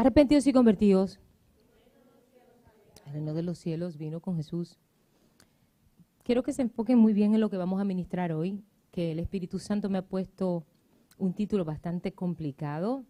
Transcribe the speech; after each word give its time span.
Arrepentidos 0.00 0.46
y 0.46 0.54
convertidos. 0.54 1.20
El 3.04 3.12
reino 3.12 3.34
de 3.34 3.42
los 3.42 3.58
cielos 3.58 3.98
vino 3.98 4.20
con 4.20 4.34
Jesús. 4.34 4.78
Quiero 6.22 6.42
que 6.42 6.54
se 6.54 6.62
enfoquen 6.62 6.96
muy 6.96 7.12
bien 7.12 7.34
en 7.34 7.40
lo 7.42 7.50
que 7.50 7.58
vamos 7.58 7.82
a 7.82 7.84
ministrar 7.84 8.32
hoy, 8.32 8.64
que 8.92 9.12
el 9.12 9.18
Espíritu 9.18 9.58
Santo 9.58 9.90
me 9.90 9.98
ha 9.98 10.06
puesto 10.08 10.64
un 11.18 11.34
título 11.34 11.66
bastante 11.66 12.12
complicado, 12.12 13.04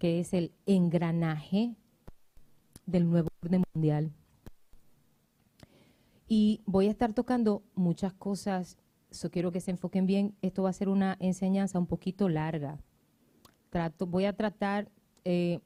que 0.00 0.18
es 0.18 0.34
el 0.34 0.50
engranaje 0.66 1.76
del 2.84 3.08
nuevo 3.08 3.28
orden 3.40 3.62
mundial. 3.72 4.10
Y 6.26 6.62
voy 6.66 6.88
a 6.88 6.90
estar 6.90 7.12
tocando 7.12 7.62
muchas 7.76 8.12
cosas, 8.12 8.76
so 9.12 9.30
quiero 9.30 9.52
que 9.52 9.60
se 9.60 9.70
enfoquen 9.70 10.06
bien. 10.06 10.34
Esto 10.42 10.64
va 10.64 10.70
a 10.70 10.72
ser 10.72 10.88
una 10.88 11.16
enseñanza 11.20 11.78
un 11.78 11.86
poquito 11.86 12.28
larga. 12.28 12.80
Voy 14.00 14.24
a 14.24 14.32
tratar, 14.32 14.90
eh, 15.24 15.60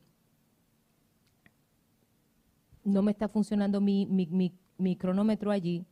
no 2.84 3.02
me 3.02 3.12
está 3.12 3.28
funcionando 3.28 3.80
mi, 3.80 4.06
mi, 4.06 4.26
mi, 4.26 4.52
mi 4.78 4.96
cronómetro 4.96 5.50
allí. 5.50 5.86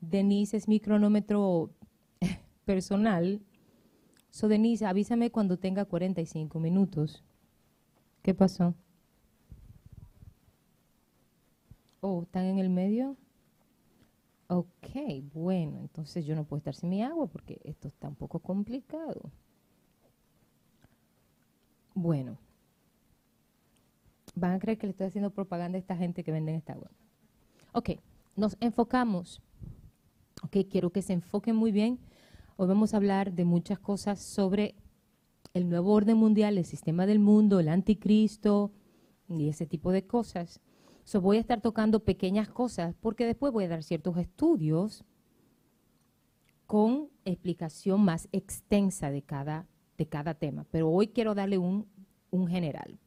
Denise 0.00 0.56
es 0.56 0.68
mi 0.68 0.80
cronómetro 0.80 1.70
personal. 2.64 3.40
So, 4.30 4.48
Denise, 4.48 4.86
avísame 4.86 5.30
cuando 5.30 5.58
tenga 5.58 5.84
45 5.84 6.58
minutos. 6.58 7.22
¿Qué 8.22 8.34
pasó? 8.34 8.74
Oh, 12.00 12.22
¿están 12.22 12.46
en 12.46 12.58
el 12.58 12.70
medio? 12.70 13.16
Ok, 14.48 14.96
bueno, 15.32 15.78
entonces 15.80 16.26
yo 16.26 16.34
no 16.34 16.44
puedo 16.44 16.58
estar 16.58 16.74
sin 16.74 16.90
mi 16.90 17.02
agua 17.02 17.26
porque 17.26 17.60
esto 17.64 17.88
está 17.88 18.08
un 18.08 18.16
poco 18.16 18.38
complicado. 18.40 19.30
Bueno, 21.94 22.38
van 24.34 24.52
a 24.52 24.58
creer 24.58 24.78
que 24.78 24.86
le 24.86 24.92
estoy 24.92 25.06
haciendo 25.06 25.30
propaganda 25.30 25.76
a 25.76 25.80
esta 25.80 25.96
gente 25.96 26.24
que 26.24 26.32
vende 26.32 26.54
esta 26.54 26.72
agua. 26.74 26.90
Ok, 27.72 27.90
nos 28.36 28.56
enfocamos. 28.60 29.42
Ok, 30.42 30.56
quiero 30.70 30.90
que 30.90 31.02
se 31.02 31.12
enfoquen 31.12 31.56
muy 31.56 31.72
bien. 31.72 31.98
Hoy 32.56 32.68
vamos 32.68 32.94
a 32.94 32.96
hablar 32.96 33.32
de 33.32 33.44
muchas 33.44 33.78
cosas 33.78 34.20
sobre 34.20 34.74
el 35.54 35.68
nuevo 35.68 35.92
orden 35.92 36.16
mundial, 36.16 36.58
el 36.58 36.64
sistema 36.64 37.06
del 37.06 37.18
mundo, 37.18 37.60
el 37.60 37.68
anticristo 37.68 38.72
y 39.28 39.48
ese 39.48 39.66
tipo 39.66 39.92
de 39.92 40.06
cosas. 40.06 40.60
So, 41.04 41.20
voy 41.20 41.36
a 41.36 41.40
estar 41.40 41.60
tocando 41.60 42.04
pequeñas 42.04 42.48
cosas 42.48 42.94
porque 43.00 43.26
después 43.26 43.52
voy 43.52 43.64
a 43.64 43.68
dar 43.68 43.82
ciertos 43.82 44.16
estudios 44.16 45.04
con 46.66 47.10
explicación 47.24 48.00
más 48.00 48.28
extensa 48.32 49.10
de 49.10 49.22
cada, 49.22 49.66
de 49.98 50.06
cada 50.06 50.34
tema. 50.34 50.64
Pero 50.70 50.90
hoy 50.90 51.08
quiero 51.08 51.34
darle 51.34 51.58
un, 51.58 51.86
un 52.30 52.46
general. 52.46 52.98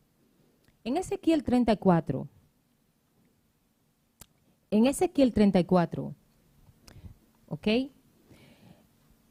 En 0.85 0.97
Ezequiel 0.97 1.43
34, 1.43 2.27
en 4.69 4.85
Ezequiel 4.85 5.33
34, 5.33 6.13
¿ok? 7.47 7.67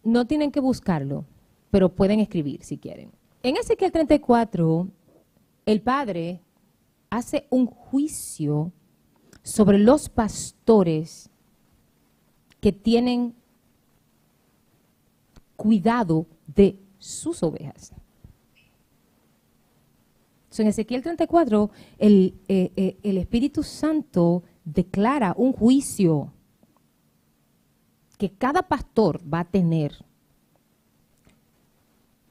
No 0.03 0.27
tienen 0.27 0.51
que 0.51 0.59
buscarlo, 0.59 1.25
pero 1.71 1.95
pueden 1.95 2.19
escribir 2.19 2.65
si 2.65 2.77
quieren. 2.77 3.13
En 3.45 3.57
Ezequiel 3.57 3.93
34, 3.93 4.89
el 5.67 5.81
Padre 5.81 6.41
hace 7.09 7.47
un 7.51 7.67
juicio 7.67 8.73
sobre 9.45 9.79
los 9.79 10.09
pastores 10.09 11.31
que 12.61 12.73
tienen 12.73 13.37
cuidado 15.55 16.27
de 16.49 16.81
sus 16.99 17.45
ovejas. 17.45 17.93
En 20.59 20.69
Ezequiel 20.69 21.03
34, 21.03 21.71
el, 21.99 22.35
eh, 22.49 22.73
eh, 22.77 22.97
el 23.03 23.19
Espíritu 23.19 23.63
Santo 23.63 24.43
declara 24.65 25.35
un 25.37 25.53
juicio 25.53 26.33
que 28.19 28.31
cada 28.31 28.63
pastor 28.63 29.21
va 29.33 29.41
a 29.41 29.45
tener 29.45 30.05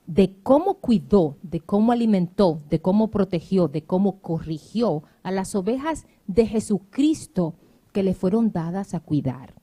de 0.08 0.36
cómo 0.44 0.75
cuidó, 0.75 1.38
de 1.42 1.59
cómo 1.59 1.92
alimentó, 1.92 2.62
de 2.70 2.81
cómo 2.81 3.09
protegió, 3.09 3.68
de 3.68 3.84
cómo 3.84 4.20
corrigió 4.20 5.03
a 5.24 5.31
las 5.31 5.56
ovejas 5.56 6.06
de 6.28 6.46
Jesucristo 6.46 7.56
que 7.92 8.03
le 8.03 8.14
fueron 8.14 8.52
dadas 8.52 8.94
a 8.94 9.00
cuidar. 9.00 9.53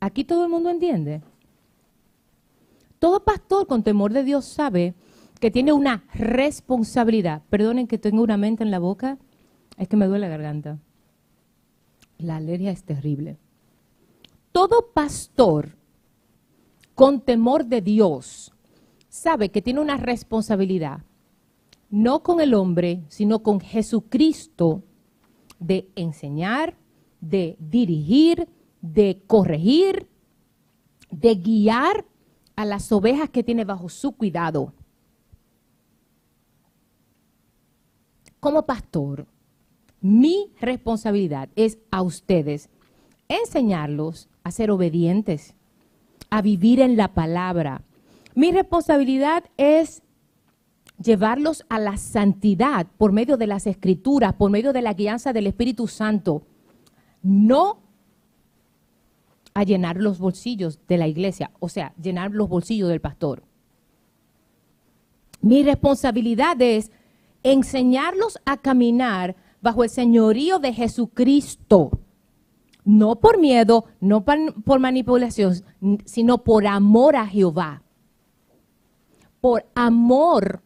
Aquí 0.00 0.24
todo 0.24 0.44
el 0.44 0.50
mundo 0.50 0.70
entiende. 0.70 1.22
Todo 2.98 3.24
pastor 3.24 3.66
con 3.66 3.82
temor 3.82 4.12
de 4.12 4.24
Dios 4.24 4.44
sabe 4.44 4.94
que 5.40 5.50
tiene 5.50 5.72
una 5.72 6.04
responsabilidad. 6.14 7.42
Perdonen 7.50 7.86
que 7.86 7.98
tengo 7.98 8.22
una 8.22 8.36
mente 8.36 8.62
en 8.62 8.70
la 8.70 8.78
boca, 8.78 9.18
es 9.76 9.88
que 9.88 9.96
me 9.96 10.06
duele 10.06 10.28
la 10.28 10.36
garganta. 10.36 10.78
La 12.18 12.36
alergia 12.36 12.70
es 12.70 12.84
terrible. 12.84 13.38
Todo 14.52 14.90
pastor 14.92 15.76
con 16.94 17.20
temor 17.20 17.66
de 17.66 17.80
Dios, 17.80 18.52
sabe 19.08 19.50
que 19.50 19.62
tiene 19.62 19.80
una 19.80 19.96
responsabilidad, 19.96 21.02
no 21.90 22.22
con 22.22 22.40
el 22.40 22.54
hombre, 22.54 23.04
sino 23.08 23.42
con 23.42 23.60
Jesucristo, 23.60 24.82
de 25.58 25.88
enseñar, 25.96 26.76
de 27.20 27.56
dirigir, 27.58 28.48
de 28.80 29.22
corregir, 29.26 30.08
de 31.10 31.34
guiar 31.36 32.04
a 32.56 32.64
las 32.64 32.90
ovejas 32.92 33.30
que 33.30 33.42
tiene 33.42 33.64
bajo 33.64 33.88
su 33.88 34.12
cuidado. 34.12 34.72
Como 38.44 38.66
pastor, 38.66 39.26
mi 40.02 40.50
responsabilidad 40.60 41.48
es 41.56 41.78
a 41.90 42.02
ustedes 42.02 42.68
enseñarlos 43.26 44.28
a 44.42 44.50
ser 44.50 44.70
obedientes 44.70 45.54
a 46.28 46.42
vivir 46.42 46.80
en 46.80 46.98
la 46.98 47.14
palabra. 47.14 47.80
Mi 48.34 48.52
responsabilidad 48.52 49.44
es 49.56 50.02
llevarlos 51.02 51.64
a 51.70 51.78
la 51.78 51.96
santidad 51.96 52.86
por 52.98 53.12
medio 53.12 53.38
de 53.38 53.46
las 53.46 53.66
escrituras, 53.66 54.34
por 54.34 54.50
medio 54.50 54.74
de 54.74 54.82
la 54.82 54.92
guianza 54.92 55.32
del 55.32 55.46
Espíritu 55.46 55.88
Santo, 55.88 56.42
no 57.22 57.78
a 59.54 59.62
llenar 59.62 59.96
los 59.96 60.18
bolsillos 60.18 60.80
de 60.86 60.98
la 60.98 61.08
iglesia, 61.08 61.50
o 61.60 61.70
sea, 61.70 61.94
llenar 61.94 62.30
los 62.32 62.50
bolsillos 62.50 62.90
del 62.90 63.00
pastor. 63.00 63.42
Mi 65.40 65.62
responsabilidad 65.62 66.60
es 66.60 66.90
enseñarlos 67.44 68.40
a 68.44 68.56
caminar 68.56 69.36
bajo 69.62 69.84
el 69.84 69.90
señorío 69.90 70.58
de 70.58 70.72
Jesucristo 70.72 71.92
no 72.84 73.16
por 73.16 73.38
miedo, 73.38 73.86
no 74.00 74.24
por 74.24 74.78
manipulación, 74.78 75.54
sino 76.04 76.44
por 76.44 76.66
amor 76.66 77.16
a 77.16 77.26
Jehová, 77.26 77.82
por 79.40 79.66
amor 79.74 80.62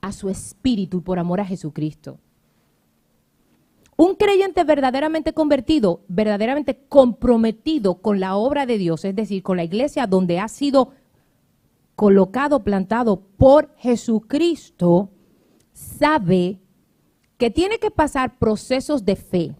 a 0.00 0.12
su 0.12 0.28
espíritu 0.28 0.98
y 0.98 1.00
por 1.00 1.18
amor 1.18 1.40
a 1.40 1.46
Jesucristo. 1.46 2.18
Un 3.96 4.14
creyente 4.14 4.62
verdaderamente 4.64 5.32
convertido, 5.32 6.02
verdaderamente 6.08 6.78
comprometido 6.88 8.02
con 8.02 8.20
la 8.20 8.36
obra 8.36 8.66
de 8.66 8.76
Dios, 8.76 9.06
es 9.06 9.16
decir, 9.16 9.42
con 9.42 9.56
la 9.56 9.64
iglesia 9.64 10.06
donde 10.06 10.38
ha 10.38 10.48
sido 10.48 10.92
colocado, 11.94 12.62
plantado 12.62 13.22
por 13.38 13.74
Jesucristo, 13.78 15.08
sabe 15.76 16.60
que 17.36 17.50
tiene 17.50 17.78
que 17.78 17.90
pasar 17.90 18.38
procesos 18.38 19.04
de 19.04 19.16
fe 19.16 19.54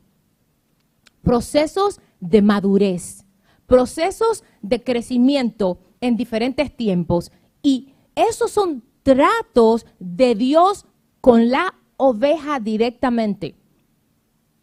procesos 1.27 2.00
de 2.21 2.41
madurez, 2.41 3.25
procesos 3.66 4.44
de 4.62 4.84
crecimiento 4.84 5.80
en 6.01 6.16
diferentes 6.16 6.74
tiempos. 6.77 7.33
Y 7.63 7.95
esos 8.15 8.53
son 8.53 8.84
tratos 9.03 9.86
de 9.98 10.36
Dios 10.36 10.86
con 11.21 11.51
la 11.51 11.74
oveja 11.97 12.60
directamente, 12.60 13.57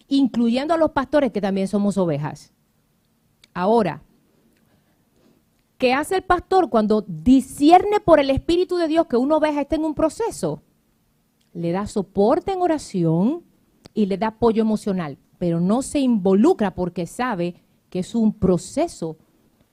incluyendo 0.08 0.74
a 0.74 0.78
los 0.78 0.92
pastores 0.92 1.34
que 1.34 1.42
también 1.42 1.68
somos 1.68 1.98
ovejas. 1.98 2.54
Ahora, 3.54 4.02
¿qué 5.78 5.92
hace 5.94 6.16
el 6.16 6.24
pastor 6.24 6.70
cuando 6.70 7.04
discierne 7.06 8.00
por 8.00 8.22
el 8.22 8.30
Espíritu 8.30 8.78
de 8.78 8.88
Dios 8.88 9.08
que 9.08 9.18
una 9.18 9.36
oveja 9.36 9.60
está 9.60 9.76
en 9.76 9.84
un 9.84 9.96
proceso? 9.96 10.64
Le 11.54 11.72
da 11.72 11.88
soporte 11.88 12.52
en 12.52 12.62
oración 12.62 13.44
y 13.94 14.08
le 14.08 14.18
da 14.18 14.28
apoyo 14.28 14.62
emocional 14.62 15.18
pero 15.44 15.60
no 15.60 15.82
se 15.82 16.00
involucra 16.00 16.74
porque 16.74 17.06
sabe 17.06 17.56
que 17.90 18.00
es 18.00 18.16
un 18.16 18.32
proceso, 18.32 19.18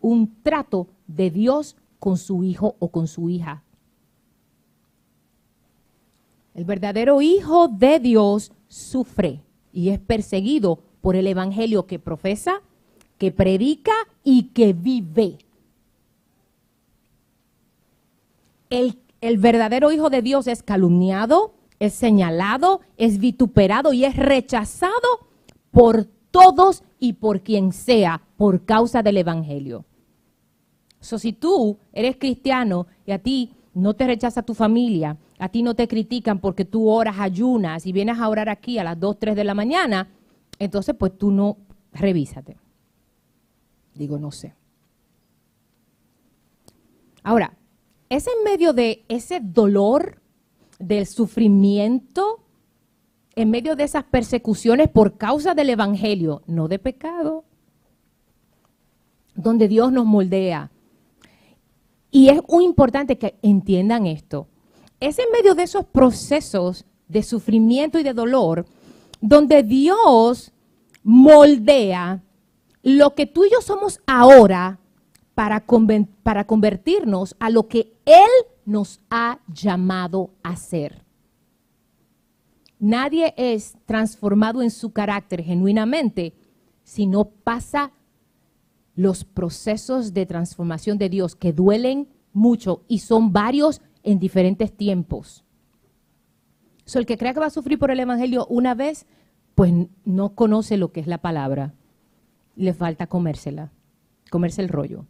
un 0.00 0.43
trato 0.43 0.88
de 1.06 1.31
Dios 1.31 1.77
con 2.00 2.17
su 2.17 2.43
hijo 2.43 2.75
o 2.81 2.91
con 2.91 3.06
su 3.06 3.31
hija. 3.31 3.62
El 6.55 6.65
verdadero 6.65 7.23
hijo 7.23 7.69
de 7.69 8.00
Dios 8.00 8.50
sufre 8.67 9.43
y 9.73 9.91
es 9.91 10.00
perseguido 10.00 10.82
por 11.00 11.15
el 11.15 11.29
evangelio 11.29 11.87
que 11.87 12.00
profesa, 12.00 12.62
que 13.17 13.31
predica 13.31 13.94
y 14.25 14.47
que 14.49 14.73
vive. 14.73 15.38
El, 18.71 18.99
el 19.21 19.38
verdadero 19.38 19.93
hijo 19.93 20.11
de 20.11 20.21
Dios 20.21 20.49
es 20.49 20.65
calumniado, 20.65 21.55
es 21.81 21.94
señalado, 21.94 22.82
es 22.97 23.19
vituperado 23.19 23.93
y 23.93 24.05
es 24.05 24.15
rechazado 24.15 24.93
por 25.73 26.05
todos 26.31 26.85
y 27.00 27.15
por 27.15 27.41
quien 27.41 27.73
sea 27.73 28.23
por 28.37 28.65
causa 28.65 29.03
del 29.03 29.17
Evangelio. 29.17 29.85
So, 31.00 31.19
si 31.19 31.32
tú 31.32 31.79
eres 31.93 32.17
cristiano 32.17 32.87
y 33.06 33.12
a 33.12 33.19
ti 33.19 33.55
no 33.73 33.94
te 33.94 34.06
rechaza 34.06 34.43
tu 34.43 34.55
familia, 34.55 35.17
a 35.38 35.49
ti 35.49 35.62
no 35.62 35.75
te 35.75 35.88
critican 35.88 36.38
porque 36.38 36.67
tú 36.67 36.88
oras, 36.88 37.19
ayunas 37.19 37.87
y 37.87 37.93
vienes 37.93 38.19
a 38.19 38.29
orar 38.29 38.50
aquí 38.50 38.79
a 38.79 38.85
las 38.85 39.00
2, 39.00 39.19
3 39.19 39.37
de 39.37 39.44
la 39.44 39.55
mañana, 39.55 40.09
entonces 40.59 40.94
pues 40.99 41.17
tú 41.17 41.31
no, 41.31 41.56
revísate. 41.93 42.59
Digo, 43.94 44.19
no 44.19 44.31
sé. 44.31 44.55
Ahora, 47.23 47.56
es 48.11 48.27
en 48.27 48.44
medio 48.44 48.75
de 48.75 49.05
ese 49.09 49.41
dolor, 49.41 50.19
del 50.81 51.06
sufrimiento, 51.06 52.41
en 53.37 53.50
medio 53.50 53.77
de 53.77 53.85
esas 53.85 54.03
persecuciones 54.03 54.88
por 54.88 55.17
causa 55.17 55.55
del 55.55 55.71
Evangelio, 55.71 56.43
no 56.47 56.67
de 56.67 56.81
pecado, 56.81 57.44
donde 59.37 59.69
Dios 59.69 59.93
nos 59.93 60.05
moldea. 60.05 60.73
Y 62.11 62.29
es 62.29 62.41
muy 62.49 62.65
importante 62.65 63.19
que 63.19 63.38
entiendan 63.43 64.06
esto. 64.06 64.49
Es 64.99 65.21
en 65.21 65.27
medio 65.32 65.55
de 65.55 65.62
esos 65.62 65.85
procesos 65.85 66.85
de 67.06 67.23
sufrimiento 67.23 68.00
y 68.00 68.03
de 68.03 68.12
dolor 68.12 68.67
donde 69.21 69.62
Dios 69.62 70.53
moldea 71.03 72.23
lo 72.82 73.15
que 73.15 73.27
tú 73.27 73.44
y 73.44 73.50
yo 73.50 73.61
somos 73.61 74.00
ahora 74.06 74.79
para, 75.35 75.61
convertirnos 75.61 77.37
a 77.38 77.50
lo 77.50 77.69
que 77.69 77.94
Él 78.05 78.31
nos 78.70 79.00
ha 79.11 79.40
llamado 79.52 80.31
a 80.44 80.55
ser. 80.55 81.05
Nadie 82.78 83.34
es 83.37 83.76
transformado 83.84 84.62
en 84.62 84.70
su 84.70 84.93
carácter 84.93 85.43
genuinamente 85.43 86.34
si 86.84 87.06
no 87.06 87.25
pasa 87.25 87.90
los 88.94 89.25
procesos 89.25 90.14
de 90.14 90.25
transformación 90.25 90.99
de 90.99 91.08
Dios 91.08 91.34
que 91.34 91.52
duelen 91.52 92.08
mucho 92.32 92.84
y 92.87 93.00
son 93.00 93.32
varios 93.32 93.82
en 94.05 94.20
diferentes 94.20 94.72
tiempos. 94.72 95.44
So, 96.84 97.00
el 97.00 97.06
que 97.06 97.19
crea 97.19 97.34
que 97.34 97.40
va 97.40 97.46
a 97.46 97.50
sufrir 97.50 97.78
por 97.78 97.90
el 97.90 97.99
Evangelio 97.99 98.46
una 98.46 98.75
vez, 98.75 99.06
pues 99.56 99.72
no 100.05 100.34
conoce 100.37 100.76
lo 100.76 100.93
que 100.93 101.00
es 101.00 101.08
la 101.08 101.19
palabra. 101.19 101.75
Le 102.55 102.72
falta 102.72 103.08
comérsela, 103.08 103.72
comerse 104.31 104.62
el 104.62 104.69
rollo. 104.69 105.06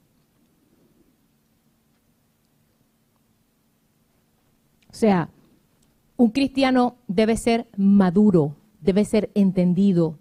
Sea, 5.00 5.31
un 6.17 6.31
cristiano 6.31 6.97
debe 7.08 7.37
ser 7.37 7.67
maduro, 7.76 8.56
debe 8.81 9.05
ser 9.05 9.31
entendido, 9.35 10.19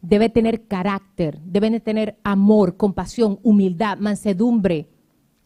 debe 0.00 0.28
tener 0.28 0.66
carácter, 0.66 1.40
debe 1.42 1.80
tener 1.80 2.16
amor, 2.22 2.76
compasión, 2.76 3.40
humildad, 3.42 3.98
mansedumbre, 3.98 4.88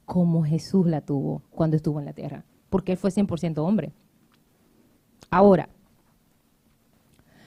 como 0.04 0.44
Jesús 0.44 0.86
la 0.86 1.00
tuvo 1.00 1.42
cuando 1.50 1.76
estuvo 1.76 1.98
en 2.00 2.04
la 2.04 2.12
tierra, 2.12 2.44
porque 2.68 2.92
él 2.92 2.98
fue 2.98 3.10
100% 3.10 3.58
hombre. 3.58 3.92
Ahora, 5.30 5.68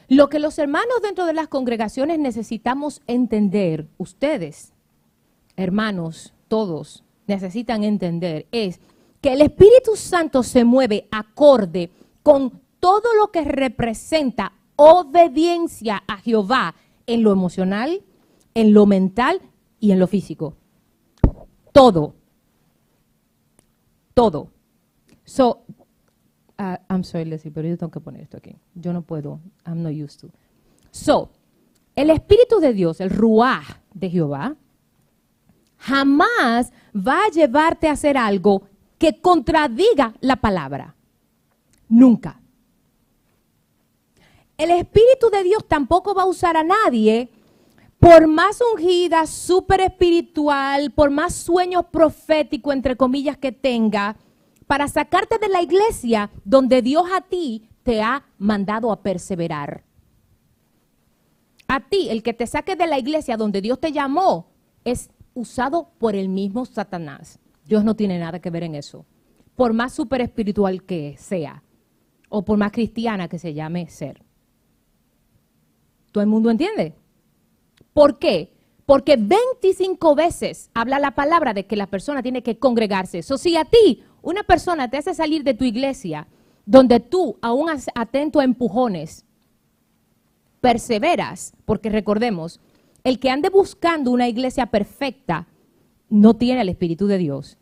lo 0.08 0.30
que 0.30 0.40
los 0.40 0.58
hermanos 0.58 1.02
dentro 1.04 1.26
de 1.26 1.34
las 1.34 1.48
congregaciones 1.48 2.20
necesitamos 2.20 3.02
entender, 3.06 3.88
ustedes, 3.98 4.74
hermanos, 5.56 6.34
todos 6.48 7.04
necesitan 7.28 7.84
entender, 7.84 8.48
es 8.52 8.80
que 9.24 9.32
el 9.32 9.42
Espíritu 9.42 9.96
Santo 9.96 10.44
se 10.44 10.66
mueve 10.66 11.08
acorde 11.10 11.90
con 12.24 12.60
todo 12.82 13.16
lo 13.18 13.32
que 13.32 13.46
representa 13.46 14.52
obediencia 14.76 16.04
a 16.06 16.18
Jehová 16.18 16.76
en 17.08 17.24
lo 17.24 17.32
emocional, 17.32 18.04
en 18.54 18.74
lo 18.74 18.86
mental 18.86 19.40
y 19.80 19.94
en 19.94 20.00
lo 20.00 20.08
físico. 20.08 20.58
Todo. 21.72 22.16
Todo. 24.14 24.52
So, 25.24 25.64
uh, 26.60 26.76
I'm 26.90 27.06
sorry, 27.06 27.24
Leslie, 27.24 27.54
pero 27.54 27.70
yo 27.70 27.78
tengo 27.78 27.92
que 27.92 28.02
poner 28.02 28.24
esto 28.24 28.36
aquí. 28.36 28.58
Yo 28.76 28.92
no 28.92 29.04
puedo. 29.04 29.40
I'm 29.66 29.82
not 29.84 29.94
used 29.94 30.20
to. 30.20 30.28
So, 30.92 31.30
el 31.96 32.10
Espíritu 32.10 32.60
de 32.60 32.74
Dios, 32.74 33.00
el 33.00 33.10
Ruach 33.10 33.80
de 33.94 34.10
Jehová, 34.10 34.58
jamás 35.78 36.74
va 36.94 37.24
a 37.24 37.32
llevarte 37.32 37.88
a 37.88 37.94
hacer 37.94 38.18
algo 38.18 38.64
que 39.04 39.20
contradiga 39.20 40.14
la 40.22 40.38
palabra. 40.38 40.96
Nunca. 41.90 42.40
El 44.58 44.72
Espíritu 44.72 45.30
de 45.30 45.44
Dios 45.44 45.68
tampoco 45.68 46.16
va 46.16 46.22
a 46.22 46.28
usar 46.28 46.56
a 46.56 46.64
nadie, 46.64 47.30
por 48.00 48.28
más 48.28 48.62
ungida, 48.62 49.28
súper 49.28 49.82
espiritual, 49.82 50.92
por 50.92 51.12
más 51.12 51.36
sueños 51.36 51.88
proféticos, 51.92 52.74
entre 52.74 52.96
comillas, 52.96 53.38
que 53.38 53.52
tenga, 53.52 54.16
para 54.68 54.88
sacarte 54.88 55.38
de 55.38 55.50
la 55.50 55.62
iglesia 55.62 56.30
donde 56.46 56.82
Dios 56.82 57.04
a 57.14 57.20
ti 57.20 57.68
te 57.84 58.02
ha 58.02 58.24
mandado 58.38 58.90
a 58.90 59.02
perseverar. 59.02 59.84
A 61.68 61.82
ti, 61.82 62.08
el 62.10 62.24
que 62.24 62.34
te 62.34 62.48
saque 62.48 62.78
de 62.78 62.88
la 62.88 63.00
iglesia 63.00 63.36
donde 63.36 63.60
Dios 63.60 63.82
te 63.82 63.92
llamó, 63.92 64.48
es 64.86 65.10
usado 65.34 65.90
por 66.00 66.16
el 66.16 66.30
mismo 66.30 66.64
Satanás. 66.64 67.42
Dios 67.66 67.84
no 67.84 67.96
tiene 67.96 68.20
nada 68.20 68.40
que 68.40 68.50
ver 68.50 68.64
en 68.64 68.76
eso. 68.76 69.06
Por 69.56 69.74
más 69.74 69.94
súper 69.94 70.22
espiritual 70.22 70.84
que 70.84 71.16
sea 71.18 71.64
o 72.30 72.44
por 72.44 72.58
más 72.58 72.72
cristiana 72.72 73.28
que 73.28 73.40
se 73.40 73.54
llame 73.54 73.88
ser. 73.90 74.24
¿Todo 76.12 76.24
el 76.24 76.30
mundo 76.30 76.50
entiende? 76.50 76.96
¿Por 77.94 78.20
qué? 78.20 78.54
Porque 78.86 79.18
25 79.18 80.16
veces 80.16 80.70
habla 80.74 81.00
la 81.00 81.12
palabra 81.12 81.54
de 81.54 81.66
que 81.66 81.76
la 81.76 81.88
persona 81.88 82.22
tiene 82.22 82.44
que 82.44 82.58
congregarse. 82.58 83.20
Eso 83.20 83.38
si 83.38 83.56
a 83.56 83.66
ti 83.66 84.04
una 84.22 84.44
persona 84.44 84.90
te 84.90 84.98
hace 84.98 85.14
salir 85.14 85.44
de 85.44 85.54
tu 85.54 85.64
iglesia, 85.64 86.28
donde 86.66 87.00
tú, 87.00 87.38
aún 87.42 87.70
atento 87.94 88.40
a 88.40 88.44
empujones, 88.44 89.26
perseveras, 90.62 91.54
porque 91.66 91.90
recordemos, 91.90 92.60
el 93.04 93.20
que 93.20 93.30
ande 93.30 93.50
buscando 93.50 94.12
una 94.12 94.28
iglesia 94.28 94.68
perfecta 94.68 95.48
no 96.14 96.36
tiene 96.36 96.62
el 96.62 96.70
Espíritu 96.70 97.08
de 97.08 97.18
Dios. 97.18 97.58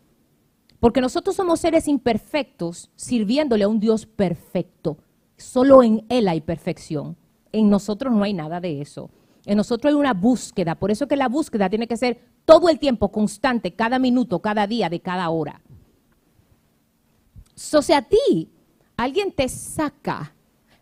Porque 0.82 1.00
nosotros 1.00 1.38
somos 1.38 1.62
seres 1.62 1.88
imperfectos 1.88 2.90
sirviéndole 2.98 3.64
a 3.64 3.70
un 3.70 3.80
Dios 3.80 4.06
perfecto. 4.06 4.98
Solo 5.38 5.84
en 5.84 6.06
Él 6.10 6.28
hay 6.28 6.42
perfección. 6.42 7.16
En 7.54 7.70
nosotros 7.70 8.14
no 8.14 8.24
hay 8.24 8.34
nada 8.34 8.60
de 8.60 8.82
eso. 8.82 9.10
En 9.46 9.56
nosotros 9.56 9.94
hay 9.94 9.98
una 9.98 10.14
búsqueda. 10.14 10.76
Por 10.76 10.92
eso 10.92 11.08
que 11.08 11.16
la 11.16 11.30
búsqueda 11.30 11.70
tiene 11.70 11.88
que 11.88 11.96
ser 11.96 12.20
todo 12.44 12.68
el 12.68 12.78
tiempo, 12.78 13.10
constante, 13.10 13.74
cada 13.74 14.00
minuto, 14.00 14.42
cada 14.42 14.68
día, 14.68 14.90
de 14.90 15.00
cada 15.00 15.30
hora. 15.30 15.62
So, 17.56 17.82
si 17.82 17.94
a 17.94 18.02
ti 18.02 18.50
alguien 18.98 19.32
te 19.32 19.48
saca 19.48 20.34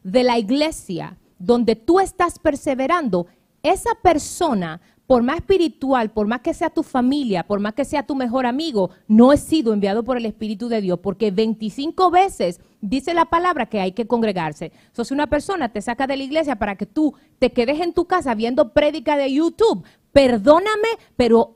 de 0.01 0.23
la 0.23 0.39
iglesia 0.39 1.19
donde 1.37 1.75
tú 1.75 1.99
estás 1.99 2.39
perseverando, 2.39 3.27
esa 3.61 3.91
persona 4.01 4.81
por 5.09 5.23
más 5.23 5.37
espiritual, 5.37 6.11
por 6.11 6.27
más 6.27 6.41
que 6.41 6.53
sea 6.53 6.69
tu 6.69 6.83
familia, 6.83 7.47
por 7.47 7.59
más 7.59 7.73
que 7.73 7.83
sea 7.83 8.05
tu 8.05 8.13
mejor 8.13 8.45
amigo, 8.45 8.91
no 9.07 9.33
he 9.33 9.37
sido 9.37 9.73
enviado 9.73 10.03
por 10.03 10.17
el 10.17 10.25
Espíritu 10.27 10.69
de 10.69 10.81
Dios, 10.81 10.99
porque 10.99 11.31
25 11.31 12.11
veces 12.11 12.61
dice 12.79 13.15
la 13.15 13.25
palabra 13.25 13.65
que 13.65 13.79
hay 13.79 13.93
que 13.93 14.05
congregarse. 14.05 14.71
So, 14.91 15.03
si 15.03 15.15
una 15.15 15.25
persona 15.25 15.69
te 15.69 15.81
saca 15.81 16.05
de 16.05 16.15
la 16.15 16.23
iglesia 16.23 16.57
para 16.57 16.75
que 16.75 16.85
tú 16.85 17.15
te 17.39 17.51
quedes 17.51 17.79
en 17.79 17.93
tu 17.93 18.05
casa 18.05 18.35
viendo 18.35 18.71
prédica 18.71 19.17
de 19.17 19.33
YouTube, 19.33 19.83
perdóname, 20.11 20.89
pero 21.15 21.55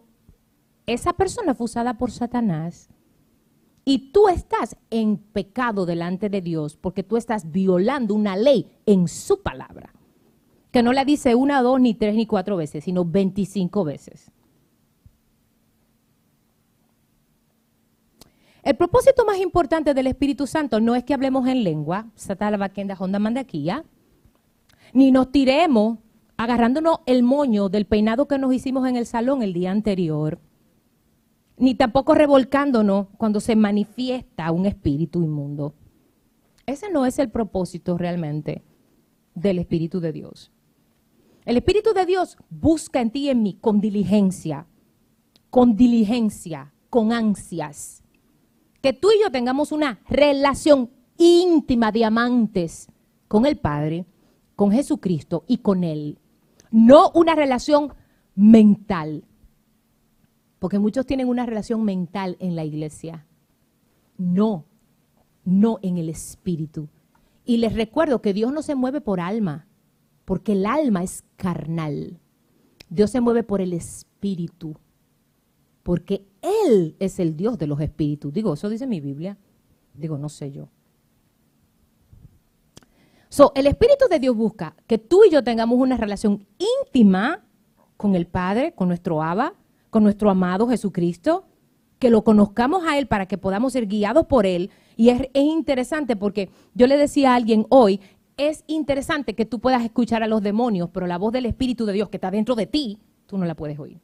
esa 0.88 1.14
persona 1.14 1.54
fue 1.54 1.66
usada 1.66 2.00
por 2.00 2.10
Satanás. 2.10 2.90
Y 3.86 4.12
tú 4.12 4.30
estás 4.30 4.78
en 4.90 5.18
pecado 5.18 5.86
delante 5.86 6.28
de 6.28 6.42
Dios 6.42 6.76
porque 6.76 7.04
tú 7.04 7.18
estás 7.18 7.52
violando 7.52 8.16
una 8.16 8.36
ley 8.36 8.72
en 8.88 9.08
su 9.08 9.44
palabra 9.44 9.94
que 10.74 10.82
no 10.82 10.92
la 10.92 11.06
dice 11.06 11.36
una, 11.36 11.62
dos, 11.62 11.80
ni 11.80 11.94
tres, 11.94 12.16
ni 12.16 12.26
cuatro 12.26 12.58
veces, 12.58 12.84
sino 12.84 13.06
25 13.06 13.84
veces. 13.84 14.32
El 18.64 18.76
propósito 18.76 19.24
más 19.24 19.38
importante 19.38 19.94
del 19.94 20.08
Espíritu 20.08 20.48
Santo 20.48 20.80
no 20.80 20.96
es 20.96 21.04
que 21.04 21.14
hablemos 21.14 21.48
en 21.48 21.64
lengua, 21.64 22.08
Honda 22.98 23.20
ni 24.94 25.12
nos 25.12 25.32
tiremos 25.32 26.00
agarrándonos 26.38 27.02
el 27.06 27.22
moño 27.22 27.70
del 27.70 27.86
peinado 27.86 28.28
que 28.28 28.40
nos 28.40 28.52
hicimos 28.52 28.88
en 28.90 28.96
el 28.96 29.06
salón 29.06 29.44
el 29.44 29.54
día 29.54 29.70
anterior, 29.70 30.40
ni 31.56 31.76
tampoco 31.76 32.16
revolcándonos 32.16 33.10
cuando 33.18 33.42
se 33.42 33.56
manifiesta 33.56 34.52
un 34.52 34.66
espíritu 34.66 35.22
inmundo. 35.22 35.76
Ese 36.66 36.90
no 36.90 37.06
es 37.06 37.20
el 37.20 37.30
propósito 37.30 37.96
realmente 37.96 38.64
del 39.36 39.60
Espíritu 39.60 40.00
de 40.00 40.14
Dios. 40.14 40.53
El 41.46 41.58
Espíritu 41.58 41.94
de 41.94 42.06
Dios 42.06 42.38
busca 42.50 43.02
en 43.02 43.12
ti 43.12 43.26
y 43.26 43.30
en 43.30 43.44
mí 43.44 43.58
con 43.60 43.82
diligencia, 43.82 44.68
con 45.50 45.76
diligencia, 45.76 46.74
con 46.90 47.12
ansias. 47.12 48.04
Que 48.82 48.94
tú 48.94 49.10
y 49.12 49.22
yo 49.22 49.32
tengamos 49.32 49.72
una 49.72 50.00
relación 50.08 50.90
íntima, 51.18 51.92
diamantes, 51.92 52.88
con 53.28 53.46
el 53.46 53.58
Padre, 53.58 54.06
con 54.56 54.72
Jesucristo 54.72 55.44
y 55.48 55.58
con 55.58 55.84
Él. 55.84 56.20
No 56.72 57.12
una 57.14 57.36
relación 57.36 57.94
mental, 58.36 59.26
porque 60.60 60.80
muchos 60.80 61.06
tienen 61.06 61.28
una 61.28 61.46
relación 61.46 61.84
mental 61.84 62.38
en 62.40 62.56
la 62.56 62.64
iglesia. 62.64 63.26
No, 64.18 64.66
no 65.44 65.80
en 65.82 65.98
el 65.98 66.10
espíritu. 66.10 66.88
Y 67.44 67.58
les 67.58 67.74
recuerdo 67.74 68.22
que 68.22 68.34
Dios 68.34 68.54
no 68.54 68.62
se 68.62 68.76
mueve 68.76 69.02
por 69.02 69.20
alma, 69.20 69.68
porque 70.26 70.54
el 70.54 70.66
alma 70.66 71.04
es 71.04 71.24
carnal. 71.36 72.20
Dios 72.90 73.12
se 73.12 73.22
mueve 73.22 73.44
por 73.44 73.62
el 73.62 73.74
espíritu, 73.74 74.76
porque 75.82 76.26
Él 76.42 76.96
es 77.00 77.20
el 77.20 77.36
Dios 77.36 77.58
de 77.58 77.68
los 77.68 77.82
espíritus. 77.82 78.34
Digo, 78.34 78.54
eso 78.54 78.70
dice 78.70 78.88
mi 78.88 79.02
Biblia. 79.02 79.38
Digo, 79.94 80.18
no 80.18 80.30
sé 80.30 80.52
yo. 80.52 80.70
So, 83.30 83.52
el 83.56 83.66
Espíritu 83.66 84.06
de 84.12 84.20
Dios 84.20 84.36
busca 84.36 84.76
que 84.86 85.00
tú 85.00 85.24
y 85.24 85.32
yo 85.32 85.44
tengamos 85.44 85.80
una 85.80 85.98
relación 85.98 86.46
íntima 86.84 87.44
con 87.98 88.14
el 88.14 88.28
Padre, 88.28 88.74
con 88.74 88.88
nuestro 88.88 89.24
Abba, 89.24 89.56
con 89.90 90.04
nuestro 90.04 90.30
amado 90.30 90.68
Jesucristo, 90.68 91.46
que 91.98 92.12
lo 92.12 92.24
conozcamos 92.24 92.84
a 92.86 92.98
Él 93.00 93.08
para 93.08 93.26
que 93.28 93.40
podamos 93.40 93.74
ser 93.74 93.88
guiados 93.88 94.28
por 94.28 94.46
Él. 94.46 94.70
Y 94.96 95.10
es, 95.10 95.22
es 95.34 95.44
interesante 95.44 96.16
porque 96.16 96.50
yo 96.76 96.86
le 96.86 96.96
decía 96.96 97.32
a 97.32 97.36
alguien 97.36 97.66
hoy, 97.70 98.02
es 98.38 98.64
interesante 98.68 99.36
que 99.36 99.46
tú 99.46 99.60
puedas 99.60 99.84
escuchar 99.84 100.24
a 100.24 100.28
los 100.28 100.42
demonios, 100.42 100.90
pero 100.92 101.08
la 101.08 101.18
voz 101.18 101.34
del 101.34 101.46
Espíritu 101.46 101.86
de 101.86 101.94
Dios 101.94 102.10
que 102.10 102.18
está 102.18 102.32
dentro 102.32 102.56
de 102.56 102.66
ti, 102.66 103.00
tú 103.28 103.38
no 103.38 103.46
la 103.46 103.56
puedes 103.56 103.78
oír. 103.80 104.00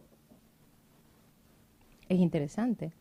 Es 2.08 2.20
interesante. 2.20 2.92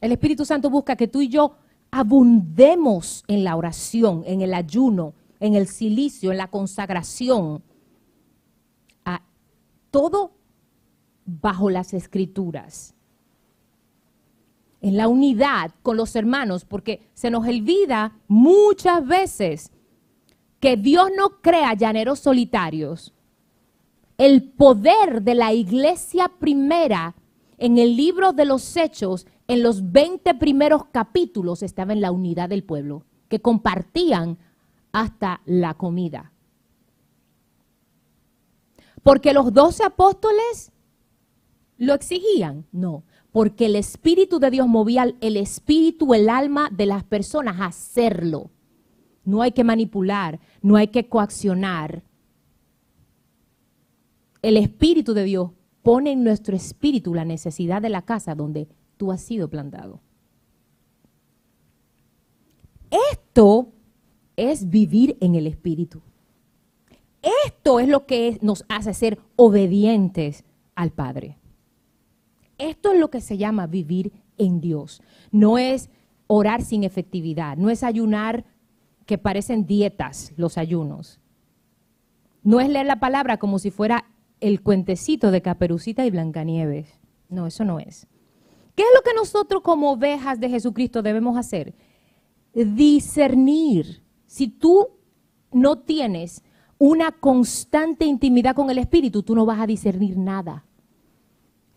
El 0.00 0.12
Espíritu 0.12 0.44
Santo 0.44 0.70
busca 0.70 0.96
que 0.96 1.08
tú 1.08 1.22
y 1.22 1.28
yo 1.28 1.56
abundemos 1.90 3.24
en 3.28 3.44
la 3.44 3.56
oración, 3.56 4.22
en 4.26 4.42
el 4.42 4.52
ayuno, 4.52 5.14
en 5.40 5.54
el 5.54 5.66
silicio, 5.66 6.30
en 6.30 6.38
la 6.38 6.48
consagración, 6.48 7.62
a 9.04 9.22
todo 9.90 10.32
bajo 11.24 11.70
las 11.70 11.94
escrituras, 11.94 12.93
en 14.84 14.98
la 14.98 15.08
unidad 15.08 15.70
con 15.82 15.96
los 15.96 16.14
hermanos, 16.14 16.66
porque 16.66 17.08
se 17.14 17.30
nos 17.30 17.48
olvida 17.48 18.18
muchas 18.28 19.06
veces 19.06 19.72
que 20.60 20.76
Dios 20.76 21.08
no 21.16 21.40
crea 21.40 21.72
llaneros 21.72 22.18
solitarios. 22.18 23.14
El 24.18 24.42
poder 24.42 25.22
de 25.22 25.34
la 25.36 25.54
iglesia 25.54 26.30
primera 26.38 27.14
en 27.56 27.78
el 27.78 27.96
libro 27.96 28.34
de 28.34 28.44
los 28.44 28.76
hechos 28.76 29.26
en 29.48 29.62
los 29.62 29.90
20 29.90 30.34
primeros 30.34 30.84
capítulos 30.92 31.62
estaba 31.62 31.94
en 31.94 32.02
la 32.02 32.12
unidad 32.12 32.50
del 32.50 32.62
pueblo, 32.62 33.06
que 33.30 33.40
compartían 33.40 34.36
hasta 34.92 35.40
la 35.46 35.72
comida. 35.72 36.30
Porque 39.02 39.32
los 39.32 39.50
doce 39.50 39.82
apóstoles 39.82 40.72
lo 41.78 41.94
exigían, 41.94 42.66
no, 42.70 43.02
porque 43.34 43.66
el 43.66 43.74
Espíritu 43.74 44.38
de 44.38 44.48
Dios 44.48 44.68
movía 44.68 45.12
el 45.20 45.36
espíritu, 45.36 46.14
el 46.14 46.28
alma 46.28 46.70
de 46.70 46.86
las 46.86 47.02
personas 47.02 47.60
a 47.60 47.66
hacerlo. 47.66 48.52
No 49.24 49.42
hay 49.42 49.50
que 49.50 49.64
manipular, 49.64 50.38
no 50.62 50.76
hay 50.76 50.86
que 50.86 51.08
coaccionar. 51.08 52.04
El 54.40 54.56
Espíritu 54.56 55.14
de 55.14 55.24
Dios 55.24 55.50
pone 55.82 56.12
en 56.12 56.22
nuestro 56.22 56.54
espíritu 56.54 57.12
la 57.12 57.24
necesidad 57.24 57.82
de 57.82 57.88
la 57.88 58.02
casa 58.02 58.36
donde 58.36 58.68
tú 58.96 59.10
has 59.10 59.20
sido 59.20 59.50
plantado. 59.50 60.00
Esto 63.10 63.72
es 64.36 64.70
vivir 64.70 65.18
en 65.20 65.34
el 65.34 65.48
Espíritu. 65.48 66.02
Esto 67.44 67.80
es 67.80 67.88
lo 67.88 68.06
que 68.06 68.38
nos 68.42 68.64
hace 68.68 68.94
ser 68.94 69.18
obedientes 69.34 70.44
al 70.76 70.92
Padre. 70.92 71.36
Esto 72.58 72.92
es 72.92 72.98
lo 72.98 73.10
que 73.10 73.20
se 73.20 73.36
llama 73.36 73.66
vivir 73.66 74.12
en 74.38 74.60
Dios. 74.60 75.02
No 75.30 75.58
es 75.58 75.90
orar 76.26 76.62
sin 76.62 76.84
efectividad, 76.84 77.56
no 77.56 77.70
es 77.70 77.82
ayunar 77.82 78.44
que 79.06 79.18
parecen 79.18 79.66
dietas 79.66 80.32
los 80.36 80.56
ayunos. 80.58 81.20
No 82.42 82.60
es 82.60 82.68
leer 82.68 82.86
la 82.86 83.00
palabra 83.00 83.38
como 83.38 83.58
si 83.58 83.70
fuera 83.70 84.04
el 84.40 84.62
cuentecito 84.62 85.30
de 85.30 85.42
Caperucita 85.42 86.04
y 86.04 86.10
Blancanieves. 86.10 87.00
No, 87.28 87.46
eso 87.46 87.64
no 87.64 87.78
es. 87.78 88.06
¿Qué 88.74 88.82
es 88.82 88.88
lo 88.94 89.02
que 89.02 89.14
nosotros 89.14 89.62
como 89.62 89.92
ovejas 89.92 90.40
de 90.40 90.50
Jesucristo 90.50 91.02
debemos 91.02 91.36
hacer? 91.36 91.74
Discernir. 92.52 94.02
Si 94.26 94.48
tú 94.48 94.88
no 95.52 95.78
tienes 95.78 96.42
una 96.78 97.12
constante 97.12 98.04
intimidad 98.04 98.54
con 98.54 98.68
el 98.68 98.78
Espíritu, 98.78 99.22
tú 99.22 99.34
no 99.34 99.46
vas 99.46 99.60
a 99.60 99.66
discernir 99.66 100.18
nada. 100.18 100.64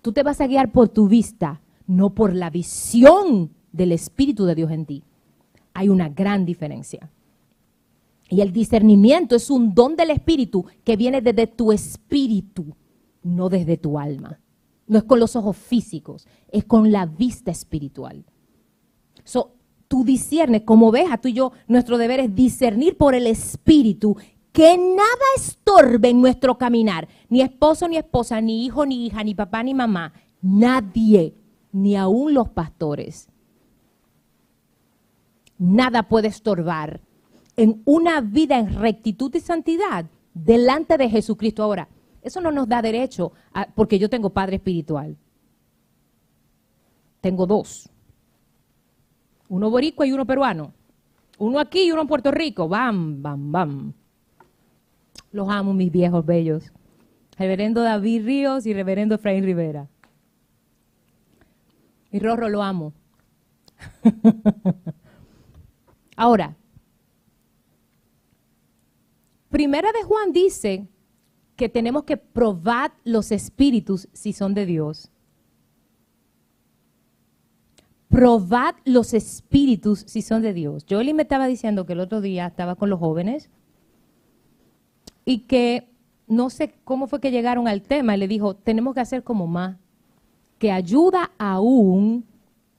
Tú 0.08 0.14
te 0.14 0.24
vas 0.24 0.40
a 0.40 0.48
guiar 0.48 0.72
por 0.72 0.88
tu 0.88 1.10
vista, 1.10 1.60
no 1.86 2.16
por 2.16 2.34
la 2.34 2.50
visión 2.50 3.52
del 3.74 3.92
Espíritu 3.92 4.46
de 4.46 4.56
Dios 4.56 4.72
en 4.72 4.86
ti. 4.86 5.04
Hay 5.74 5.90
una 5.90 6.08
gran 6.08 6.46
diferencia. 6.46 7.12
Y 8.30 8.40
el 8.40 8.54
discernimiento 8.54 9.36
es 9.36 9.50
un 9.50 9.74
don 9.74 9.98
del 9.98 10.12
Espíritu 10.12 10.64
que 10.86 10.96
viene 10.96 11.20
desde 11.20 11.46
tu 11.46 11.74
espíritu, 11.74 12.74
no 13.22 13.50
desde 13.50 13.76
tu 13.76 14.00
alma. 14.00 14.40
No 14.88 14.98
es 14.98 15.04
con 15.04 15.20
los 15.20 15.36
ojos 15.36 15.58
físicos, 15.58 16.26
es 16.54 16.64
con 16.64 16.90
la 16.90 17.06
vista 17.06 17.52
espiritual. 17.52 18.24
So, 19.26 19.56
tú 19.90 20.06
discernes, 20.06 20.62
como 20.62 20.90
a 20.96 21.18
tú 21.18 21.28
y 21.28 21.34
yo, 21.34 21.52
nuestro 21.68 21.98
deber 21.98 22.22
es 22.22 22.34
discernir 22.34 22.96
por 22.96 23.14
el 23.14 23.28
Espíritu 23.28 24.16
que 24.58 24.76
nada 24.76 25.28
estorbe 25.36 26.10
en 26.10 26.20
nuestro 26.20 26.58
caminar. 26.58 27.08
Ni 27.30 27.42
esposo, 27.42 27.88
ni 27.88 27.96
esposa, 27.96 28.42
ni 28.42 28.66
hijo, 28.66 28.88
ni 28.88 29.06
hija, 29.06 29.24
ni 29.24 29.36
papá, 29.36 29.62
ni 29.62 29.76
mamá. 29.76 30.14
Nadie, 30.42 31.36
ni 31.72 31.96
aún 31.96 32.34
los 32.34 32.50
pastores. 32.50 33.30
Nada 35.60 36.10
puede 36.10 36.30
estorbar 36.30 37.02
en 37.56 37.84
una 37.86 38.20
vida 38.20 38.58
en 38.58 38.74
rectitud 38.80 39.32
y 39.36 39.42
santidad 39.42 40.08
delante 40.34 40.98
de 40.98 41.08
Jesucristo. 41.08 41.62
Ahora, 41.62 41.88
eso 42.24 42.42
no 42.42 42.52
nos 42.52 42.68
da 42.68 42.82
derecho, 42.82 43.34
porque 43.76 44.00
yo 44.00 44.10
tengo 44.10 44.32
padre 44.32 44.56
espiritual. 44.56 45.16
Tengo 47.22 47.46
dos. 47.46 47.92
Uno 49.50 49.70
boricua 49.70 50.08
y 50.08 50.14
uno 50.14 50.26
peruano. 50.26 50.74
Uno 51.38 51.60
aquí 51.60 51.84
y 51.84 51.92
uno 51.92 52.02
en 52.02 52.08
Puerto 52.08 52.32
Rico. 52.32 52.68
Bam, 52.68 53.22
bam, 53.22 53.52
bam. 53.52 53.94
Los 55.32 55.50
amo, 55.50 55.74
mis 55.74 55.92
viejos 55.92 56.26
bellos. 56.26 56.72
Reverendo 57.38 57.82
David 57.82 58.26
Ríos 58.26 58.66
y 58.66 58.74
Reverendo 58.74 59.16
Efraín 59.16 59.44
Rivera. 59.44 59.88
Y 62.12 62.20
Rorro 62.20 62.50
lo 62.50 62.64
amo. 62.64 62.94
Ahora, 66.16 66.56
Primera 69.50 69.92
de 69.92 70.04
Juan 70.04 70.34
dice 70.34 70.88
que 71.56 71.70
tenemos 71.70 72.04
que 72.04 72.18
probar 72.18 72.94
los 73.04 73.32
espíritus 73.32 74.08
si 74.14 74.34
son 74.34 74.54
de 74.54 74.66
Dios. 74.66 75.10
Probad 78.10 78.76
los 78.86 79.14
espíritus 79.14 80.04
si 80.08 80.22
son 80.22 80.42
de 80.42 80.54
Dios. 80.54 80.86
Jolie 80.90 81.14
me 81.14 81.24
estaba 81.24 81.48
diciendo 81.48 81.86
que 81.86 81.94
el 81.94 82.02
otro 82.02 82.22
día 82.22 82.46
estaba 82.46 82.76
con 82.76 82.90
los 82.90 83.00
jóvenes 83.00 83.50
y 85.28 85.40
que 85.40 85.90
no 86.26 86.50
sé 86.50 86.74
cómo 86.86 87.08
fue 87.08 87.20
que 87.20 87.32
llegaron 87.32 87.68
al 87.68 87.82
tema 87.82 88.16
y 88.16 88.18
le 88.18 88.30
dijo, 88.30 88.56
tenemos 88.56 88.94
que 88.94 89.02
hacer 89.02 89.24
como 89.26 89.46
más, 89.46 89.76
que 90.58 90.72
ayuda 90.72 91.32
aún 91.38 92.26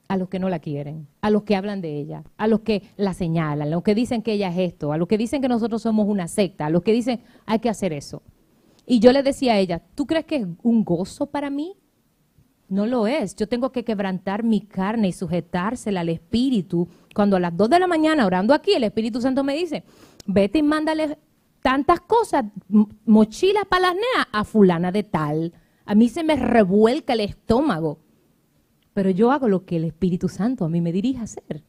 a 0.08 0.16
los 0.16 0.30
que 0.30 0.38
no 0.38 0.48
la 0.48 0.58
quieren, 0.58 1.06
a 1.20 1.28
los 1.28 1.42
que 1.42 1.56
hablan 1.56 1.82
de 1.82 1.98
ella, 1.98 2.24
a 2.38 2.46
los 2.46 2.60
que 2.60 2.84
la 2.96 3.12
señalan, 3.12 3.68
a 3.68 3.70
los 3.70 3.82
que 3.82 3.94
dicen 3.94 4.22
que 4.22 4.32
ella 4.32 4.48
es 4.48 4.72
esto, 4.72 4.94
a 4.94 4.96
los 4.96 5.06
que 5.08 5.18
dicen 5.18 5.42
que 5.42 5.48
nosotros 5.48 5.82
somos 5.82 6.08
una 6.08 6.26
secta, 6.26 6.64
a 6.64 6.70
los 6.70 6.82
que 6.82 6.94
dicen 6.94 7.20
hay 7.44 7.58
que 7.58 7.68
hacer 7.68 7.92
eso. 7.92 8.22
Y 8.86 8.98
yo 9.00 9.12
le 9.12 9.22
decía 9.22 9.52
a 9.52 9.58
ella, 9.58 9.82
¿tú 9.94 10.06
crees 10.06 10.24
que 10.24 10.36
es 10.36 10.46
un 10.62 10.84
gozo 10.84 11.26
para 11.26 11.50
mí? 11.50 11.76
No 12.70 12.86
lo 12.86 13.06
es. 13.06 13.36
Yo 13.36 13.46
tengo 13.46 13.72
que 13.72 13.84
quebrantar 13.84 14.42
mi 14.42 14.62
carne 14.62 15.08
y 15.08 15.12
sujetársela 15.12 16.00
al 16.00 16.08
Espíritu. 16.08 16.88
Cuando 17.14 17.36
a 17.36 17.40
las 17.40 17.54
2 17.54 17.68
de 17.68 17.78
la 17.78 17.86
mañana, 17.86 18.24
orando 18.24 18.54
aquí, 18.54 18.72
el 18.72 18.84
Espíritu 18.84 19.20
Santo 19.20 19.44
me 19.44 19.54
dice, 19.54 19.84
vete 20.24 20.60
y 20.60 20.62
mándale 20.62 21.18
tantas 21.62 22.00
cosas, 22.00 22.44
mochilas 23.04 23.64
para 23.66 23.92
las 23.92 23.96
a 24.32 24.44
fulana 24.44 24.92
de 24.92 25.02
tal. 25.02 25.52
A 25.84 25.94
mí 25.94 26.08
se 26.08 26.24
me 26.24 26.36
revuelca 26.36 27.12
el 27.12 27.20
estómago. 27.20 27.98
Pero 28.92 29.10
yo 29.10 29.30
hago 29.30 29.48
lo 29.48 29.64
que 29.64 29.76
el 29.76 29.84
Espíritu 29.84 30.28
Santo 30.28 30.64
a 30.64 30.68
mí 30.68 30.80
me 30.80 30.92
dirige 30.92 31.20
a 31.20 31.24
hacer. 31.24 31.62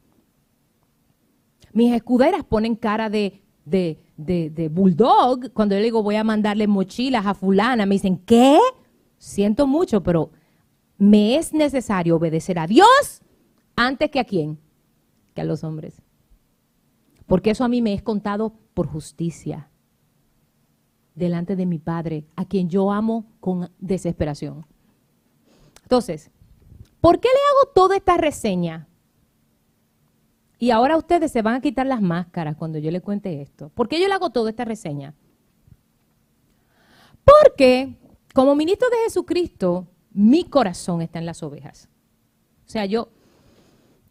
Mis 1.74 1.94
escuderas 1.94 2.44
ponen 2.44 2.76
cara 2.76 3.10
de, 3.10 3.42
de, 3.66 4.00
de, 4.18 4.70
bulldog, 4.70 5.52
cuando 5.54 5.76
yo 5.76 5.80
le 5.80 5.86
digo 5.86 6.02
voy 6.02 6.16
a 6.16 6.24
mandarle 6.24 6.68
mochilas 6.68 7.26
a 7.26 7.36
fulana, 7.36 7.86
me 7.86 7.96
dicen, 7.96 8.18
¿qué? 8.26 8.58
Siento 9.18 9.68
mucho, 9.68 10.02
pero 10.02 10.32
me 10.98 11.36
es 11.36 11.54
necesario 11.54 12.16
obedecer 12.16 12.58
a 12.58 12.66
Dios 12.66 13.22
antes 13.76 14.10
que 14.10 14.20
a 14.20 14.26
quién? 14.26 14.58
que 15.36 15.42
a 15.42 15.46
los 15.46 15.64
hombres. 15.64 16.02
Porque 17.28 17.52
eso 17.52 17.64
a 17.64 17.68
mí 17.68 17.82
me 17.82 17.94
es 17.94 18.02
contado 18.02 18.54
por 18.74 18.88
justicia 18.88 19.70
delante 21.20 21.56
de 21.56 21.68
mi 21.68 21.78
Padre, 21.78 22.26
a 22.36 22.46
quien 22.46 22.70
yo 22.70 22.92
amo 22.92 23.26
con 23.40 23.70
desesperación. 23.78 24.66
Entonces, 25.84 26.32
¿por 27.02 27.20
qué 27.20 27.28
le 27.28 27.40
hago 27.52 27.74
toda 27.74 27.98
esta 27.98 28.18
reseña? 28.18 28.88
Y 30.58 30.72
ahora 30.72 30.98
ustedes 30.98 31.32
se 31.32 31.42
van 31.42 31.56
a 31.56 31.62
quitar 31.62 31.86
las 31.86 32.02
máscaras 32.02 32.56
cuando 32.56 32.80
yo 32.80 32.92
les 32.92 33.02
cuente 33.02 33.42
esto. 33.42 33.70
¿Por 33.70 33.88
qué 33.88 34.00
yo 34.00 34.08
le 34.08 34.14
hago 34.14 34.30
toda 34.32 34.50
esta 34.50 34.66
reseña? 34.66 35.14
Porque 37.24 37.96
como 38.34 38.56
ministro 38.56 38.90
de 38.90 38.98
Jesucristo, 39.06 39.88
mi 40.12 40.44
corazón 40.44 41.02
está 41.02 41.20
en 41.20 41.26
las 41.26 41.44
ovejas. 41.44 41.88
O 42.68 42.70
sea, 42.70 42.86
yo, 42.86 43.10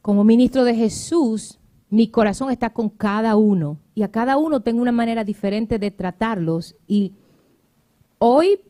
como 0.01 0.25
ministro 0.25 0.65
de 0.65 0.75
Jesús, 0.75 1.59
mi 1.91 2.09
corazón 2.09 2.51
está 2.51 2.71
con 2.71 2.89
cada 2.89 3.37
uno 3.37 3.79
y 3.99 4.05
a 4.05 4.13
cada 4.13 4.37
uno 4.37 4.61
tengo 4.61 4.81
una 4.81 4.93
manera 4.93 5.25
diferente 5.25 5.81
de 5.81 5.91
tratarlos. 5.91 6.77
Y 6.87 7.15
hoy, 8.21 8.61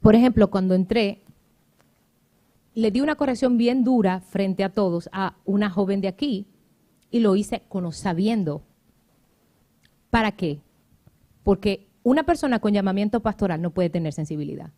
por 0.00 0.14
ejemplo, 0.14 0.48
cuando 0.48 0.74
entré, 0.74 1.20
le 2.74 2.90
di 2.90 3.02
una 3.02 3.16
corrección 3.16 3.58
bien 3.58 3.84
dura 3.84 4.20
frente 4.20 4.64
a 4.64 4.72
todos 4.72 5.10
a 5.12 5.36
una 5.44 5.68
joven 5.68 6.00
de 6.00 6.08
aquí 6.08 6.46
y 7.10 7.20
lo 7.20 7.36
hice 7.36 7.64
con 7.68 7.92
sabiendo. 7.92 8.62
¿Para 10.08 10.32
qué? 10.32 10.58
Porque 11.42 11.86
una 12.02 12.22
persona 12.22 12.60
con 12.60 12.72
llamamiento 12.72 13.20
pastoral 13.20 13.60
no 13.60 13.72
puede 13.72 13.90
tener 13.90 14.14
sensibilidad. 14.14 14.70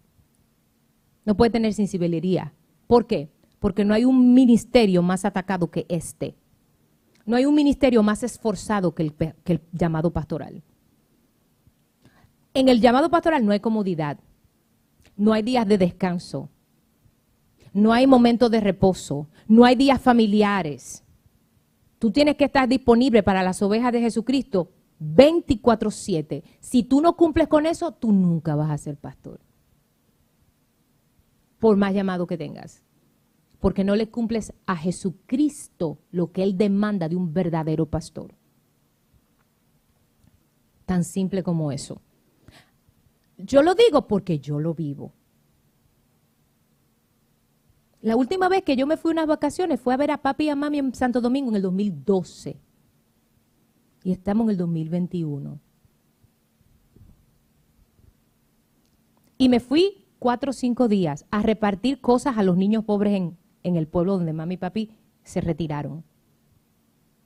No 1.24 1.36
puede 1.36 1.52
tener 1.52 1.72
sensibilidad. 1.72 2.50
¿Por 2.88 3.06
qué? 3.06 3.28
Porque 3.60 3.84
no 3.84 3.94
hay 3.94 4.04
un 4.04 4.34
ministerio 4.34 5.02
más 5.02 5.24
atacado 5.24 5.70
que 5.70 5.86
este. 5.88 6.34
No 7.26 7.34
hay 7.34 7.44
un 7.44 7.54
ministerio 7.54 8.04
más 8.04 8.22
esforzado 8.22 8.94
que 8.94 9.02
el, 9.02 9.60
llamado 9.72 10.12
pastoral. 10.12 10.62
En 12.54 12.68
el 12.68 12.80
llamado 12.80 13.10
pastoral 13.10 13.44
no 13.44 13.50
hay 13.52 13.60
comodidad, 13.60 14.18
no 15.16 15.32
hay 15.32 15.42
días 15.42 15.66
de 15.66 15.76
descanso, 15.76 16.48
no 17.72 17.92
hay 17.92 18.06
momentos 18.06 18.50
de 18.50 18.60
reposo, 18.60 19.28
no 19.48 19.64
hay 19.64 19.74
días 19.74 20.00
familiares. 20.00 21.02
Tú 21.98 22.12
tienes 22.12 22.36
que 22.36 22.44
estar 22.44 22.68
disponible 22.68 23.22
para 23.24 23.42
las 23.42 23.60
ovejas 23.60 23.92
de 23.92 24.00
Jesucristo 24.00 24.70
24/7. 25.00 26.44
Si 26.60 26.84
tú 26.84 27.00
no 27.00 27.16
cumples 27.16 27.48
con 27.48 27.66
eso, 27.66 27.90
tú 27.90 28.12
nunca 28.12 28.54
vas 28.54 28.70
a 28.70 28.78
ser 28.78 28.96
pastor. 28.96 29.40
Por 31.58 31.76
más 31.76 31.92
llamado 31.92 32.26
que 32.26 32.38
tengas. 32.38 32.85
Porque 33.66 33.82
no 33.82 33.96
le 33.96 34.10
cumples 34.10 34.52
a 34.64 34.76
Jesucristo 34.76 35.98
lo 36.12 36.30
que 36.30 36.44
Él 36.44 36.56
demanda 36.56 37.08
de 37.08 37.16
un 37.16 37.34
verdadero 37.34 37.86
pastor. 37.86 38.32
Tan 40.84 41.02
simple 41.02 41.42
como 41.42 41.72
eso. 41.72 42.00
Yo 43.36 43.64
lo 43.64 43.74
digo 43.74 44.06
porque 44.06 44.38
yo 44.38 44.60
lo 44.60 44.72
vivo. 44.72 45.14
La 48.02 48.14
última 48.14 48.48
vez 48.48 48.62
que 48.62 48.76
yo 48.76 48.86
me 48.86 48.96
fui 48.96 49.10
unas 49.10 49.26
vacaciones 49.26 49.80
fue 49.80 49.94
a 49.94 49.96
ver 49.96 50.12
a 50.12 50.22
papi 50.22 50.44
y 50.44 50.50
a 50.50 50.54
mami 50.54 50.78
en 50.78 50.94
Santo 50.94 51.20
Domingo 51.20 51.50
en 51.50 51.56
el 51.56 51.62
2012 51.62 52.60
y 54.04 54.12
estamos 54.12 54.44
en 54.44 54.50
el 54.50 54.58
2021. 54.58 55.58
Y 59.38 59.48
me 59.48 59.58
fui 59.58 60.06
cuatro 60.20 60.50
o 60.50 60.54
cinco 60.54 60.86
días 60.86 61.26
a 61.32 61.42
repartir 61.42 62.00
cosas 62.00 62.38
a 62.38 62.44
los 62.44 62.56
niños 62.56 62.84
pobres 62.84 63.14
en, 63.14 63.36
en 63.66 63.76
el 63.76 63.88
pueblo 63.88 64.16
donde 64.16 64.32
mami 64.32 64.54
y 64.54 64.58
papi 64.58 64.90
se 65.24 65.40
retiraron. 65.40 66.04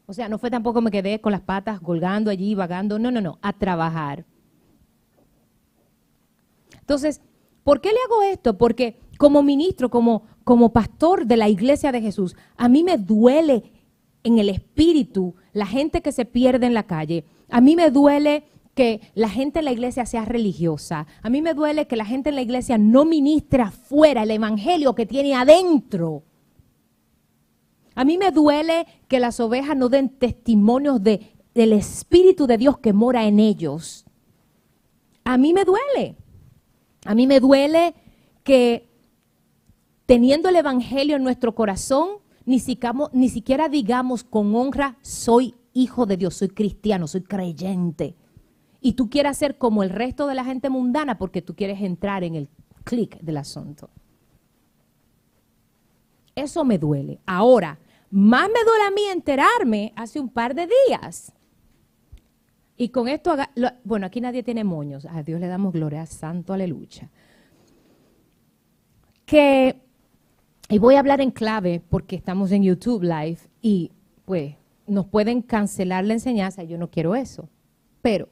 O 0.07 0.13
sea, 0.15 0.29
no 0.29 0.39
fue 0.39 0.51
tampoco 0.51 0.81
me 0.81 0.91
quedé 0.91 1.21
con 1.21 1.33
las 1.33 1.43
patas 1.43 1.81
colgando 1.81 2.31
allí, 2.31 2.55
vagando, 2.55 2.99
no, 2.99 3.11
no, 3.11 3.21
no, 3.21 3.39
a 3.43 3.53
trabajar. 3.53 4.25
Entonces, 6.81 7.21
¿por 7.63 7.81
qué 7.81 7.91
le 7.91 7.99
hago 8.07 8.23
esto? 8.23 8.57
Porque 8.57 8.99
como 9.19 9.43
ministro, 9.43 9.91
como, 9.91 10.25
como 10.43 10.73
pastor 10.73 11.27
de 11.27 11.37
la 11.37 11.49
iglesia 11.49 11.93
de 11.93 12.01
Jesús, 12.01 12.35
a 12.57 12.69
mí 12.69 12.83
me 12.83 12.97
duele 12.97 13.71
en 14.25 14.39
el 14.39 14.49
espíritu 14.49 15.35
la 15.53 15.67
gente 15.67 16.01
que 16.01 16.11
se 16.11 16.25
pierde 16.25 16.67
en 16.67 16.75
la 16.75 16.85
calle. 16.85 17.27
A 17.51 17.61
mí 17.61 17.77
me 17.77 17.91
duele 17.91 18.45
que 18.75 19.03
la 19.15 19.29
gente 19.29 19.59
en 19.59 19.67
la 19.67 19.73
iglesia 19.73 20.07
sea 20.07 20.25
religiosa. 20.25 21.07
A 21.23 21.29
mí 21.29 21.43
me 21.43 21.53
duele 21.53 21.87
que 21.87 21.97
la 21.97 22.07
gente 22.07 22.31
en 22.31 22.37
la 22.37 22.43
iglesia 22.43 22.79
no 22.79 23.05
ministra 23.05 23.71
fuera 23.71 24.23
el 24.23 24.31
evangelio 24.31 24.95
que 24.95 25.05
tiene 25.05 25.35
adentro. 25.35 26.25
A 28.01 28.05
mí 28.07 28.17
me 28.17 28.31
duele 28.31 28.87
que 29.09 29.21
las 29.21 29.41
ovejas 29.41 29.77
no 29.77 29.91
den 29.91 30.09
testimonios 30.09 31.03
de, 31.03 31.35
del 31.53 31.75
Espíritu 31.75 32.47
de 32.47 32.57
Dios 32.57 32.79
que 32.79 32.95
mora 32.95 33.27
en 33.27 33.39
ellos. 33.39 34.07
A 35.23 35.37
mí 35.37 35.53
me 35.53 35.67
duele. 35.67 36.17
A 37.05 37.15
mí 37.15 37.27
me 37.27 37.41
duele 37.41 37.95
que 38.43 38.89
teniendo 40.07 40.49
el 40.49 40.57
Evangelio 40.57 41.17
en 41.17 41.23
nuestro 41.23 41.55
corazón, 41.55 42.09
ni, 42.47 42.59
siquiera 42.59 43.69
digamos 43.69 44.25
con 44.25 44.55
honra, 44.55 44.97
soy 45.03 45.55
hijo 45.75 46.07
de 46.07 46.17
Dios, 46.17 46.37
soy 46.37 46.49
cristiano, 46.49 47.07
soy 47.07 47.21
creyente. 47.21 48.17
Y 48.81 48.95
tú 48.95 49.11
quieras 49.11 49.37
ser 49.37 49.59
como 49.59 49.83
el 49.83 49.91
resto 49.91 50.27
de 50.27 50.37
la 50.37 50.47
gente 50.47 50.71
mundana 50.71 51.19
porque 51.19 51.43
tú 51.43 51.55
quieres 51.55 51.83
entrar 51.83 52.25
en 52.25 52.35
el 52.35 52.49
clic 52.83 53.21
del 53.21 53.37
asunto. 53.37 53.91
Eso 56.35 56.65
me 56.65 56.79
duele. 56.79 57.21
Ahora, 57.27 57.79
más 58.11 58.49
me 58.49 58.65
duele 58.65 58.85
a 58.87 58.91
mí 58.91 59.03
enterarme 59.11 59.93
hace 59.97 60.21
un 60.21 60.29
par 60.29 60.55
de 60.55 60.69
días. 60.89 61.33
Y 62.77 62.89
con 62.89 63.09
esto, 63.09 63.37
bueno, 63.85 64.07
aquí 64.07 64.21
nadie 64.21 64.43
tiene 64.43 64.65
moños. 64.65 65.07
A 65.07 65.23
Dios 65.23 65.41
le 65.41 65.47
damos 65.47 65.73
gloria, 65.73 66.07
santo, 66.07 66.53
aleluya. 66.53 67.11
Que 69.27 69.81
y 70.71 70.79
voy 70.79 70.95
a 70.95 71.01
hablar 71.01 71.21
en 71.21 71.33
clave 71.33 71.83
porque 71.89 72.15
estamos 72.15 72.53
en 72.53 72.63
YouTube 72.63 73.03
Live 73.03 73.39
y 73.61 73.91
pues 74.25 74.55
nos 74.87 75.07
pueden 75.07 75.43
cancelar 75.43 76.05
la 76.05 76.13
enseñanza, 76.13 76.63
yo 76.63 76.79
no 76.79 76.91
quiero 76.91 77.17
eso. 77.17 77.49
Pero 78.03 78.29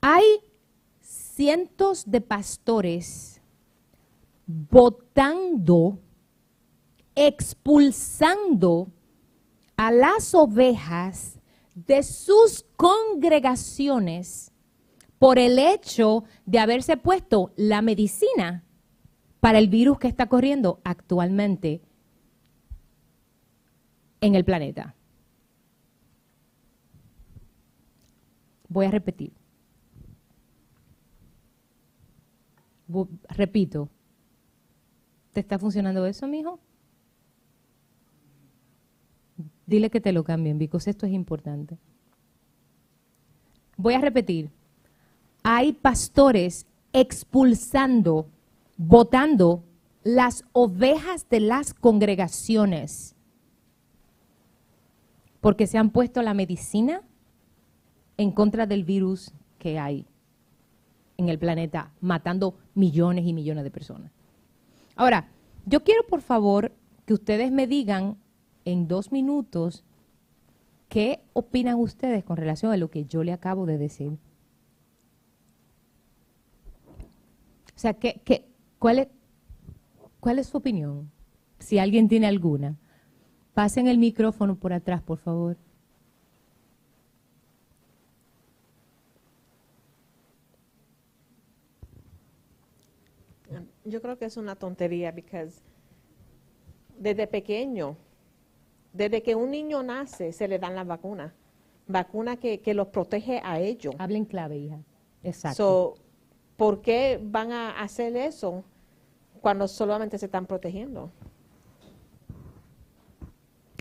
hay 0.00 0.22
cientos 1.00 2.08
de 2.08 2.20
pastores 2.20 3.40
votando, 4.46 5.98
expulsando 7.16 8.92
a 9.76 9.90
las 9.90 10.34
ovejas 10.34 11.40
de 11.74 12.02
sus 12.02 12.64
congregaciones 12.76 14.52
por 15.18 15.38
el 15.38 15.58
hecho 15.58 16.24
de 16.44 16.58
haberse 16.58 16.96
puesto 16.96 17.52
la 17.56 17.82
medicina 17.82 18.64
para 19.40 19.58
el 19.58 19.68
virus 19.68 19.98
que 19.98 20.08
está 20.08 20.28
corriendo 20.28 20.80
actualmente 20.84 21.82
en 24.20 24.34
el 24.34 24.44
planeta. 24.44 24.94
Voy 28.68 28.86
a 28.86 28.90
repetir. 28.90 29.32
Repito. 33.28 33.88
¿Te 35.32 35.40
está 35.40 35.58
funcionando 35.58 36.06
eso, 36.06 36.26
mijo? 36.26 36.60
Dile 39.66 39.90
que 39.90 40.00
te 40.00 40.12
lo 40.12 40.24
cambien, 40.24 40.58
porque 40.58 40.86
esto 40.86 41.06
es 41.06 41.12
importante. 41.12 41.78
Voy 43.76 43.94
a 43.94 44.00
repetir. 44.00 44.50
Hay 45.42 45.72
pastores 45.72 46.66
expulsando 46.92 48.26
votando 48.76 49.62
las 50.04 50.44
ovejas 50.52 51.28
de 51.28 51.40
las 51.40 51.74
congregaciones 51.74 53.14
porque 55.40 55.66
se 55.66 55.78
han 55.78 55.90
puesto 55.90 56.22
la 56.22 56.34
medicina 56.34 57.02
en 58.16 58.30
contra 58.32 58.66
del 58.66 58.84
virus 58.84 59.32
que 59.58 59.78
hay 59.78 60.06
en 61.18 61.28
el 61.28 61.38
planeta, 61.38 61.92
matando 62.00 62.56
millones 62.74 63.24
y 63.26 63.32
millones 63.32 63.64
de 63.64 63.70
personas. 63.70 64.12
Ahora, 64.96 65.28
yo 65.64 65.82
quiero 65.82 66.06
por 66.06 66.20
favor 66.20 66.72
que 67.06 67.14
ustedes 67.14 67.50
me 67.52 67.66
digan 67.66 68.16
en 68.66 68.88
dos 68.88 69.12
minutos 69.12 69.84
qué 70.90 71.22
opinan 71.32 71.76
ustedes 71.76 72.24
con 72.24 72.36
relación 72.36 72.72
a 72.72 72.76
lo 72.76 72.90
que 72.90 73.06
yo 73.06 73.24
le 73.24 73.32
acabo 73.32 73.64
de 73.64 73.78
decir. 73.78 74.18
O 77.74 77.78
sea, 77.78 77.94
¿qué, 77.94 78.20
qué, 78.24 78.46
¿Cuál 78.78 78.98
es, 78.98 79.08
¿Cuál 80.20 80.38
es 80.38 80.48
su 80.48 80.58
opinión? 80.58 81.10
Si 81.58 81.78
alguien 81.78 82.08
tiene 82.08 82.26
alguna. 82.26 82.76
Pasen 83.54 83.86
el 83.86 83.98
micrófono 83.98 84.56
por 84.56 84.72
atrás, 84.72 85.00
por 85.02 85.18
favor. 85.18 85.56
Yo 93.84 94.02
creo 94.02 94.18
que 94.18 94.24
es 94.24 94.36
una 94.36 94.56
tontería 94.56 95.12
porque 95.14 95.48
desde 96.98 97.26
pequeño 97.28 97.96
Desde 98.96 99.22
que 99.22 99.34
un 99.34 99.50
niño 99.50 99.82
nace, 99.82 100.32
se 100.32 100.48
le 100.48 100.58
dan 100.58 100.74
las 100.74 100.86
vacunas. 100.86 101.32
Vacuna 101.86 102.36
que, 102.36 102.60
que 102.60 102.74
los 102.74 102.88
protege 102.88 103.40
a 103.44 103.60
ellos. 103.60 103.94
Hablen 103.98 104.24
clave, 104.24 104.56
hija. 104.56 104.78
Exacto. 105.22 105.56
So, 105.56 106.06
¿Por 106.56 106.80
qué 106.80 107.20
van 107.22 107.52
a 107.52 107.82
hacer 107.82 108.16
eso 108.16 108.64
cuando 109.42 109.68
solamente 109.68 110.18
se 110.18 110.26
están 110.26 110.46
protegiendo? 110.46 111.10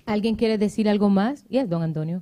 ¿Alguien 0.05 0.35
quiere 0.35 0.57
decir 0.57 0.89
algo 0.89 1.09
más? 1.09 1.45
Yes, 1.45 1.69
don 1.69 1.81
Antonio. 1.81 2.21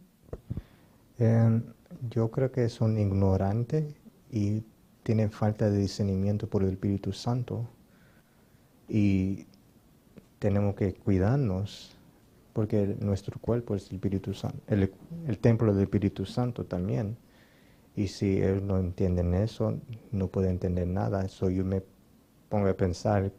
Eh, 1.18 1.62
yo 2.10 2.30
creo 2.30 2.52
que 2.52 2.70
son 2.70 3.00
ignorantes 3.00 3.96
y 4.32 4.64
tienen 5.02 5.32
falta 5.32 5.70
de 5.70 5.80
discernimiento 5.80 6.48
por 6.48 6.64
el 6.64 6.70
Espíritu 6.70 7.12
Santo. 7.12 7.68
Y 8.88 9.48
tenemos 10.38 10.76
que 10.76 10.94
cuidarnos 10.94 11.93
porque 12.54 12.96
nuestro 13.00 13.40
cuerpo 13.40 13.76
es 13.76 13.90
el 13.90 13.96
Espíritu 13.96 14.34
Santo, 14.34 14.60
el, 14.68 14.92
el 15.28 15.38
templo 15.40 15.74
del 15.74 15.84
Espíritu 15.84 16.26
Santo 16.26 16.66
también. 16.66 17.18
Y 17.96 18.08
si 18.08 18.42
ellos 18.42 18.62
no 18.62 18.80
entienden 18.80 19.34
eso, 19.34 19.80
no 20.12 20.28
pueden 20.28 20.52
entender 20.52 20.88
nada. 20.88 21.28
So 21.28 21.50
yo 21.50 21.64
me 21.64 21.82
pongo 22.50 22.68
a 22.68 22.74
pensar 22.76 23.32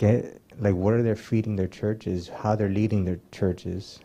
que, 0.00 0.40
like, 0.58 0.74
what 0.74 0.94
are 0.94 1.02
they 1.02 1.14
feeding 1.14 1.56
their 1.56 1.68
churches, 1.68 2.30
how 2.42 2.56
they're 2.56 2.72
leading 2.72 3.04
their 3.04 3.20
churches. 3.30 4.00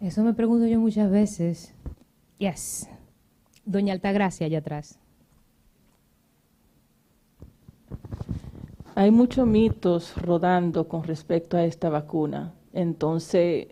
Eso 0.00 0.22
me 0.22 0.32
pregunto 0.32 0.68
yo 0.68 0.78
muchas 0.78 1.10
veces. 1.10 1.74
Yes. 2.38 2.88
Doña 3.66 3.92
Altagracia, 3.92 4.46
allá 4.46 4.58
atrás. 4.58 4.99
Hay 8.94 9.10
muchos 9.10 9.46
mitos 9.46 10.16
rodando 10.16 10.88
con 10.88 11.04
respecto 11.04 11.56
a 11.56 11.64
esta 11.64 11.88
vacuna. 11.90 12.54
Entonces, 12.72 13.68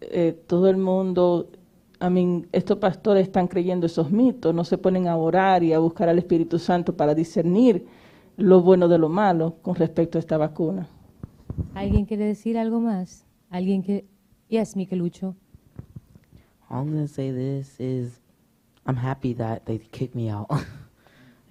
eh, 0.00 0.38
todo 0.46 0.68
el 0.68 0.76
mundo, 0.76 1.50
I 2.00 2.10
mean, 2.10 2.48
estos 2.52 2.78
pastores 2.78 3.24
están 3.24 3.48
creyendo 3.48 3.86
esos 3.86 4.10
mitos, 4.10 4.54
no 4.54 4.64
se 4.64 4.78
ponen 4.78 5.08
a 5.08 5.16
orar 5.16 5.62
y 5.62 5.72
a 5.72 5.78
buscar 5.78 6.08
al 6.08 6.18
Espíritu 6.18 6.58
Santo 6.58 6.96
para 6.96 7.14
discernir 7.14 7.86
lo 8.36 8.60
bueno 8.62 8.88
de 8.88 8.98
lo 8.98 9.08
malo 9.08 9.56
con 9.62 9.74
respecto 9.74 10.18
a 10.18 10.20
esta 10.20 10.36
vacuna. 10.36 10.88
¿Alguien 11.74 12.04
quiere 12.04 12.24
decir 12.24 12.58
algo 12.58 12.80
más? 12.80 13.26
¿Alguien 13.50 13.82
que... 13.82 14.06
Yes, 14.48 14.76
Miquelucho. 14.76 15.36
All 16.68 16.80
I'm 16.80 16.90
gonna 16.90 17.08
say 17.08 17.32
this 17.32 17.78
is, 17.80 18.20
I'm 18.86 18.96
happy 18.96 19.34
that 19.34 19.64
they 19.64 19.78
kicked 19.78 20.14
me 20.14 20.30
out. 20.30 20.48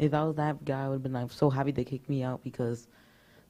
if 0.03 0.13
I 0.13 0.23
was 0.23 0.35
that 0.35 0.63
guy, 0.65 0.85
I 0.85 0.87
would 0.89 0.95
have 0.95 1.03
been 1.03 1.13
like 1.13 1.31
so 1.31 1.49
happy 1.49 1.71
they 1.71 1.83
kicked 1.85 2.09
me 2.09 2.23
out 2.23 2.43
because 2.43 2.87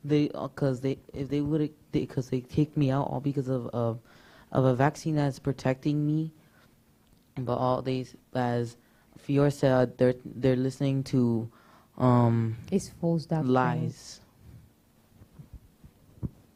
they, 0.04 0.30
because 0.30 0.82
they, 0.82 1.00
if 1.14 1.30
they 1.30 1.42
would 1.42 1.62
have, 1.62 1.70
because 1.92 2.30
they, 2.30 2.42
kicked 2.42 2.78
me 2.78 2.92
out 2.92 3.08
all 3.08 3.20
because 3.20 3.48
of, 3.48 3.68
of, 3.68 4.00
of 4.52 4.66
a 4.66 4.76
vaccine 4.76 5.16
that's 5.16 5.40
protecting 5.40 6.06
me, 6.06 6.32
but 7.38 7.56
all 7.56 7.82
these 7.82 8.16
as 8.36 8.78
Fior 9.18 9.50
said, 9.50 9.98
they're 9.98 10.16
they're 10.26 10.56
listening 10.56 11.04
to, 11.06 11.50
um, 11.98 12.56
Es 12.72 12.90
false 12.90 13.26
doctrine. 13.26 13.54
lies. 13.54 14.20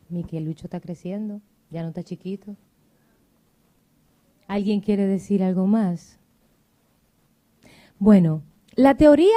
Miquelucho 0.10 0.68
está 0.68 0.80
creciendo, 0.80 1.42
ya 1.72 1.82
no 1.82 1.90
está 1.90 2.04
chiquito. 2.04 2.56
¿Alguien 4.48 4.80
quiere 4.80 5.06
decir 5.08 5.44
algo 5.44 5.68
más? 5.68 6.18
Bueno, 8.00 8.42
la 8.76 8.96
teoría, 8.96 9.36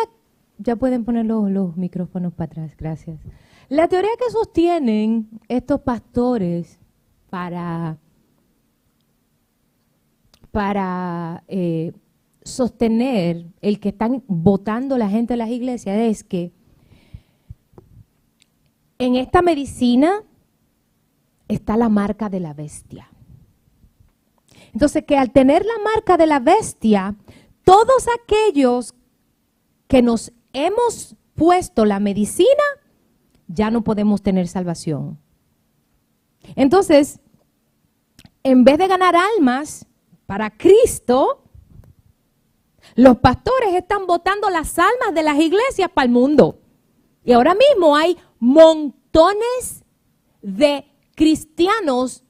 ya 0.60 0.76
pueden 0.76 1.04
poner 1.04 1.24
los, 1.26 1.76
micrófonos 1.76 2.34
para 2.34 2.52
atrás, 2.52 2.76
gracias. 2.76 3.18
La 3.68 3.88
teoría 3.88 4.10
que 4.18 4.30
sostienen 4.30 5.28
estos 5.48 5.80
pastores 5.80 6.78
para, 7.30 7.98
para 10.50 11.44
eh, 11.48 11.92
sostener 12.42 13.46
el 13.62 13.80
que 13.80 13.88
están 13.88 14.22
votando 14.26 14.98
la 14.98 15.08
gente 15.08 15.32
de 15.32 15.38
las 15.38 15.50
iglesias 15.50 15.96
es 15.96 16.24
que 16.24 16.52
en 18.98 19.16
esta 19.16 19.40
medicina 19.40 20.22
está 21.48 21.76
la 21.76 21.88
marca 21.88 22.28
de 22.28 22.40
la 22.40 22.52
bestia. 22.52 23.08
Entonces, 24.74 25.04
que 25.04 25.16
al 25.16 25.32
tener 25.32 25.64
la 25.64 25.82
marca 25.82 26.16
de 26.16 26.26
la 26.26 26.38
bestia, 26.38 27.16
todos 27.64 28.06
aquellos 28.22 28.94
que 29.88 30.02
nos 30.02 30.32
hemos 30.52 31.16
puesto 31.34 31.84
la 31.84 32.00
medicina, 32.00 32.48
ya 33.48 33.70
no 33.70 33.82
podemos 33.82 34.22
tener 34.22 34.48
salvación. 34.48 35.18
Entonces, 36.56 37.20
en 38.42 38.64
vez 38.64 38.78
de 38.78 38.88
ganar 38.88 39.14
almas 39.16 39.86
para 40.26 40.56
Cristo, 40.56 41.44
los 42.94 43.18
pastores 43.18 43.74
están 43.74 44.06
botando 44.06 44.50
las 44.50 44.78
almas 44.78 45.14
de 45.14 45.22
las 45.22 45.38
iglesias 45.38 45.90
para 45.92 46.06
el 46.06 46.12
mundo. 46.12 46.60
Y 47.24 47.32
ahora 47.32 47.54
mismo 47.54 47.96
hay 47.96 48.16
montones 48.38 49.84
de 50.42 50.86
cristianos 51.14 52.24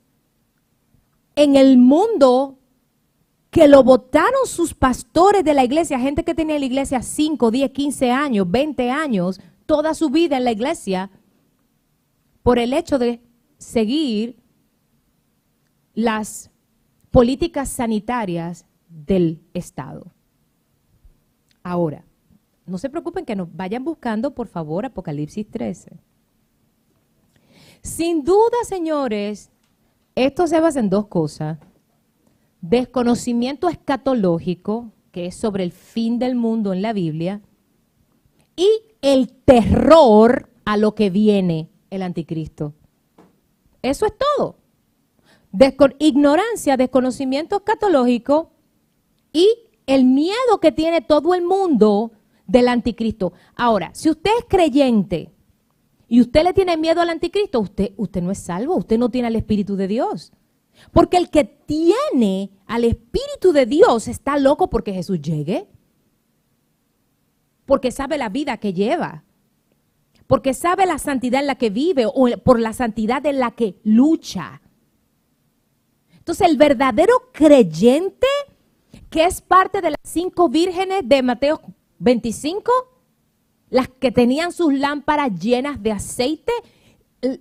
en 1.37 1.57
el 1.57 1.79
mundo 1.79 2.60
que 3.51 3.67
lo 3.67 3.83
votaron 3.83 4.47
sus 4.47 4.75
pastores 4.75 5.45
de 5.45 5.55
la 5.55 5.65
iglesia, 5.65 5.99
gente 5.99 6.25
que 6.25 6.35
tenía 6.35 6.59
la 6.59 6.65
iglesia 6.65 7.03
5, 7.03 7.51
10, 7.51 7.71
15 7.73 8.11
años, 8.11 8.51
20 8.51 8.91
años, 8.91 9.41
toda 9.67 9.95
su 9.95 10.11
vida 10.11 10.37
en 10.37 10.45
la 10.45 10.53
iglesia, 10.53 11.11
por 12.43 12.59
el 12.59 12.73
hecho 12.73 12.99
de 12.99 13.21
seguir 13.59 14.37
las 15.95 16.51
políticas 17.11 17.69
sanitarias 17.69 18.65
del 18.89 19.43
Estado. 19.53 20.07
Ahora, 21.63 22.05
no 22.67 22.79
se 22.79 22.89
preocupen 22.89 23.25
que 23.25 23.37
nos 23.37 23.55
vayan 23.55 23.85
buscando, 23.85 24.33
por 24.33 24.47
favor, 24.47 24.87
Apocalipsis 24.87 25.51
13. 25.51 25.99
Sin 27.83 28.23
duda, 28.23 28.57
señores, 28.65 29.51
esto 30.15 30.47
se 30.47 30.61
basa 30.61 30.79
en 30.81 30.89
dos 30.89 31.09
cosas. 31.09 31.59
Desconocimiento 32.61 33.69
escatológico, 33.69 34.93
que 35.13 35.27
es 35.27 35.35
sobre 35.35 35.65
el 35.65 35.73
fin 35.73 36.19
del 36.19 36.35
mundo 36.37 36.73
en 36.73 36.83
la 36.83 36.93
Biblia, 36.93 37.41
y 38.57 38.69
el 39.03 39.33
terror 39.33 40.51
a 40.65 40.77
lo 40.77 40.95
que 40.95 41.11
viene 41.11 41.71
el 41.91 42.03
anticristo. 42.03 42.75
Eso 43.83 44.07
es 44.07 44.13
todo. 44.17 44.57
Ignorancia, 45.99 46.77
desconocimiento 46.77 47.57
escatológico 47.57 48.53
y 49.33 49.49
el 49.87 50.05
miedo 50.05 50.61
que 50.61 50.71
tiene 50.71 51.01
todo 51.01 51.35
el 51.35 51.43
mundo 51.43 52.13
del 52.47 52.69
anticristo. 52.69 53.33
Ahora, 53.57 53.91
si 53.95 54.11
usted 54.11 54.31
es 54.39 54.45
creyente 54.49 55.33
y 56.09 56.21
usted 56.21 56.45
le 56.45 56.53
tiene 56.53 56.77
miedo 56.77 57.01
al 57.01 57.11
anticristo, 57.11 57.61
usted, 57.61 57.93
usted 57.97 58.23
no 58.23 58.31
es 58.31 58.39
salvo, 58.39 58.77
usted 58.77 58.99
no 58.99 59.09
tiene 59.09 59.29
el 59.29 59.37
Espíritu 59.37 59.77
de 59.77 59.89
Dios. 59.89 60.33
Porque 60.93 61.17
el 61.17 61.31
que 61.31 61.45
tiene 61.45 62.51
al 62.67 62.85
Espíritu 62.85 63.53
de 63.53 63.67
Dios 63.67 64.09
está 64.09 64.39
loco 64.39 64.71
porque 64.71 64.93
Jesús 64.93 65.21
llegue. 65.21 65.69
Porque 67.67 67.91
sabe 67.91 68.19
la 68.19 68.29
vida 68.29 68.57
que 68.57 68.73
lleva. 68.73 69.25
Porque 70.27 70.55
sabe 70.55 70.87
la 70.87 70.99
santidad 70.99 71.41
en 71.41 71.47
la 71.47 71.57
que 71.57 71.71
vive 71.71 72.07
o 72.07 72.29
por 72.45 72.61
la 72.61 72.73
santidad 72.73 73.25
en 73.27 73.41
la 73.41 73.53
que 73.53 73.81
lucha. 73.85 74.61
Entonces 76.19 76.49
el 76.49 76.57
verdadero 76.57 77.31
creyente, 77.33 78.27
que 79.09 79.25
es 79.25 79.41
parte 79.41 79.81
de 79.81 79.91
las 79.91 80.01
cinco 80.05 80.49
vírgenes 80.49 81.01
de 81.05 81.23
Mateo 81.23 81.61
25, 81.99 82.71
las 83.71 83.89
que 83.89 84.13
tenían 84.13 84.53
sus 84.53 84.75
lámparas 84.75 85.39
llenas 85.41 85.83
de 85.83 85.93
aceite, 85.93 86.53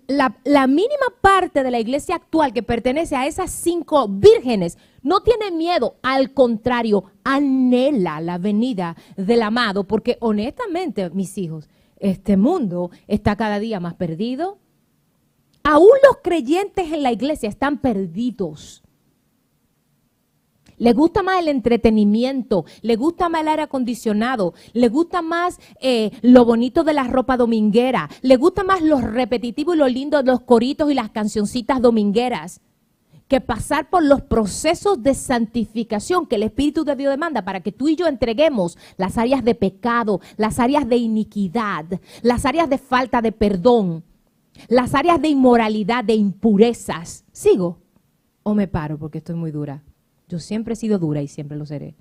la, 0.07 0.37
la, 0.43 0.67
mínima 0.67 1.07
parte 1.21 1.63
de 1.63 1.71
la 1.71 1.79
iglesia 1.79 2.15
actual 2.15 2.53
que 2.53 2.63
pertenece 2.63 3.15
a 3.15 3.27
esas 3.27 3.51
cinco 3.51 4.07
vírgenes 4.09 4.77
no 5.01 5.21
tiene 5.21 5.51
miedo, 5.51 5.95
al 6.01 6.33
contrario, 6.33 7.05
anhela 7.23 8.19
la 8.19 8.37
venida 8.37 8.97
del 9.15 9.41
amado, 9.41 9.85
porque 9.85 10.17
honestamente, 10.19 11.09
mis 11.11 11.37
hijos, 11.37 11.69
este 11.97 12.37
mundo 12.37 12.91
está 13.07 13.35
cada 13.35 13.59
día 13.59 13.79
más 13.79 13.93
perdido. 13.93 14.59
Aún 15.63 15.91
los 16.05 16.17
creyentes 16.23 16.91
en 16.91 17.03
la 17.03 17.11
iglesia 17.11 17.49
están 17.49 17.79
perdidos. 17.79 18.83
Le 20.79 20.93
gusta 20.93 21.23
más 21.23 21.39
el 21.41 21.49
entretenimiento, 21.49 22.65
le 22.81 22.95
gusta 22.95 23.27
más 23.27 23.41
el 23.41 23.49
aire 23.49 23.63
acondicionado, 23.63 24.53
le 24.73 24.87
gusta 24.87 25.21
más 25.21 25.59
eh, 25.81 26.11
lo 26.21 26.45
bonito 26.45 26.83
de 26.83 26.93
la 26.93 27.03
ropa 27.03 27.35
dominguera, 27.35 28.09
le 28.21 28.37
gusta 28.37 28.63
más 28.63 28.81
lo 28.81 28.99
repetitivo 29.01 29.73
y 29.73 29.77
lo 29.77 29.89
lindo 29.89 30.17
de 30.17 30.31
los 30.31 30.39
coritos 30.41 30.89
y 30.89 30.93
las 30.93 31.11
cancioncitas 31.11 31.81
domingueras, 31.81 32.61
que 33.27 33.41
pasar 33.41 33.89
por 33.89 34.03
los 34.03 34.21
procesos 34.21 35.03
de 35.03 35.13
santificación 35.13 36.25
que 36.25 36.37
el 36.37 36.43
Espíritu 36.43 36.83
de 36.85 36.95
Dios 36.95 37.11
demanda 37.11 37.43
para 37.43 37.59
que 37.59 37.71
tú 37.71 37.89
y 37.89 37.95
yo 37.95 38.07
entreguemos 38.07 38.77
las 38.97 39.17
áreas 39.17 39.43
de 39.43 39.55
pecado, 39.55 40.21
las 40.37 40.59
áreas 40.59 40.87
de 40.87 40.95
iniquidad, 40.95 41.85
las 42.21 42.45
áreas 42.45 42.69
de 42.69 42.77
falta 42.77 43.21
de 43.21 43.31
perdón, 43.31 44.03
Las 44.67 44.93
áreas 44.93 45.21
de 45.21 45.29
inmoralidad, 45.29 46.03
de 46.03 46.15
impurezas. 46.15 47.23
¿Sigo? 47.31 47.79
¿O 48.43 48.53
me 48.53 48.67
paro 48.67 48.97
porque 48.97 49.19
estoy 49.19 49.35
muy 49.35 49.51
dura? 49.51 49.83
Yo 50.29 50.37
siempre 50.37 50.73
he 50.73 50.77
sido 50.77 50.99
dura 50.99 51.21
y 51.23 51.27
siempre 51.27 51.57
lo 51.57 51.65
seré. 51.65 51.95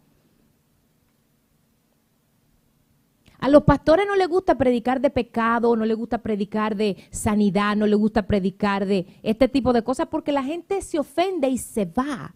A 3.38 3.48
los 3.48 3.62
pastores 3.62 4.06
no 4.06 4.16
les 4.16 4.28
gusta 4.28 4.58
predicar 4.58 5.00
de 5.00 5.10
pecado, 5.10 5.74
no 5.76 5.86
les 5.86 5.96
gusta 5.96 6.18
predicar 6.18 6.76
de 6.76 6.96
sanidad, 7.10 7.76
no 7.76 7.86
les 7.86 7.98
gusta 7.98 8.26
predicar 8.26 8.84
de 8.84 9.06
este 9.22 9.48
tipo 9.48 9.72
de 9.72 9.82
cosas 9.82 10.08
porque 10.08 10.32
la 10.32 10.42
gente 10.42 10.82
se 10.82 10.98
ofende 10.98 11.48
y 11.48 11.56
se 11.56 11.86
va. 11.86 12.34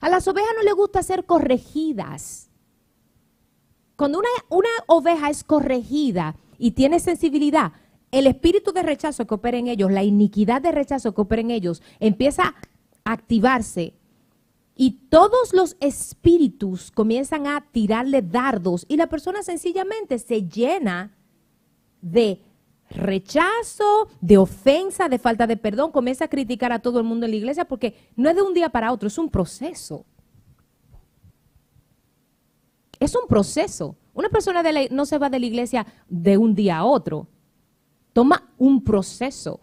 A 0.00 0.08
las 0.08 0.26
ovejas 0.26 0.50
no 0.56 0.62
les 0.62 0.74
gusta 0.74 1.02
ser 1.02 1.24
corregidas. 1.24 2.50
Cuando 3.94 4.18
una, 4.18 4.28
una 4.48 4.68
oveja 4.86 5.30
es 5.30 5.44
corregida 5.44 6.34
y 6.58 6.72
tiene 6.72 6.98
sensibilidad, 6.98 7.72
el 8.10 8.26
espíritu 8.26 8.72
de 8.72 8.82
rechazo 8.82 9.26
que 9.26 9.34
opera 9.34 9.58
en 9.58 9.68
ellos, 9.68 9.92
la 9.92 10.02
iniquidad 10.02 10.62
de 10.62 10.72
rechazo 10.72 11.14
que 11.14 11.20
opera 11.20 11.42
en 11.42 11.50
ellos, 11.50 11.82
empieza 12.00 12.54
a 13.04 13.12
activarse 13.12 13.97
y 14.80 14.92
todos 15.10 15.52
los 15.52 15.76
espíritus 15.80 16.92
comienzan 16.92 17.48
a 17.48 17.66
tirarle 17.72 18.22
dardos 18.22 18.86
y 18.88 18.96
la 18.96 19.08
persona 19.08 19.42
sencillamente 19.42 20.20
se 20.20 20.46
llena 20.48 21.18
de 22.00 22.40
rechazo, 22.88 24.08
de 24.20 24.38
ofensa, 24.38 25.08
de 25.08 25.18
falta 25.18 25.48
de 25.48 25.56
perdón, 25.56 25.90
comienza 25.90 26.26
a 26.26 26.28
criticar 26.28 26.70
a 26.70 26.78
todo 26.78 27.00
el 27.00 27.04
mundo 27.04 27.26
en 27.26 27.32
la 27.32 27.36
iglesia 27.38 27.64
porque 27.66 27.96
no 28.14 28.30
es 28.30 28.36
de 28.36 28.42
un 28.42 28.54
día 28.54 28.68
para 28.68 28.92
otro, 28.92 29.08
es 29.08 29.18
un 29.18 29.28
proceso. 29.28 30.06
Es 33.00 33.16
un 33.16 33.26
proceso. 33.28 33.96
Una 34.14 34.28
persona 34.28 34.62
no 34.92 35.06
se 35.06 35.18
va 35.18 35.28
de 35.28 35.40
la 35.40 35.46
iglesia 35.46 35.86
de 36.08 36.38
un 36.38 36.54
día 36.54 36.78
a 36.78 36.84
otro. 36.84 37.26
Toma 38.12 38.48
un 38.56 38.84
proceso. 38.84 39.58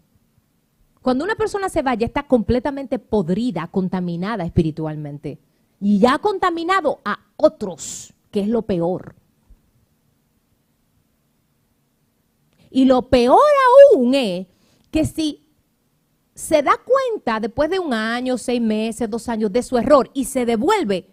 Cuando 1.05 1.23
una 1.23 1.35
persona 1.35 1.69
se 1.69 1.83
vaya 1.83 2.07
está 2.07 2.23
completamente 2.23 2.97
podrida, 2.97 3.67
contaminada 3.67 4.43
espiritualmente. 4.43 5.37
Y 5.79 5.99
ya 5.99 6.15
ha 6.15 6.17
contaminado 6.17 6.99
a 7.05 7.19
otros, 7.37 8.11
que 8.31 8.39
es 8.39 8.47
lo 8.47 8.63
peor. 8.63 9.13
Y 12.71 12.85
lo 12.85 13.07
peor 13.07 13.37
aún 13.93 14.15
es 14.15 14.47
que 14.89 15.05
si 15.05 15.47
se 16.33 16.63
da 16.63 16.73
cuenta 16.83 17.39
después 17.39 17.69
de 17.69 17.77
un 17.77 17.93
año, 17.93 18.39
seis 18.39 18.59
meses, 18.59 19.07
dos 19.07 19.29
años 19.29 19.51
de 19.51 19.61
su 19.61 19.77
error 19.77 20.09
y 20.11 20.25
se 20.25 20.43
devuelve, 20.43 21.07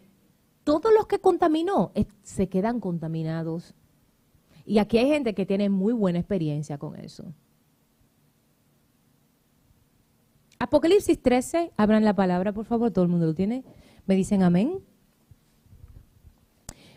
todos 0.65 0.91
los 0.91 1.07
que 1.07 1.19
contaminó 1.19 1.93
se 2.23 2.49
quedan 2.49 2.81
contaminados. 2.81 3.75
Y 4.65 4.79
aquí 4.79 4.97
hay 4.97 5.09
gente 5.09 5.35
que 5.35 5.45
tiene 5.45 5.69
muy 5.69 5.93
buena 5.93 6.19
experiencia 6.19 6.79
con 6.79 6.97
eso. 6.99 7.35
Apocalipsis 10.63 11.21
13, 11.21 11.73
abran 11.77 12.05
la 12.05 12.15
palabra, 12.15 12.53
por 12.53 12.67
favor, 12.67 12.93
todo 12.93 13.05
el 13.05 13.11
mundo 13.11 13.27
lo 13.27 13.35
tiene. 13.35 13.65
Me 14.07 14.15
dicen 14.15 14.45
amén. 14.45 14.79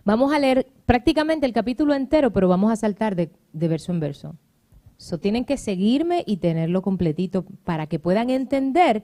Vamos 0.04 0.32
a 0.32 0.38
leer 0.38 0.68
prácticamente 0.86 1.48
el 1.48 1.52
capítulo 1.52 1.96
entero, 1.96 2.32
pero 2.32 2.48
vamos 2.48 2.72
a 2.72 2.76
saltar 2.76 3.16
de, 3.16 3.32
verso 3.54 3.92
en 3.92 4.00
verso. 4.00 4.36
So, 4.98 5.18
tienen 5.18 5.46
que 5.46 5.58
seguirme 5.58 6.24
y 6.28 6.38
tenerlo 6.38 6.84
completito 6.84 7.44
para 7.64 7.88
que 7.88 7.98
puedan 7.98 8.30
entender 8.30 9.04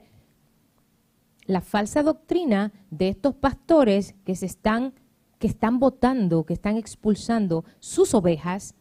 la 1.46 1.60
falsa 1.60 2.04
doctrina 2.04 2.72
de 2.88 3.08
estos 3.08 3.34
pastores 3.34 4.14
que 4.24 4.36
se 4.36 4.46
están 4.46 4.94
que 5.40 5.48
están 5.48 5.80
votando, 5.80 6.46
que 6.46 6.54
están 6.54 6.76
expulsando 6.76 7.64
sus 7.80 8.14
ovejas 8.14 8.76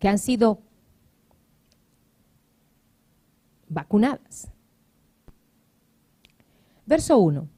que 0.00 0.08
han 0.08 0.18
sido 0.18 0.62
vacunadas. 3.68 4.52
Verso 6.86 7.18
1. 7.18 7.48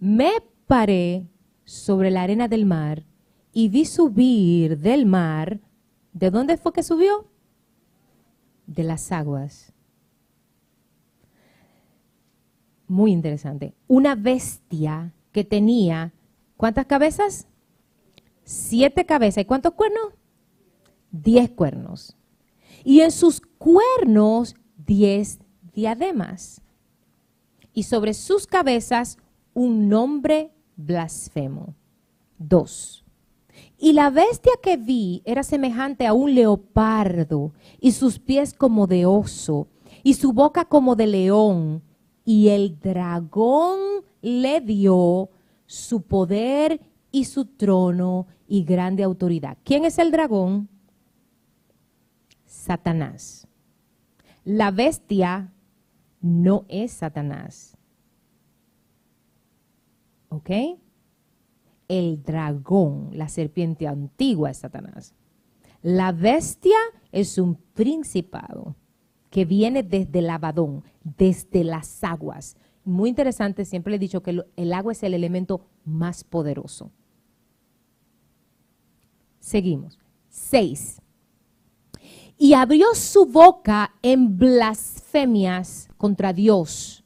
Me 0.00 0.32
paré 0.66 1.28
sobre 1.64 2.10
la 2.10 2.22
arena 2.22 2.48
del 2.48 2.66
mar 2.66 3.04
y 3.52 3.68
vi 3.68 3.84
subir 3.84 4.78
del 4.78 5.06
mar. 5.06 5.60
¿De 6.12 6.30
dónde 6.30 6.56
fue 6.56 6.72
que 6.72 6.82
subió? 6.82 7.28
De 8.66 8.82
las 8.82 9.12
aguas. 9.12 9.72
Muy 12.88 13.12
interesante. 13.12 13.74
Una 13.86 14.14
bestia 14.16 15.14
que 15.30 15.44
tenía, 15.44 16.12
¿cuántas 16.56 16.86
cabezas? 16.86 17.46
Siete 18.44 19.06
cabezas. 19.06 19.42
¿Y 19.42 19.46
cuántos 19.46 19.74
cuernos? 19.74 20.14
Diez 21.10 21.48
cuernos. 21.50 22.16
Y 22.84 23.00
en 23.00 23.12
sus 23.12 23.40
cuernos, 23.40 24.56
diez 24.76 25.38
diademas 25.72 26.61
y 27.72 27.84
sobre 27.84 28.14
sus 28.14 28.46
cabezas 28.46 29.18
un 29.54 29.88
nombre 29.88 30.52
blasfemo. 30.76 31.74
Dos. 32.38 33.04
Y 33.78 33.92
la 33.92 34.10
bestia 34.10 34.52
que 34.62 34.76
vi 34.76 35.22
era 35.24 35.42
semejante 35.42 36.06
a 36.06 36.12
un 36.12 36.34
leopardo, 36.34 37.52
y 37.80 37.92
sus 37.92 38.18
pies 38.18 38.54
como 38.54 38.86
de 38.86 39.06
oso, 39.06 39.68
y 40.02 40.14
su 40.14 40.32
boca 40.32 40.64
como 40.64 40.96
de 40.96 41.06
león, 41.06 41.82
y 42.24 42.48
el 42.48 42.78
dragón 42.78 43.78
le 44.20 44.60
dio 44.60 45.30
su 45.66 46.02
poder 46.02 46.80
y 47.10 47.24
su 47.24 47.44
trono 47.44 48.26
y 48.46 48.64
grande 48.64 49.02
autoridad. 49.02 49.58
¿Quién 49.64 49.84
es 49.84 49.98
el 49.98 50.10
dragón? 50.10 50.68
Satanás. 52.46 53.46
La 54.44 54.70
bestia 54.70 55.52
no 56.22 56.64
es 56.68 56.92
Satanás. 56.92 57.76
¿Ok? 60.28 60.50
El 61.88 62.22
dragón, 62.22 63.10
la 63.12 63.28
serpiente 63.28 63.86
antigua 63.86 64.50
es 64.50 64.58
Satanás. 64.58 65.14
La 65.82 66.12
bestia 66.12 66.78
es 67.10 67.36
un 67.36 67.56
principado 67.56 68.76
que 69.30 69.44
viene 69.44 69.82
desde 69.82 70.20
el 70.20 70.30
Abadón, 70.30 70.84
desde 71.02 71.64
las 71.64 72.02
aguas. 72.04 72.56
Muy 72.84 73.10
interesante, 73.10 73.64
siempre 73.64 73.90
le 73.90 73.96
he 73.96 73.98
dicho 73.98 74.22
que 74.22 74.42
el 74.56 74.72
agua 74.72 74.92
es 74.92 75.02
el 75.02 75.14
elemento 75.14 75.66
más 75.84 76.24
poderoso. 76.24 76.92
Seguimos. 79.40 79.98
Seis 80.28 81.01
y 82.38 82.54
abrió 82.54 82.94
su 82.94 83.26
boca 83.26 83.94
en 84.02 84.38
blasfemias 84.38 85.88
contra 85.96 86.32
Dios 86.32 87.04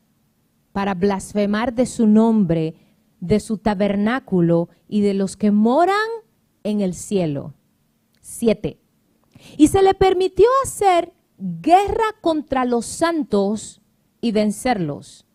para 0.72 0.94
blasfemar 0.94 1.74
de 1.74 1.86
su 1.86 2.06
nombre, 2.06 2.74
de 3.20 3.40
su 3.40 3.58
tabernáculo 3.58 4.68
y 4.88 5.00
de 5.00 5.14
los 5.14 5.36
que 5.36 5.50
moran 5.50 5.96
en 6.64 6.80
el 6.80 6.94
cielo. 6.94 7.54
Siete. 8.20 8.80
Y 9.56 9.68
se 9.68 9.82
le 9.82 9.94
permitió 9.94 10.46
hacer 10.64 11.12
guerra 11.38 12.14
contra 12.20 12.64
los 12.64 12.86
santos 12.86 13.80
y 14.20 14.32
vencerlos. 14.32 15.26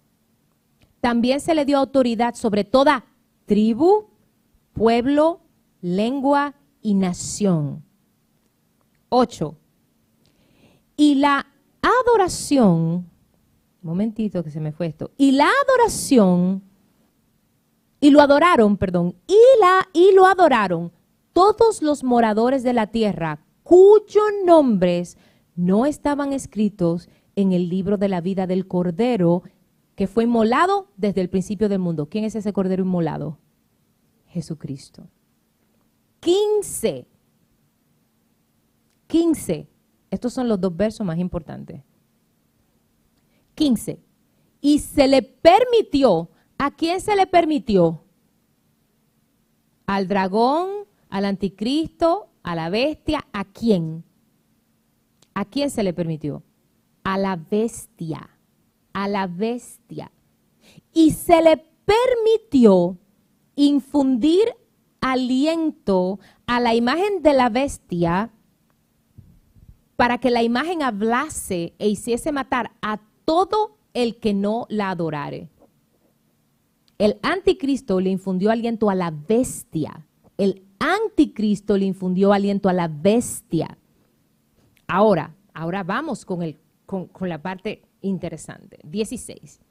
También 1.00 1.40
se 1.40 1.56
le 1.56 1.66
dio 1.66 1.78
autoridad 1.80 2.36
sobre 2.36 2.64
toda 2.64 3.06
tribu, 3.46 4.10
pueblo, 4.74 5.42
lengua 5.82 6.56
y 6.82 6.94
nación. 6.94 7.84
Ocho. 9.10 9.61
Y 11.02 11.16
la 11.16 11.48
adoración, 11.82 13.10
momentito 13.82 14.44
que 14.44 14.52
se 14.52 14.60
me 14.60 14.72
fue 14.72 14.86
esto, 14.86 15.10
y 15.18 15.32
la 15.32 15.50
adoración, 15.66 16.62
y 18.00 18.12
lo 18.12 18.22
adoraron, 18.22 18.78
perdón, 18.78 19.16
y 19.26 19.40
la 19.60 19.90
y 19.94 20.14
lo 20.14 20.28
adoraron 20.28 20.92
todos 21.34 21.82
los 21.82 22.04
moradores 22.04 22.62
de 22.62 22.74
la 22.74 22.86
tierra 22.86 23.44
cuyos 23.64 24.30
nombres 24.46 25.18
no 25.56 25.88
estaban 25.88 26.34
escritos 26.34 27.10
en 27.36 27.52
el 27.52 27.68
libro 27.68 27.98
de 27.98 28.08
la 28.08 28.22
vida 28.22 28.46
del 28.46 28.68
Cordero 28.68 29.42
que 29.96 30.06
fue 30.06 30.26
inmolado 30.26 30.92
desde 30.98 31.22
el 31.22 31.32
principio 31.32 31.68
del 31.68 31.80
mundo. 31.80 32.10
¿Quién 32.10 32.26
es 32.26 32.36
ese 32.36 32.54
Cordero 32.54 32.84
inmolado? 32.84 33.40
Jesucristo. 34.28 35.08
15. 36.20 37.08
15. 39.08 39.68
Estos 40.12 40.34
son 40.34 40.50
los 40.50 40.60
dos 40.60 40.76
versos 40.76 41.08
más 41.08 41.18
importantes. 41.18 41.82
15. 43.56 44.00
Y 44.60 44.80
se 44.80 45.08
le 45.08 45.22
permitió, 45.24 46.30
¿a 46.58 46.72
quién 46.72 47.00
se 47.00 47.16
le 47.16 47.26
permitió? 47.26 48.04
Al 49.88 50.08
dragón, 50.08 50.70
al 51.10 51.26
anticristo, 51.26 52.30
a 52.44 52.56
la 52.56 52.70
bestia, 52.70 53.26
¿a 53.32 53.46
quién? 53.46 54.04
¿A 55.34 55.46
quién 55.46 55.70
se 55.70 55.82
le 55.82 55.94
permitió? 55.94 56.44
A 57.04 57.18
la 57.18 57.38
bestia, 57.38 58.30
a 58.94 59.08
la 59.08 59.28
bestia. 59.28 60.12
Y 60.94 61.12
se 61.12 61.42
le 61.42 61.58
permitió 61.86 62.98
infundir 63.56 64.56
aliento 65.00 66.20
a 66.46 66.60
la 66.60 66.76
imagen 66.76 67.22
de 67.22 67.34
la 67.34 67.50
bestia 67.50 68.32
para 70.02 70.18
que 70.18 70.32
la 70.32 70.42
imagen 70.42 70.82
hablase 70.82 71.76
e 71.78 71.88
hiciese 71.88 72.32
matar 72.32 72.72
a 72.82 73.00
todo 73.24 73.78
el 73.94 74.18
que 74.18 74.34
no 74.34 74.66
la 74.68 74.90
adorare. 74.90 75.48
El 76.98 77.20
anticristo 77.22 78.00
le 78.00 78.10
infundió 78.10 78.50
aliento 78.50 78.90
a 78.90 78.96
la 78.96 79.12
bestia. 79.12 80.08
El 80.40 80.66
anticristo 80.80 81.78
le 81.78 81.86
infundió 81.86 82.34
aliento 82.34 82.68
a 82.68 82.74
la 82.74 82.88
bestia. 82.88 83.78
Ahora, 84.88 85.36
ahora 85.54 85.84
vamos 85.84 86.26
con, 86.26 86.42
el, 86.42 86.58
con, 86.88 87.06
con 87.06 87.30
la 87.30 87.40
parte 87.40 87.84
interesante. 88.02 88.80
16. 88.84 89.62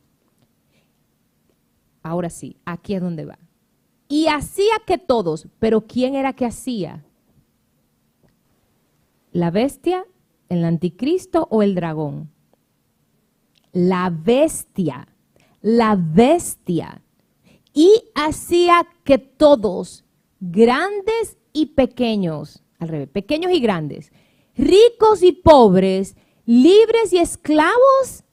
Ahora 2.05 2.31
sí, 2.31 2.57
aquí 2.65 2.95
es 2.95 3.01
donde 3.01 3.25
va. 3.25 3.39
Y 4.07 4.29
hacía 4.29 4.75
que 4.87 4.97
todos, 4.97 5.49
pero 5.59 5.89
¿quién 5.89 6.15
era 6.15 6.35
que 6.35 6.47
hacía? 6.47 7.05
¿La 9.33 9.51
bestia, 9.51 10.05
el 10.51 10.65
anticristo 10.65 11.49
o 11.51 11.63
el 11.63 11.75
dragón? 11.75 12.31
La 13.73 14.11
bestia, 14.11 15.09
la 15.63 15.97
bestia. 15.97 17.01
Y 17.73 17.91
hacía 18.15 18.87
que 19.05 19.17
todos, 19.19 20.05
grandes 20.41 21.39
y 21.53 21.67
pequeños, 21.67 22.63
al 22.79 22.89
revés, 22.89 23.09
pequeños 23.09 23.53
y 23.53 23.61
grandes, 23.61 24.13
ricos 24.57 25.23
y 25.23 25.33
pobres, 25.33 26.17
libres 26.45 27.13
y 27.13 27.19
esclavos, 27.19 28.25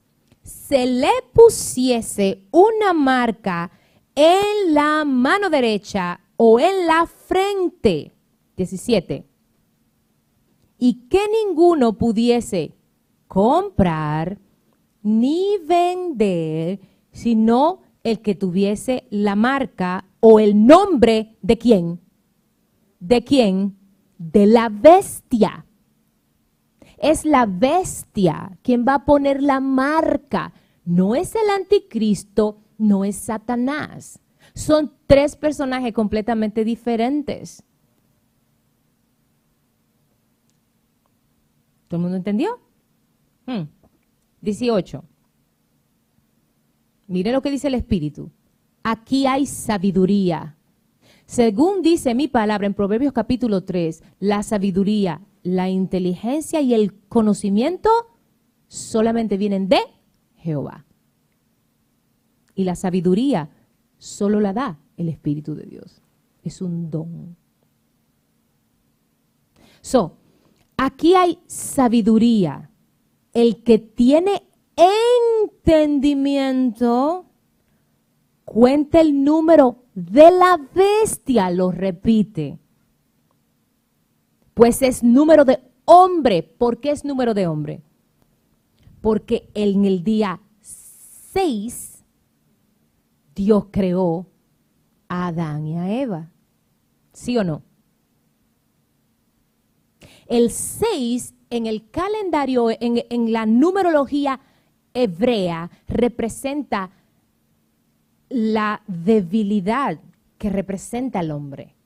se 0.42 0.86
le 0.86 1.12
pusiese 1.34 2.44
una 2.52 2.94
marca 2.94 3.72
en 4.16 4.74
la 4.74 5.06
mano 5.06 5.50
derecha 5.50 6.20
o 6.36 6.60
en 6.60 6.88
la 6.88 7.06
frente. 7.06 8.12
17. 8.56 9.37
Y 10.78 11.08
que 11.08 11.20
ninguno 11.46 11.98
pudiese 11.98 12.76
comprar 13.28 14.40
ni 15.02 15.58
vender, 15.66 16.80
sino 17.12 17.82
el 18.04 18.22
que 18.22 18.36
tuviese 18.36 19.08
la 19.10 19.36
marca 19.36 20.06
o 20.20 20.40
el 20.40 20.66
nombre 20.66 21.38
de 21.42 21.58
quién. 21.58 22.00
¿De 23.00 23.24
quién? 23.24 23.78
De 24.18 24.48
la 24.48 24.70
bestia. 24.70 25.66
Es 26.98 27.26
la 27.26 27.46
bestia 27.46 28.58
quien 28.64 28.86
va 28.88 28.96
a 28.96 29.06
poner 29.06 29.44
la 29.44 29.60
marca. 29.60 30.54
No 30.84 31.16
es 31.16 31.36
el 31.36 31.50
anticristo, 31.50 32.60
no 32.78 33.06
es 33.06 33.18
Satanás. 33.18 34.20
Son 34.54 34.94
tres 35.06 35.36
personajes 35.36 35.94
completamente 35.94 36.64
diferentes. 36.64 37.64
¿Todo 41.88 41.98
el 41.98 42.02
mundo 42.02 42.18
entendió? 42.18 42.60
18. 44.42 45.00
Hmm. 45.00 45.06
Mire 47.08 47.32
lo 47.32 47.42
que 47.42 47.52
dice 47.52 47.68
el 47.68 47.76
Espíritu. 47.76 48.32
Aquí 48.84 49.26
hay 49.26 49.46
sabiduría. 49.46 50.58
Según 51.26 51.82
dice 51.82 52.16
mi 52.16 52.28
palabra 52.28 52.68
en 52.68 52.74
Proverbios 52.74 53.14
capítulo 53.14 53.64
3, 53.64 54.04
la 54.20 54.44
sabiduría, 54.44 55.22
la 55.44 55.70
inteligencia 55.70 56.62
y 56.62 56.74
el 56.74 56.94
conocimiento 57.08 57.90
solamente 58.68 59.38
vienen 59.38 59.68
de 59.70 59.80
Jehová. 60.36 60.86
Y 62.56 62.64
la 62.64 62.76
sabiduría 62.76 63.50
solo 63.98 64.40
la 64.40 64.54
da 64.54 64.80
el 64.98 65.10
Espíritu 65.10 65.56
de 65.56 65.66
Dios. 65.66 66.02
Es 66.44 66.62
un 66.62 66.90
don. 66.90 67.36
So, 69.82 70.18
aquí 70.78 71.16
hay 71.16 71.40
sabiduría. 71.48 72.72
El 73.34 73.64
que 73.64 73.78
tiene 73.80 74.44
entendimiento, 75.46 77.26
cuenta 78.46 79.02
el 79.02 79.24
número 79.24 79.84
de 79.94 80.32
la 80.32 80.58
bestia, 80.74 81.52
lo 81.52 81.72
repite 81.72 82.60
pues 84.58 84.82
es 84.82 85.04
número 85.04 85.46
de 85.46 85.60
hombre. 85.86 86.42
¿Por 86.42 86.80
qué 86.80 86.90
es 86.90 87.06
número 87.06 87.36
de 87.36 87.46
hombre? 87.46 87.84
Porque 89.02 89.52
en 89.54 89.86
el 89.86 90.04
día 90.04 90.42
6 90.62 92.04
Dios 93.36 93.68
creó 93.70 94.26
a 95.08 95.28
Adán 95.28 95.68
y 95.68 95.78
a 95.78 96.02
Eva. 96.02 96.32
¿Sí 97.14 97.38
o 97.38 97.44
no? 97.44 97.62
El 100.28 100.52
6 100.52 101.34
en 101.50 101.66
el 101.66 101.90
calendario, 101.90 102.70
en, 102.70 103.32
la 103.32 103.46
numerología 103.46 104.40
hebrea, 104.94 105.72
representa 105.88 106.92
la 108.30 108.82
debilidad 108.88 110.00
que 110.38 110.50
representa 110.50 111.22
el 111.22 111.32
hombre 111.32 111.78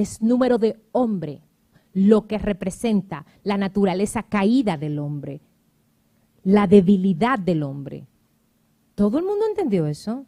es 0.00 0.22
número 0.22 0.58
de 0.58 0.80
hombre, 0.92 1.42
lo 1.92 2.26
que 2.26 2.38
representa 2.38 3.26
la 3.44 3.56
naturaleza 3.56 4.22
caída 4.22 4.76
del 4.76 4.98
hombre, 4.98 5.40
la 6.44 6.66
debilidad 6.66 7.38
del 7.38 7.62
hombre. 7.62 8.06
¿Todo 8.94 9.18
el 9.18 9.24
mundo 9.24 9.46
entendió 9.48 9.86
eso? 9.86 10.24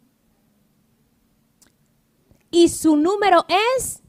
Y 2.51 2.69
su 2.69 2.95
número 2.95 3.45
es 3.77 4.02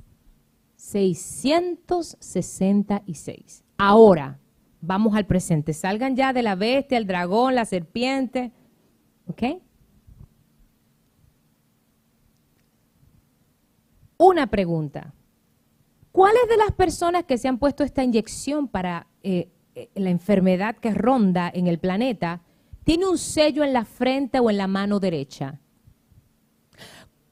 666. 0.85 3.65
Ahora, 3.79 4.39
vamos 4.81 5.17
al 5.17 5.27
presente. 5.27 5.73
Salgan 5.73 6.15
ya 6.15 6.35
de 6.35 6.43
la 6.43 6.57
bestia, 6.57 6.99
el 6.99 7.07
dragón, 7.07 7.55
la 7.55 7.65
serpiente. 7.65 8.53
¿Ok? 9.27 9.43
Una 14.19 14.49
pregunta. 14.49 15.15
¿Cuáles 16.13 16.47
de 16.49 16.59
las 16.59 16.73
personas 16.73 17.25
que 17.25 17.39
se 17.39 17.49
han 17.49 17.57
puesto 17.59 17.83
esta 17.83 18.05
inyección 18.05 18.69
para 18.69 19.07
eh, 19.23 19.49
eh, 19.75 19.89
la 19.95 20.11
enfermedad 20.11 20.77
que 20.77 20.93
ronda 20.93 21.51
en 21.53 21.67
el 21.67 21.79
planeta 21.79 22.43
tiene 22.85 23.07
un 23.07 23.17
sello 23.17 23.65
en 23.65 23.73
la 23.73 23.87
frente 23.87 24.39
o 24.39 24.51
en 24.51 24.59
la 24.59 24.67
mano 24.69 25.01
derecha? 25.01 25.59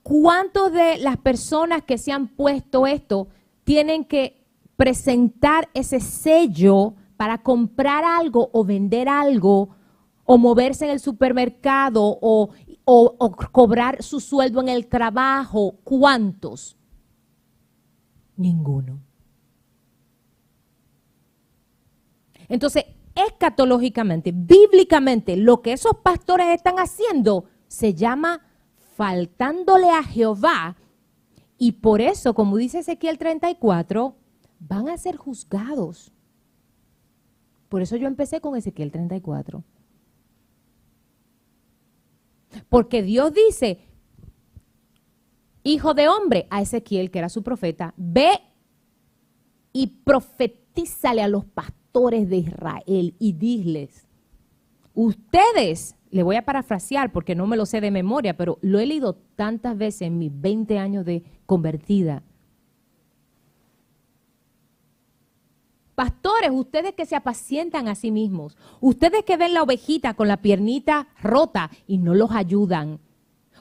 ¿Cuántos 0.02 0.72
de 0.72 0.96
las 0.98 1.18
personas 1.18 1.82
que 1.82 1.98
se 1.98 2.12
han 2.12 2.28
puesto 2.28 2.86
esto 2.86 3.28
tienen 3.64 4.04
que 4.04 4.44
presentar 4.76 5.68
ese 5.74 6.00
sello 6.00 6.94
para 7.16 7.42
comprar 7.42 8.04
algo 8.04 8.50
o 8.52 8.64
vender 8.64 9.08
algo 9.08 9.76
o 10.24 10.38
moverse 10.38 10.84
en 10.84 10.92
el 10.92 11.00
supermercado 11.00 12.18
o, 12.20 12.50
cobrar 13.52 14.02
su 14.02 14.18
sueldo 14.20 14.60
en 14.60 14.68
el 14.68 14.86
trabajo? 14.86 15.76
¿Cuántos? 15.84 16.76
Ninguno. 18.36 19.00
Entonces, 22.48 22.84
escatológicamente, 23.14 24.32
bíblicamente, 24.34 25.36
lo 25.36 25.62
que 25.62 25.72
esos 25.72 25.96
pastores 26.02 26.48
están 26.48 26.76
haciendo 26.76 27.44
se 27.68 27.94
llama 27.94 28.40
faltándole 28.96 29.90
a 29.90 30.02
Jehová. 30.02 30.76
Y 31.64 31.70
por 31.70 32.00
eso, 32.00 32.34
como 32.34 32.56
dice 32.56 32.80
Ezequiel 32.80 33.18
34, 33.18 34.16
van 34.58 34.88
a 34.88 34.98
ser 34.98 35.14
juzgados. 35.14 36.12
Por 37.68 37.82
eso 37.82 37.94
yo 37.94 38.08
empecé 38.08 38.40
con 38.40 38.56
Ezequiel 38.56 38.90
34. 38.90 39.62
Porque 42.68 43.04
Dios 43.04 43.32
dice, 43.32 43.78
hijo 45.62 45.94
de 45.94 46.08
hombre, 46.08 46.48
a 46.50 46.62
Ezequiel, 46.62 47.12
que 47.12 47.20
era 47.20 47.28
su 47.28 47.44
profeta, 47.44 47.94
ve 47.96 48.40
y 49.72 49.86
profetízale 49.86 51.22
a 51.22 51.28
los 51.28 51.44
pastores 51.44 52.28
de 52.28 52.38
Israel 52.38 53.14
y 53.20 53.34
diles, 53.34 54.08
ustedes, 54.94 55.94
le 56.12 56.22
voy 56.22 56.36
a 56.36 56.44
parafrasear 56.44 57.10
porque 57.10 57.34
no 57.34 57.46
me 57.46 57.56
lo 57.56 57.66
sé 57.66 57.80
de 57.80 57.90
memoria, 57.90 58.36
pero 58.36 58.58
lo 58.60 58.78
he 58.78 58.86
leído 58.86 59.14
tantas 59.34 59.76
veces 59.76 60.02
en 60.02 60.18
mis 60.18 60.30
20 60.40 60.78
años 60.78 61.04
de 61.04 61.24
convertida. 61.46 62.22
Pastores, 65.94 66.50
ustedes 66.52 66.94
que 66.94 67.06
se 67.06 67.16
apacientan 67.16 67.88
a 67.88 67.94
sí 67.94 68.10
mismos, 68.10 68.56
ustedes 68.80 69.24
que 69.24 69.36
ven 69.36 69.54
la 69.54 69.62
ovejita 69.62 70.14
con 70.14 70.28
la 70.28 70.36
piernita 70.36 71.08
rota 71.22 71.70
y 71.86 71.98
no 71.98 72.14
los 72.14 72.30
ayudan, 72.30 73.00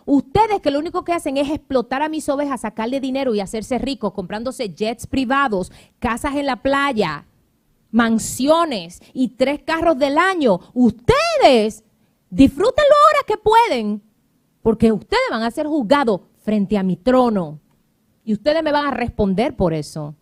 Ustedes 0.05 0.61
que 0.61 0.71
lo 0.71 0.79
único 0.79 1.03
que 1.03 1.13
hacen 1.13 1.37
es 1.37 1.49
explotar 1.49 2.01
a 2.01 2.09
mis 2.09 2.27
ovejas, 2.27 2.61
sacarle 2.61 2.99
dinero 2.99 3.35
y 3.35 3.39
hacerse 3.39 3.77
ricos, 3.77 4.13
comprándose 4.13 4.73
jets 4.73 5.05
privados, 5.05 5.71
casas 5.99 6.35
en 6.35 6.47
la 6.47 6.63
playa, 6.63 7.27
mansiones 7.91 8.99
y 9.13 9.29
tres 9.29 9.61
carros 9.63 9.97
del 9.97 10.17
año. 10.17 10.59
Ustedes 10.73 11.83
disfrútenlo 12.31 12.95
ahora 13.05 13.27
que 13.27 13.37
pueden, 13.37 14.01
porque 14.63 14.91
ustedes 14.91 15.21
van 15.29 15.43
a 15.43 15.51
ser 15.51 15.67
juzgados 15.67 16.21
frente 16.37 16.77
a 16.77 16.83
mi 16.83 16.95
trono. 16.95 17.59
Y 18.23 18.33
ustedes 18.33 18.63
me 18.63 18.71
van 18.71 18.87
a 18.87 18.91
responder 18.91 19.55
por 19.55 19.73
eso. 19.73 20.15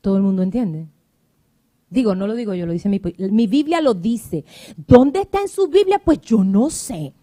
Todo 0.00 0.16
el 0.16 0.22
mundo 0.22 0.42
entiende. 0.42 0.88
Digo, 1.90 2.14
no 2.14 2.26
lo 2.26 2.34
digo 2.34 2.54
yo, 2.54 2.66
lo 2.66 2.72
dice 2.72 2.88
mi, 2.88 3.00
mi 3.18 3.46
Biblia, 3.46 3.80
lo 3.80 3.94
dice. 3.94 4.44
¿Dónde 4.76 5.20
está 5.20 5.40
en 5.40 5.48
su 5.48 5.68
Biblia? 5.68 6.00
Pues 6.04 6.20
yo 6.20 6.42
no 6.42 6.70
sé. 6.70 7.14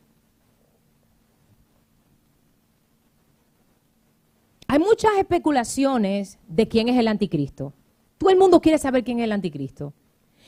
Hay 4.68 4.80
muchas 4.80 5.12
especulaciones 5.18 6.40
de 6.48 6.68
quién 6.68 6.88
es 6.88 6.98
el 6.98 7.10
anticristo. 7.10 7.74
Todo 8.22 8.30
el 8.30 8.38
mundo 8.38 8.62
quiere 8.62 8.78
saber 8.78 9.04
quién 9.04 9.18
es 9.18 9.24
el 9.24 9.32
anticristo. 9.32 9.96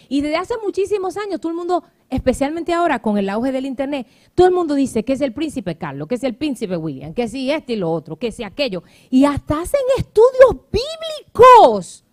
Y 0.07 0.21
desde 0.21 0.35
hace 0.35 0.53
muchísimos 0.63 1.17
años, 1.17 1.41
todo 1.41 1.49
el 1.49 1.57
mundo, 1.57 1.83
especialmente 2.07 2.71
ahora 2.71 3.01
con 3.01 3.17
el 3.17 3.27
auge 3.29 3.51
del 3.51 3.65
Internet, 3.65 4.05
todo 4.35 4.45
el 4.45 4.53
mundo 4.53 4.75
dice 4.75 5.03
que 5.03 5.13
es 5.13 5.21
el 5.21 5.33
príncipe 5.33 5.75
Carlos, 5.75 6.07
que 6.07 6.13
es 6.13 6.23
el 6.23 6.35
príncipe 6.35 6.77
William, 6.77 7.15
que 7.15 7.27
si 7.27 7.49
este 7.49 7.73
y 7.73 7.77
lo 7.77 7.91
otro, 7.91 8.17
que 8.17 8.31
si 8.31 8.43
aquello. 8.43 8.83
Y 9.09 9.25
hasta 9.25 9.61
hacen 9.61 9.81
estudios 9.97 10.67
bíblicos. 10.71 12.05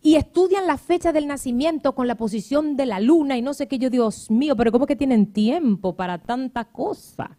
Y 0.00 0.14
estudian 0.14 0.68
la 0.68 0.78
fecha 0.78 1.12
del 1.12 1.26
nacimiento 1.26 1.96
con 1.96 2.06
la 2.06 2.14
posición 2.14 2.76
de 2.76 2.86
la 2.86 3.00
luna 3.00 3.36
y 3.36 3.42
no 3.42 3.52
sé 3.52 3.66
qué. 3.66 3.80
Yo, 3.80 3.90
Dios 3.90 4.30
mío, 4.30 4.54
pero 4.54 4.70
¿cómo 4.70 4.86
que 4.86 4.94
tienen 4.94 5.32
tiempo 5.32 5.96
para 5.96 6.18
tanta 6.18 6.66
cosa? 6.66 7.36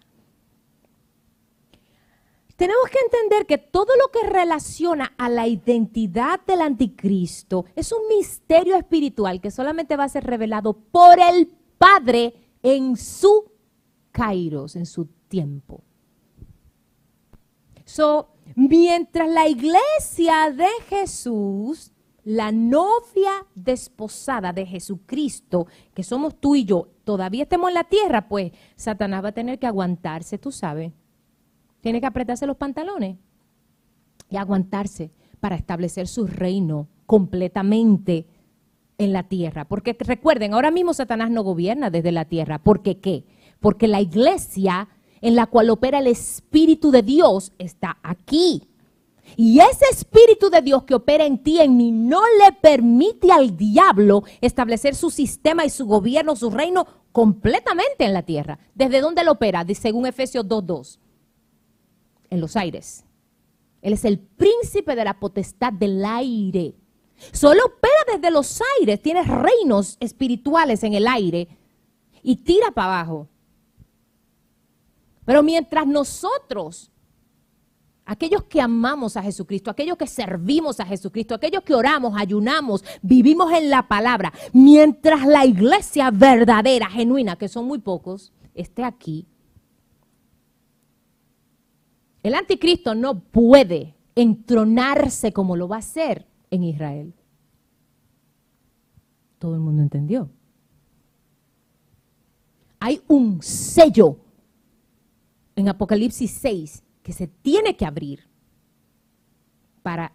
Tenemos 2.58 2.90
que 2.90 2.98
entender 3.00 3.46
que 3.46 3.60
todo 3.60 3.96
lo 3.96 4.10
que 4.10 4.28
relaciona 4.28 5.14
a 5.20 5.30
la 5.30 5.48
identidad 5.48 6.40
del 6.48 6.62
anticristo 6.62 7.66
es 7.76 7.92
un 7.92 8.00
misterio 8.10 8.76
espiritual 8.76 9.40
que 9.40 9.52
solamente 9.52 9.96
va 9.96 10.06
a 10.06 10.10
ser 10.10 10.24
revelado 10.24 10.74
por 10.74 11.20
el 11.20 11.54
Padre 11.78 12.34
en 12.64 12.98
su 12.98 13.52
kairos, 14.12 14.76
en 14.76 14.88
su 14.88 15.06
tiempo. 15.28 15.84
So, 17.86 18.30
mientras 18.56 19.30
la 19.30 19.48
iglesia 19.48 20.52
de 20.52 20.68
Jesús, 20.90 21.92
la 22.24 22.52
novia 22.52 23.46
desposada 23.54 24.52
de 24.52 24.66
Jesucristo, 24.66 25.68
que 25.94 26.02
somos 26.02 26.40
tú 26.40 26.56
y 26.56 26.66
yo, 26.66 26.90
todavía 27.04 27.44
estemos 27.44 27.70
en 27.70 27.76
la 27.76 27.84
tierra, 27.84 28.28
pues 28.28 28.52
Satanás 28.76 29.24
va 29.24 29.30
a 29.30 29.34
tener 29.34 29.60
que 29.60 29.68
aguantarse, 29.68 30.40
tú 30.40 30.52
sabes 30.52 30.92
tiene 31.88 32.02
que 32.02 32.08
apretarse 32.08 32.46
los 32.46 32.58
pantalones 32.58 33.16
y 34.30 34.36
aguantarse 34.36 35.10
para 35.40 35.56
establecer 35.56 36.06
su 36.10 36.28
reino 36.28 36.90
completamente 37.06 38.28
en 38.98 39.14
la 39.14 39.24
tierra. 39.24 39.64
Porque 39.70 39.96
recuerden, 39.98 40.54
ahora 40.54 40.70
mismo 40.70 40.94
Satanás 40.94 41.32
no 41.32 41.44
gobierna 41.44 41.90
desde 41.90 42.12
la 42.12 42.26
tierra. 42.26 42.60
¿Por 42.60 42.82
qué? 42.82 43.24
Porque 43.62 43.88
la 43.88 44.02
iglesia 44.02 44.90
en 45.22 45.38
la 45.38 45.46
cual 45.46 45.70
opera 45.70 46.00
el 46.00 46.08
Espíritu 46.08 46.92
de 46.92 47.04
Dios 47.04 47.54
está 47.58 48.00
aquí. 48.04 48.64
Y 49.38 49.62
ese 49.62 49.86
Espíritu 49.90 50.50
de 50.50 50.62
Dios 50.62 50.84
que 50.84 50.96
opera 50.96 51.26
en 51.26 51.42
ti, 51.42 51.62
en 51.62 51.78
mí, 51.78 51.94
no 51.94 52.20
le 52.20 52.52
permite 52.52 53.32
al 53.32 53.56
diablo 53.56 54.26
establecer 54.42 54.94
su 54.94 55.10
sistema 55.10 55.64
y 55.64 55.70
su 55.70 55.86
gobierno, 55.86 56.36
su 56.36 56.50
reino 56.50 56.86
completamente 57.14 58.04
en 58.04 58.12
la 58.12 58.24
tierra. 58.24 58.60
¿Desde 58.76 59.00
dónde 59.00 59.24
lo 59.24 59.32
opera? 59.32 59.66
Según 59.74 60.06
Efesios 60.06 60.46
2.2 60.46 61.00
en 62.30 62.42
los 62.42 62.56
aires. 62.56 63.04
Él 63.82 63.94
es 63.94 64.06
el 64.06 64.20
príncipe 64.20 64.96
de 64.96 65.06
la 65.06 65.20
potestad 65.20 65.72
del 65.74 66.04
aire. 66.04 66.76
Solo 67.32 67.66
opera 67.66 68.16
desde 68.16 68.32
los 68.32 68.62
aires, 68.80 69.02
tiene 69.02 69.24
reinos 69.24 69.98
espirituales 70.00 70.84
en 70.84 70.94
el 70.94 71.08
aire 71.08 71.48
y 72.22 72.36
tira 72.38 72.72
para 72.72 73.00
abajo. 73.00 73.28
Pero 75.26 75.44
mientras 75.44 75.86
nosotros, 75.86 76.92
aquellos 78.06 78.44
que 78.44 78.62
amamos 78.62 79.18
a 79.18 79.24
Jesucristo, 79.24 79.70
aquellos 79.70 79.98
que 79.98 80.08
servimos 80.08 80.80
a 80.80 80.86
Jesucristo, 80.86 81.36
aquellos 81.36 81.64
que 81.64 81.76
oramos, 81.76 82.14
ayunamos, 82.18 82.84
vivimos 83.02 83.52
en 83.52 83.70
la 83.70 83.88
palabra, 83.88 84.32
mientras 84.54 85.26
la 85.26 85.46
iglesia 85.46 86.12
verdadera, 86.12 86.90
genuina, 86.90 87.36
que 87.36 87.50
son 87.50 87.66
muy 87.66 87.80
pocos, 87.80 88.32
esté 88.56 88.84
aquí, 88.84 89.28
el 92.28 92.36
anticristo 92.36 92.94
no 92.94 93.20
puede 93.20 93.96
entronarse 94.16 95.32
como 95.32 95.56
lo 95.56 95.68
va 95.68 95.78
a 95.78 95.80
hacer 95.80 96.28
en 96.52 96.64
Israel. 96.64 97.14
Todo 99.40 99.56
el 99.56 99.62
mundo 99.62 99.82
entendió. 99.82 100.30
Hay 102.80 103.02
un 103.08 103.42
sello 103.42 104.18
en 105.56 105.70
Apocalipsis 105.70 106.32
6 106.32 106.84
que 107.02 107.14
se 107.14 107.28
tiene 107.28 107.76
que 107.76 107.86
abrir 107.86 108.28
para 109.82 110.12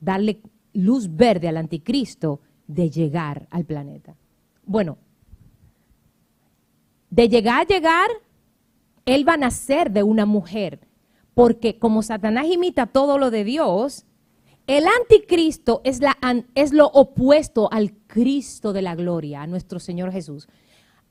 darle 0.00 0.40
luz 0.72 1.14
verde 1.14 1.48
al 1.48 1.56
anticristo 1.56 2.40
de 2.66 2.90
llegar 2.90 3.46
al 3.50 3.64
planeta. 3.64 4.16
Bueno, 4.64 4.98
de 7.10 7.28
llegar 7.28 7.62
a 7.62 7.66
llegar, 7.66 8.08
él 9.04 9.28
va 9.28 9.34
a 9.34 9.38
nacer 9.38 9.90
de 9.90 10.02
una 10.02 10.26
mujer 10.26 10.85
porque 11.36 11.78
como 11.78 12.02
Satanás 12.02 12.46
imita 12.46 12.86
todo 12.86 13.18
lo 13.18 13.30
de 13.30 13.44
Dios, 13.44 14.06
el 14.66 14.86
anticristo 14.86 15.82
es, 15.84 16.00
lo 16.72 16.86
opuesto 16.86 17.70
al 17.70 17.92
Cristo 18.06 18.72
de 18.72 18.80
la 18.80 18.94
gloria, 18.94 19.42
a 19.42 19.46
nuestro 19.46 19.78
Señor 19.78 20.12
Jesús. 20.12 20.48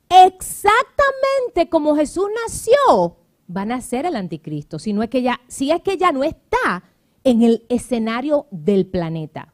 Exactamente 0.09 1.69
como 1.69 1.95
Jesús 1.95 2.25
nació, 2.43 3.17
va 3.55 3.61
a 3.61 3.65
nacer 3.65 4.07
el 4.07 4.15
anticristo, 4.15 4.79
si, 4.79 4.93
no 4.93 5.03
es 5.03 5.11
que 5.11 5.21
ya, 5.21 5.41
si 5.47 5.69
es 5.69 5.81
que 5.83 5.95
ya 5.95 6.11
no 6.11 6.23
está 6.23 6.85
en 7.23 7.43
el 7.43 7.63
escenario 7.69 8.47
del 8.49 8.87
planeta. 8.87 9.53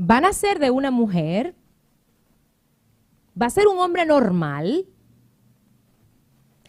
Va 0.00 0.18
a 0.18 0.20
nacer 0.20 0.60
de 0.60 0.70
una 0.70 0.92
mujer, 0.92 1.56
va 3.40 3.46
a 3.46 3.50
ser 3.50 3.66
un 3.66 3.80
hombre 3.80 4.06
normal, 4.06 4.86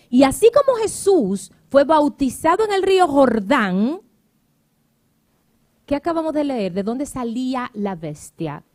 y 0.10 0.24
así 0.24 0.50
como 0.52 0.76
Jesús 0.80 1.52
fue 1.72 1.86
bautizado 1.86 2.66
en 2.66 2.74
el 2.74 2.84
río 2.84 3.08
Jordán, 3.08 4.02
¿qué 5.86 5.96
acabamos 5.96 6.34
de 6.34 6.44
leer? 6.44 6.74
¿De 6.74 6.84
dónde 6.84 7.06
salía 7.06 7.72
la 7.74 7.96
bestia? 7.96 8.66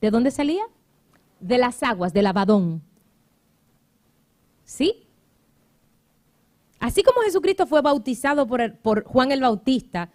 ¿De 0.00 0.12
dónde 0.12 0.30
salía? 0.30 0.62
De 1.40 1.58
las 1.58 1.82
aguas, 1.82 2.12
del 2.12 2.28
Abadón. 2.28 2.80
¿Sí? 4.62 5.08
Así 6.78 7.02
como 7.02 7.22
Jesucristo 7.22 7.66
fue 7.66 7.82
bautizado 7.82 8.46
por, 8.46 9.02
Juan 9.02 9.32
el 9.32 9.40
Bautista, 9.40 10.10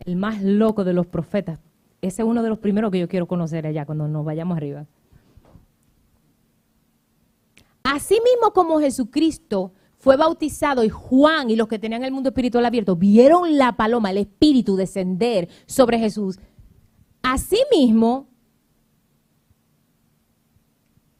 el 0.00 0.16
más 0.16 0.42
loco 0.42 0.82
de 0.82 0.92
los 0.92 1.06
profetas. 1.06 1.60
Ese 2.02 2.22
es 2.22 2.28
uno 2.28 2.42
de 2.42 2.48
los 2.48 2.58
primeros 2.58 2.90
que 2.90 2.98
yo 2.98 3.08
quiero 3.08 3.28
conocer 3.28 3.64
allá 3.64 3.86
cuando 3.86 4.08
nos 4.08 4.24
vayamos 4.24 4.56
arriba. 4.56 4.86
Así 7.84 8.14
mismo 8.14 8.52
como 8.52 8.80
Jesucristo 8.80 9.72
fue 10.06 10.16
bautizado 10.16 10.84
y 10.84 10.88
Juan 10.88 11.50
y 11.50 11.56
los 11.56 11.66
que 11.66 11.80
tenían 11.80 12.04
el 12.04 12.12
mundo 12.12 12.28
espiritual 12.28 12.64
abierto 12.64 12.94
vieron 12.94 13.58
la 13.58 13.76
paloma, 13.76 14.12
el 14.12 14.18
espíritu 14.18 14.76
descender 14.76 15.48
sobre 15.66 15.98
Jesús. 15.98 16.38
Asimismo, 17.24 18.28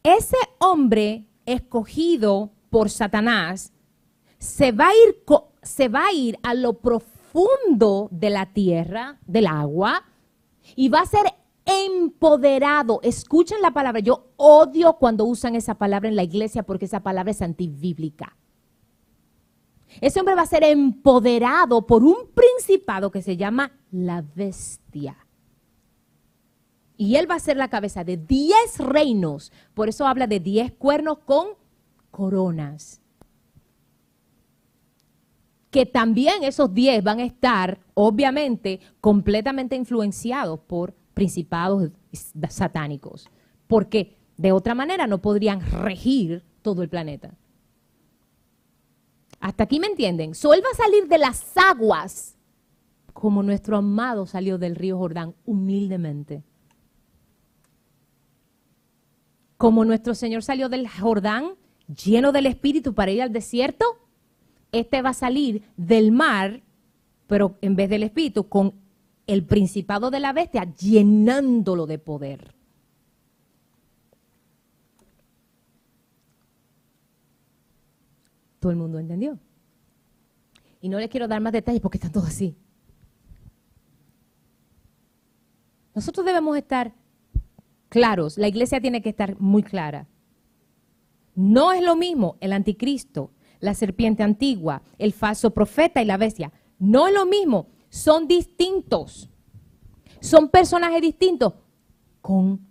ese 0.04 0.36
hombre 0.60 1.26
escogido 1.46 2.52
por 2.70 2.88
Satanás 2.88 3.72
se 4.38 4.70
va 4.70 4.90
a 4.90 4.92
ir, 4.92 5.16
se 5.62 5.88
va 5.88 6.06
a, 6.06 6.12
ir 6.12 6.38
a 6.44 6.54
lo 6.54 6.74
profundo 6.74 8.06
de 8.12 8.30
la 8.30 8.52
tierra, 8.52 9.18
del 9.26 9.48
agua, 9.48 10.04
y 10.76 10.90
va 10.90 11.00
a 11.00 11.06
ser 11.06 11.26
empoderado. 11.64 13.00
Escuchen 13.02 13.60
la 13.62 13.72
palabra. 13.72 13.98
Yo 13.98 14.28
odio 14.36 14.92
cuando 14.92 15.24
usan 15.24 15.56
esa 15.56 15.74
palabra 15.74 16.08
en 16.08 16.14
la 16.14 16.22
iglesia 16.22 16.62
porque 16.62 16.84
esa 16.84 17.02
palabra 17.02 17.32
es 17.32 17.42
antibíblica. 17.42 18.36
Ese 20.00 20.20
hombre 20.20 20.34
va 20.34 20.42
a 20.42 20.46
ser 20.46 20.64
empoderado 20.64 21.86
por 21.86 22.04
un 22.04 22.30
principado 22.34 23.10
que 23.10 23.22
se 23.22 23.36
llama 23.36 23.72
la 23.90 24.22
bestia. 24.22 25.16
Y 26.96 27.16
él 27.16 27.30
va 27.30 27.34
a 27.34 27.40
ser 27.40 27.56
la 27.56 27.68
cabeza 27.68 28.04
de 28.04 28.16
diez 28.16 28.78
reinos. 28.78 29.52
Por 29.74 29.88
eso 29.88 30.06
habla 30.06 30.26
de 30.26 30.40
diez 30.40 30.72
cuernos 30.72 31.18
con 31.18 31.48
coronas. 32.10 33.02
Que 35.70 35.84
también 35.84 36.42
esos 36.42 36.72
diez 36.72 37.04
van 37.04 37.20
a 37.20 37.24
estar, 37.24 37.80
obviamente, 37.92 38.80
completamente 39.00 39.76
influenciados 39.76 40.60
por 40.60 40.94
principados 41.12 41.90
satánicos. 42.48 43.28
Porque 43.66 44.16
de 44.38 44.52
otra 44.52 44.74
manera 44.74 45.06
no 45.06 45.20
podrían 45.20 45.60
regir 45.60 46.44
todo 46.62 46.82
el 46.82 46.88
planeta. 46.88 47.34
Hasta 49.40 49.64
aquí 49.64 49.80
me 49.80 49.86
entienden. 49.86 50.34
So, 50.34 50.54
él 50.54 50.62
va 50.64 50.70
a 50.72 50.76
salir 50.76 51.08
de 51.08 51.18
las 51.18 51.56
aguas 51.56 52.36
como 53.16 53.42
nuestro 53.42 53.78
amado 53.78 54.26
salió 54.26 54.58
del 54.58 54.76
río 54.76 54.98
Jordán 54.98 55.34
humildemente. 55.46 56.42
Como 59.56 59.86
nuestro 59.86 60.14
Señor 60.14 60.42
salió 60.42 60.68
del 60.68 60.86
Jordán 60.86 61.54
lleno 61.88 62.30
del 62.30 62.44
Espíritu 62.44 62.92
para 62.92 63.10
ir 63.10 63.22
al 63.22 63.32
desierto, 63.32 63.86
este 64.70 65.00
va 65.00 65.10
a 65.10 65.14
salir 65.14 65.62
del 65.78 66.12
mar, 66.12 66.62
pero 67.26 67.56
en 67.62 67.74
vez 67.74 67.88
del 67.88 68.02
Espíritu, 68.02 68.50
con 68.50 68.74
el 69.26 69.44
principado 69.44 70.10
de 70.10 70.20
la 70.20 70.34
bestia, 70.34 70.70
llenándolo 70.74 71.86
de 71.86 71.98
poder. 71.98 72.55
Todo 78.66 78.72
el 78.72 78.78
mundo 78.78 78.98
entendió. 78.98 79.38
Y 80.80 80.88
no 80.88 80.98
les 80.98 81.08
quiero 81.08 81.28
dar 81.28 81.40
más 81.40 81.52
detalles 81.52 81.80
porque 81.80 81.98
están 81.98 82.10
todos 82.10 82.26
así. 82.26 82.56
Nosotros 85.94 86.26
debemos 86.26 86.56
estar 86.56 86.92
claros, 87.88 88.38
la 88.38 88.48
iglesia 88.48 88.80
tiene 88.80 89.02
que 89.02 89.10
estar 89.10 89.38
muy 89.38 89.62
clara. 89.62 90.08
No 91.36 91.70
es 91.70 91.80
lo 91.80 91.94
mismo 91.94 92.38
el 92.40 92.52
anticristo, 92.52 93.30
la 93.60 93.72
serpiente 93.72 94.24
antigua, 94.24 94.82
el 94.98 95.12
falso 95.12 95.52
profeta 95.52 96.02
y 96.02 96.04
la 96.04 96.16
bestia. 96.16 96.50
No 96.80 97.06
es 97.06 97.14
lo 97.14 97.24
mismo, 97.24 97.68
son 97.88 98.26
distintos. 98.26 99.30
Son 100.18 100.48
personajes 100.48 101.02
distintos 101.02 101.52
con 102.20 102.66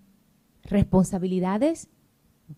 responsabilidades 0.64 1.88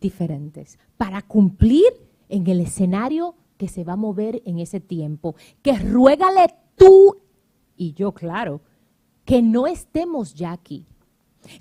diferentes 0.01 0.79
para 0.97 1.21
cumplir 1.21 2.06
en 2.29 2.47
el 2.47 2.61
escenario 2.61 3.35
que 3.57 3.67
se 3.67 3.83
va 3.83 3.93
a 3.93 3.97
mover 3.97 4.41
en 4.45 4.59
ese 4.59 4.79
tiempo. 4.79 5.35
Que 5.61 5.77
ruégale 5.77 6.53
tú 6.75 7.17
y 7.75 7.93
yo, 7.93 8.13
claro, 8.13 8.61
que 9.25 9.41
no 9.41 9.67
estemos 9.67 10.33
ya 10.33 10.51
aquí. 10.51 10.85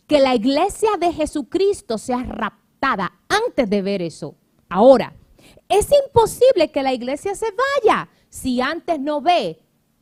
Que 0.06 0.20
la 0.20 0.34
iglesia 0.34 0.90
de 0.98 1.12
Jesucristo 1.12 1.98
sea 1.98 2.22
raptada 2.22 3.12
antes 3.28 3.68
de 3.68 3.82
ver 3.82 4.02
eso. 4.02 4.34
Ahora, 4.68 5.14
es 5.68 5.88
imposible 6.06 6.70
que 6.70 6.82
la 6.82 6.92
iglesia 6.92 7.34
se 7.34 7.46
vaya 7.82 8.08
si 8.28 8.60
antes 8.60 9.00
no 9.00 9.20
ve 9.20 9.60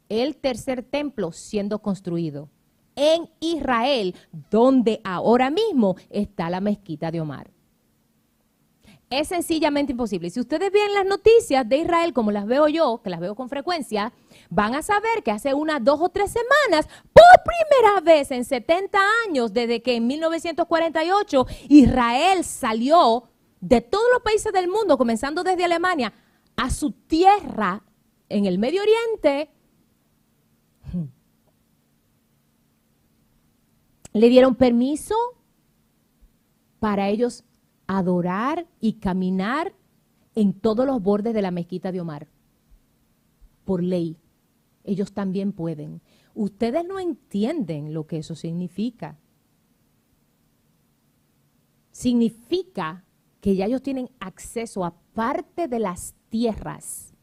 el 0.09 0.37
tercer 0.37 0.83
templo 0.83 1.33
siendo 1.33 1.81
construido 1.81 2.49
en 2.97 3.29
Israel, 3.41 4.15
donde 4.51 5.01
ahora 5.05 5.51
mismo 5.51 5.97
está 6.11 6.51
la 6.51 6.61
mezquita 6.61 7.11
de 7.11 7.21
Omar. 7.21 7.54
Es 9.15 9.29
sencillamente 9.29 9.93
imposible. 9.93 10.29
Si 10.29 10.41
ustedes 10.41 10.73
ven 10.73 10.93
las 10.93 11.07
noticias 11.07 11.69
de 11.69 11.77
Israel, 11.77 12.13
como 12.13 12.33
las 12.33 12.47
veo 12.47 12.67
yo, 12.67 13.01
que 13.01 13.11
las 13.11 13.21
veo 13.21 13.37
con 13.37 13.49
frecuencia, 13.49 14.13
van 14.51 14.75
a 14.75 14.83
saber 14.83 15.23
que 15.23 15.31
hace 15.31 15.55
unas 15.55 15.85
dos 15.85 16.01
o 16.01 16.09
tres 16.09 16.33
semanas, 16.33 16.89
por 17.13 17.23
primera 17.45 18.01
vez 18.01 18.33
en 18.33 18.45
70 18.45 18.99
años, 19.29 19.53
desde 19.53 19.83
que 19.83 19.95
en 19.95 20.09
1948 20.09 21.47
Israel 21.69 22.43
salió 22.43 23.29
de 23.61 23.81
todos 23.83 24.05
los 24.13 24.21
países 24.23 24.53
del 24.53 24.67
mundo, 24.67 24.99
comenzando 24.99 25.45
desde 25.45 25.65
Alemania, 25.65 26.13
a 26.57 26.71
su 26.71 26.91
tierra 26.91 27.85
en 28.29 28.47
el 28.47 28.59
Medio 28.59 28.83
Oriente, 28.83 29.49
le 34.13 34.29
dieron 34.29 34.57
permiso 34.57 35.15
para 36.81 37.09
ellos 37.09 37.45
adorar 37.87 38.67
y 38.81 38.95
caminar 38.95 39.75
en 40.35 40.53
todos 40.53 40.87
los 40.87 41.03
bordes 41.03 41.35
de 41.35 41.43
la 41.43 41.51
mezquita 41.51 41.93
de 41.93 42.01
Omar. 42.01 42.29
Por 43.65 43.83
ley. 43.83 44.19
Ellos 44.83 45.13
también 45.13 45.53
pueden. 45.53 46.03
Ustedes 46.35 46.85
no 46.87 46.99
entienden 46.99 47.95
lo 47.95 48.07
que 48.07 48.19
eso 48.19 48.35
significa. 48.35 49.19
Significa 51.91 53.05
que 53.41 53.57
ya 53.57 53.67
ellos 53.67 53.83
tienen 53.83 54.11
acceso 54.21 54.85
a 54.85 54.95
parte 55.15 55.69
de 55.69 55.79
las 55.79 56.15
tierras 56.29 57.15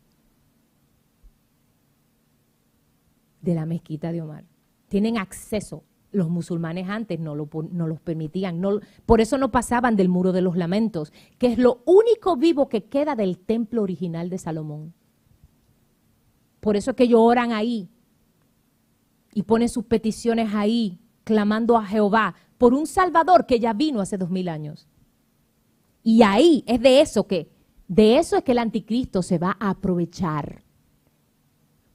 de 3.41 3.55
la 3.55 3.65
mezquita 3.65 4.11
de 4.11 4.21
Omar. 4.21 4.45
Tienen 4.87 5.17
acceso 5.17 5.83
los 6.11 6.29
musulmanes 6.29 6.89
antes 6.89 7.19
no, 7.19 7.35
lo, 7.35 7.49
no 7.71 7.87
los 7.87 7.99
permitían, 8.01 8.59
no, 8.59 8.79
por 9.05 9.21
eso 9.21 9.37
no 9.37 9.51
pasaban 9.51 9.95
del 9.95 10.09
muro 10.09 10.31
de 10.31 10.41
los 10.41 10.57
lamentos, 10.57 11.13
que 11.37 11.47
es 11.47 11.57
lo 11.57 11.81
único 11.85 12.35
vivo 12.35 12.67
que 12.69 12.85
queda 12.85 13.15
del 13.15 13.37
templo 13.39 13.81
original 13.81 14.29
de 14.29 14.37
Salomón. 14.37 14.93
Por 16.59 16.75
eso 16.75 16.91
es 16.91 16.97
que 16.97 17.03
ellos 17.03 17.21
oran 17.21 17.53
ahí 17.53 17.89
y 19.33 19.43
ponen 19.43 19.69
sus 19.69 19.85
peticiones 19.85 20.53
ahí, 20.53 20.99
clamando 21.23 21.77
a 21.77 21.85
Jehová 21.85 22.35
por 22.57 22.73
un 22.73 22.85
Salvador 22.85 23.45
que 23.45 23.59
ya 23.59 23.73
vino 23.73 24.01
hace 24.01 24.17
dos 24.17 24.29
mil 24.29 24.49
años. 24.49 24.87
Y 26.03 26.23
ahí 26.23 26.63
es 26.67 26.81
de 26.81 27.01
eso 27.01 27.27
que, 27.27 27.49
de 27.87 28.17
eso 28.17 28.37
es 28.37 28.43
que 28.43 28.51
el 28.51 28.59
anticristo 28.59 29.21
se 29.21 29.37
va 29.37 29.55
a 29.59 29.71
aprovechar 29.71 30.63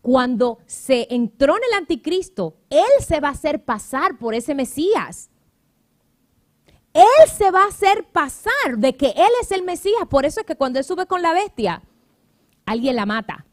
cuando 0.07 0.61
se 0.67 1.13
entró 1.13 1.57
en 1.57 1.63
el 1.69 1.79
anticristo, 1.79 2.59
Él 2.71 2.85
se 3.05 3.19
va 3.19 3.27
a 3.27 3.33
hacer 3.33 3.65
pasar 3.65 4.21
por 4.21 4.37
ese 4.37 4.55
Mesías. 4.55 5.31
Él 6.93 7.29
se 7.29 7.51
va 7.51 7.65
a 7.65 7.69
hacer 7.71 8.07
pasar 8.13 8.79
de 8.79 8.97
que 8.97 9.09
Él 9.09 9.33
es 9.43 9.51
el 9.51 9.65
Mesías. 9.65 10.07
Por 10.09 10.25
eso 10.25 10.39
es 10.39 10.47
que 10.47 10.55
cuando 10.55 10.79
Él 10.79 10.85
sube 10.85 11.07
con 11.07 11.23
la 11.23 11.33
bestia, 11.33 11.83
alguien 12.67 12.95
la 12.95 13.05
mata 13.05 13.47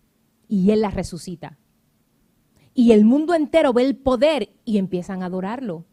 y 0.48 0.70
Él 0.70 0.82
la 0.82 0.92
resucita. 0.92 1.58
Y 2.76 2.92
el 2.92 3.04
mundo 3.04 3.34
entero 3.34 3.74
ve 3.74 3.86
el 3.86 3.98
poder 3.98 4.50
y 4.64 4.78
empiezan 4.78 5.24
a 5.24 5.26
adorarlo. 5.26 5.86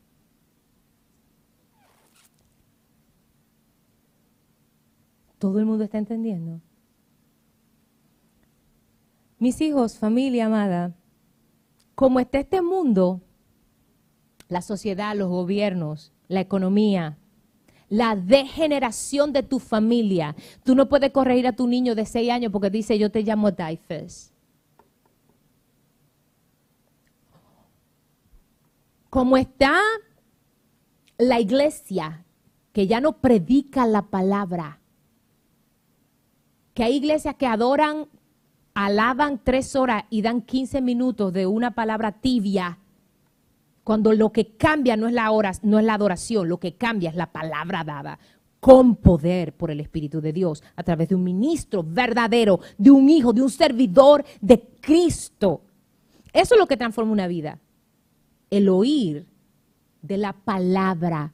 ¿Todo 5.38 5.58
el 5.58 5.64
mundo 5.64 5.84
está 5.84 5.96
entendiendo? 5.96 6.60
Mis 9.40 9.62
hijos, 9.62 9.96
familia 9.96 10.46
amada, 10.46 10.94
como 11.94 12.20
está 12.20 12.40
este 12.40 12.60
mundo, 12.60 13.22
la 14.48 14.60
sociedad, 14.60 15.16
los 15.16 15.30
gobiernos, 15.30 16.12
la 16.28 16.40
economía, 16.40 17.16
la 17.88 18.16
degeneración 18.16 19.32
de 19.32 19.42
tu 19.42 19.58
familia. 19.58 20.36
Tú 20.62 20.74
no 20.74 20.90
puedes 20.90 21.10
corregir 21.10 21.46
a 21.46 21.56
tu 21.56 21.66
niño 21.66 21.94
de 21.94 22.04
seis 22.04 22.30
años 22.30 22.52
porque 22.52 22.68
dice 22.68 22.98
yo 22.98 23.10
te 23.10 23.22
llamo 23.22 23.50
Daifes. 23.50 24.30
Como 29.08 29.38
está 29.38 29.80
la 31.16 31.40
iglesia 31.40 32.26
que 32.74 32.86
ya 32.86 33.00
no 33.00 33.22
predica 33.22 33.86
la 33.86 34.02
palabra, 34.02 34.80
que 36.74 36.84
hay 36.84 36.96
iglesias 36.96 37.36
que 37.36 37.46
adoran 37.46 38.06
alaban 38.74 39.40
tres 39.42 39.76
horas 39.76 40.04
y 40.10 40.22
dan 40.22 40.42
15 40.42 40.80
minutos 40.80 41.32
de 41.32 41.46
una 41.46 41.72
palabra 41.72 42.12
tibia, 42.12 42.78
cuando 43.84 44.12
lo 44.12 44.30
que 44.30 44.56
cambia 44.56 44.96
no 44.96 45.08
es 45.08 45.14
la, 45.14 45.30
hora, 45.30 45.52
no 45.62 45.78
es 45.78 45.84
la 45.84 45.94
adoración, 45.94 46.48
lo 46.48 46.58
que 46.58 46.74
cambia 46.74 47.10
es 47.10 47.16
la 47.16 47.32
palabra 47.32 47.82
dada 47.84 48.18
con 48.60 48.96
poder 48.96 49.54
por 49.54 49.70
el 49.70 49.80
Espíritu 49.80 50.20
de 50.20 50.34
Dios, 50.34 50.62
a 50.76 50.82
través 50.82 51.08
de 51.08 51.14
un 51.14 51.24
ministro 51.24 51.82
verdadero, 51.82 52.60
de 52.76 52.90
un 52.90 53.08
hijo, 53.08 53.32
de 53.32 53.42
un 53.42 53.50
servidor 53.50 54.24
de 54.40 54.60
Cristo. 54.80 55.62
Eso 56.32 56.54
es 56.54 56.60
lo 56.60 56.66
que 56.66 56.76
transforma 56.76 57.10
una 57.10 57.26
vida. 57.26 57.58
El 58.50 58.68
oír 58.68 59.26
de 60.02 60.18
la 60.18 60.34
palabra 60.34 61.32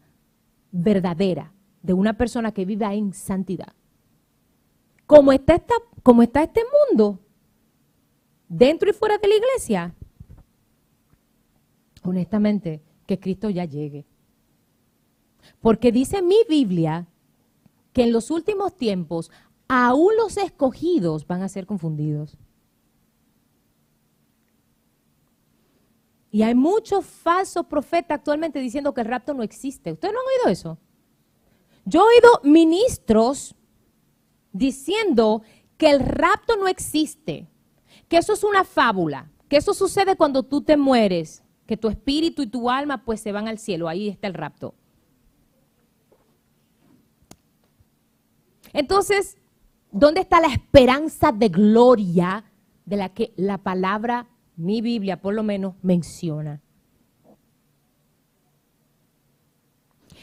verdadera 0.71 1.53
de 1.83 1.93
una 1.93 2.15
persona 2.15 2.53
que 2.53 2.65
vive 2.65 2.87
en 2.87 3.13
santidad. 3.13 3.73
Como 5.07 5.33
está, 5.33 5.57
esta, 5.57 5.75
como 6.03 6.23
está 6.23 6.45
este 6.45 6.63
mundo, 6.91 7.19
dentro 8.49 8.91
y 8.91 8.93
fuera 8.93 9.19
de 9.19 9.29
la 9.29 9.35
iglesia? 9.37 9.95
Honestamente, 12.03 12.83
que 13.07 13.19
Cristo 13.19 13.51
ya 13.51 13.65
llegue. 13.65 14.05
Porque 15.61 15.93
dice 15.93 16.23
mi 16.23 16.39
Biblia 16.49 17.07
que 17.93 18.05
en 18.05 18.13
los 18.13 18.31
últimos 18.31 18.77
tiempos 18.77 19.31
aún 19.69 20.17
los 20.17 20.37
escogidos 20.37 21.27
van 21.27 21.43
a 21.43 21.49
ser 21.49 21.67
confundidos. 21.67 22.37
Y 26.31 26.43
hay 26.43 26.55
muchos 26.55 27.07
falsos 27.07 27.65
profetas 27.67 28.19
actualmente 28.19 28.59
diciendo 28.59 28.93
que 28.93 29.01
el 29.01 29.07
rapto 29.07 29.33
no 29.33 29.43
existe. 29.43 29.93
¿Ustedes 29.93 30.13
no 30.13 30.21
han 30.21 30.27
oído 30.27 30.53
eso? 30.53 30.79
Yo 31.87 32.01
he 32.01 32.17
oído 32.17 32.41
ministros 32.43 33.55
diciendo 34.53 35.43
que 35.79 35.91
el 35.91 36.01
rapto 36.01 36.57
no 36.57 36.69
existe 36.69 37.49
que 38.09 38.19
eso 38.19 38.33
es 38.33 38.45
una 38.45 38.65
fábula, 38.65 39.31
que 39.49 39.57
eso 39.57 39.75
sucede 39.75 40.17
cuando 40.17 40.43
tú 40.43 40.61
te 40.61 40.77
mueres, 40.77 41.43
que 41.67 41.77
tu 41.77 41.89
espíritu 41.89 42.43
y 42.43 42.47
tu 42.47 42.71
alma 42.71 43.05
pues 43.05 43.21
se 43.21 43.33
van 43.33 43.49
al 43.49 43.59
cielo, 43.59 43.89
ahí 43.89 44.09
está 44.09 44.27
el 44.27 44.35
rapto. 44.35 44.75
Entonces, 48.73 49.39
¿dónde 49.91 50.21
está 50.21 50.41
la 50.41 50.49
esperanza 50.49 51.33
de 51.33 51.49
gloria 51.49 52.45
de 52.85 52.97
la 52.97 53.09
que 53.09 53.33
la 53.37 53.59
palabra, 53.59 54.29
mi 54.57 54.81
Biblia 54.81 55.21
por 55.21 55.35
lo 55.35 55.43
menos, 55.43 55.75
menciona? 55.83 56.61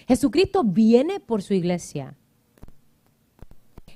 Jesucristo 0.08 0.64
viene 0.64 1.20
por 1.20 1.42
su 1.42 1.54
iglesia. 1.54 2.16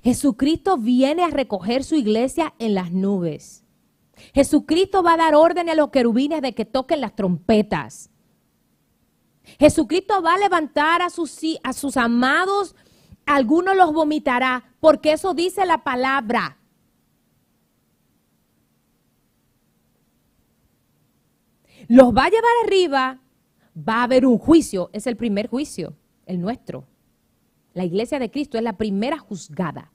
Jesucristo 0.04 0.78
viene 0.78 1.24
a 1.24 1.30
recoger 1.30 1.84
su 1.84 1.96
iglesia 1.96 2.54
en 2.60 2.74
las 2.74 2.92
nubes. 2.92 3.67
Jesucristo 4.34 5.04
va 5.04 5.14
a 5.14 5.18
dar 5.18 5.36
orden 5.36 5.70
a 5.70 5.76
los 5.76 5.90
querubines 5.90 6.42
de 6.42 6.54
que 6.54 6.66
toquen 6.66 7.02
las 7.02 7.16
trompetas. 7.16 8.10
Jesucristo 9.60 10.22
va 10.22 10.34
a 10.34 10.38
levantar 10.38 11.02
a 11.02 11.10
sus, 11.10 11.40
a 11.64 11.74
sus 11.74 11.98
amados, 11.98 12.76
algunos 13.26 13.76
los 13.76 13.94
vomitará, 13.94 14.64
porque 14.80 15.14
eso 15.14 15.34
dice 15.34 15.66
la 15.66 15.84
palabra. 15.84 16.58
Los 21.88 22.14
va 22.14 22.26
a 22.26 22.30
llevar 22.30 22.52
arriba, 22.66 23.22
va 23.78 24.02
a 24.02 24.04
haber 24.04 24.26
un 24.26 24.38
juicio, 24.38 24.90
es 24.92 25.08
el 25.08 25.16
primer 25.16 25.48
juicio, 25.48 25.96
el 26.26 26.42
nuestro. 26.42 26.86
La 27.74 27.86
iglesia 27.86 28.20
de 28.20 28.30
Cristo 28.32 28.58
es 28.58 28.64
la 28.64 28.78
primera 28.78 29.18
juzgada. 29.18 29.92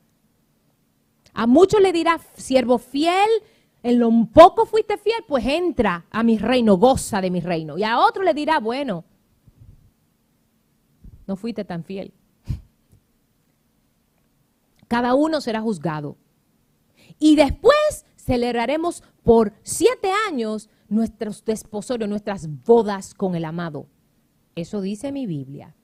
A 1.35 1.47
muchos 1.47 1.81
le 1.81 1.93
dirá, 1.93 2.21
siervo 2.37 2.79
fiel, 2.79 3.29
en 3.83 3.99
lo 3.99 4.11
poco 4.33 4.67
fuiste 4.67 4.97
fiel, 4.97 5.25
pues 5.27 5.45
entra 5.45 6.07
a 6.11 6.23
mi 6.23 6.39
reino, 6.39 6.77
goza 6.77 7.21
de 7.21 7.31
mi 7.31 7.41
reino. 7.41 7.77
Y 7.77 7.85
a 7.85 7.99
otro 7.99 8.23
le 8.23 8.33
dirá, 8.33 8.61
bueno, 8.61 9.05
no 11.27 11.37
fuiste 11.37 11.65
tan 11.65 11.85
fiel. 11.85 12.15
Cada 14.89 15.15
uno 15.15 15.41
será 15.41 15.61
juzgado. 15.61 16.17
Y 17.19 17.37
después 17.37 18.07
celebraremos 18.17 19.03
por 19.23 19.53
siete 19.63 20.11
años 20.29 20.69
nuestros 20.89 21.45
desposorios, 21.45 22.09
nuestras 22.09 22.49
bodas 22.65 23.15
con 23.15 23.35
el 23.35 23.45
amado. 23.45 23.89
Eso 24.55 24.81
dice 24.81 25.11
mi 25.11 25.27
Biblia. 25.27 25.75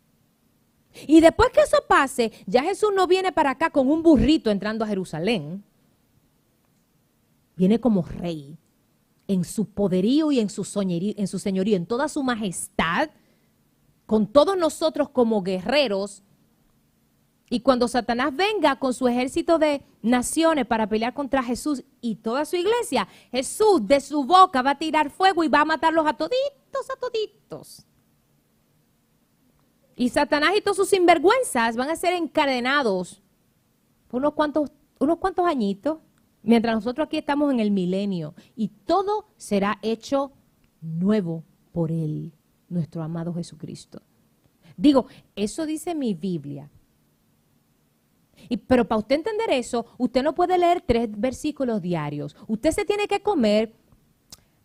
Y 1.07 1.21
después 1.21 1.51
que 1.51 1.61
eso 1.61 1.79
pase, 1.89 2.33
ya 2.47 2.63
Jesús 2.63 2.91
no 2.95 3.07
viene 3.07 3.33
para 3.33 3.51
acá 3.51 3.71
con 3.71 3.89
un 3.89 4.03
burrito 4.03 4.51
entrando 4.51 4.85
a 4.85 4.89
Jerusalén. 4.89 5.65
Viene 7.59 7.81
como 7.81 8.03
rey, 8.03 8.57
en 9.27 9.45
su 9.45 9.67
poderío 9.67 10.31
y 10.31 10.39
en 10.39 10.49
su, 10.49 10.63
en 10.81 11.27
señorío, 11.27 11.77
en 11.77 11.87
toda 11.87 12.09
su 12.09 12.23
majestad, 12.23 13.11
con 14.07 14.29
todos 14.29 14.57
nosotros 14.57 15.09
como 15.09 15.43
guerreros. 15.43 16.23
Y 17.51 17.61
cuando 17.61 17.89
Satanás 17.89 18.35
venga 18.37 18.79
con 18.79 18.95
su 18.95 19.09
ejército 19.09 19.59
de 19.59 19.83
naciones 20.03 20.67
para 20.67 20.89
pelear 20.89 21.15
contra 21.15 21.43
Jesús 21.43 21.83
y 22.01 22.15
toda 22.15 22.45
su 22.45 22.55
iglesia, 22.55 23.09
Jesús 23.33 23.85
de 23.85 24.01
su 24.01 24.23
boca 24.23 24.63
va 24.63 24.71
a 24.71 24.79
tirar 24.79 25.11
fuego 25.11 25.43
y 25.43 25.49
va 25.49 25.63
a 25.63 25.65
matarlos 25.65 26.07
a 26.07 26.13
toditos, 26.13 26.89
a 26.95 27.01
toditos. 27.01 27.85
Y 29.97 30.11
Satanás 30.11 30.53
y 30.57 30.61
todos 30.61 30.77
sus 30.77 30.91
sinvergüenzas 30.91 31.75
van 31.75 31.91
a 31.91 31.97
ser 31.97 32.15
encadenados 32.15 33.21
por 34.07 34.21
unos 34.21 34.35
cuantos, 34.35 34.71
unos 35.01 35.19
cuantos 35.19 35.45
añitos, 35.45 35.99
mientras 36.43 36.75
nosotros 36.75 37.07
aquí 37.07 37.19
estamos 37.19 37.53
en 37.53 37.61
el 37.61 37.71
milenio. 37.71 38.35
Y 38.57 38.69
todo 38.69 39.27
será 39.37 39.79
hecho 39.83 40.33
nuevo 40.81 41.45
por 41.73 41.91
Él, 41.93 42.33
nuestro 42.69 43.03
amado 43.03 43.35
Jesucristo. 43.35 44.03
Digo, 44.77 45.07
eso 45.37 45.67
dice 45.67 45.95
mi 45.95 46.15
Biblia. 46.15 46.71
Y, 48.49 48.59
pero 48.59 48.87
para 48.87 49.01
usted 49.01 49.17
entender 49.17 49.51
eso, 49.51 49.87
usted 49.99 50.23
no 50.23 50.35
puede 50.35 50.57
leer 50.57 50.83
tres 50.87 51.09
versículos 51.11 51.83
diarios. 51.83 52.37
Usted 52.47 52.71
se 52.71 52.85
tiene 52.85 53.09
que 53.09 53.21
comer 53.21 53.75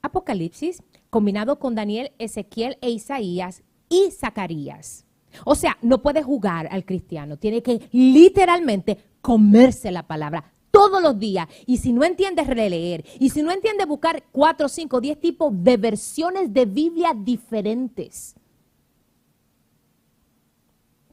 Apocalipsis 0.01 0.83
combinado 1.09 1.59
con 1.59 1.75
Daniel, 1.75 2.11
Ezequiel 2.19 2.77
e 2.81 2.89
Isaías 2.91 3.63
y 3.89 4.11
Zacarías. 4.11 5.05
O 5.45 5.55
sea, 5.55 5.77
no 5.81 6.01
puede 6.01 6.21
jugar 6.21 6.67
al 6.71 6.85
cristiano, 6.85 7.37
tiene 7.37 7.63
que 7.63 7.89
literalmente 7.91 8.97
comerse 9.21 9.91
la 9.91 10.05
palabra 10.05 10.52
todos 10.73 11.03
los 11.03 11.19
días. 11.19 11.47
Y 11.67 11.77
si 11.77 11.93
no 11.93 12.03
entiende, 12.03 12.43
releer. 12.43 13.05
Y 13.19 13.29
si 13.29 13.43
no 13.43 13.51
entiende, 13.51 13.85
buscar 13.85 14.23
cuatro, 14.31 14.67
cinco, 14.67 14.99
diez 14.99 15.19
tipos 15.19 15.53
de 15.63 15.77
versiones 15.77 16.51
de 16.51 16.65
Biblia 16.65 17.13
diferentes. 17.15 18.35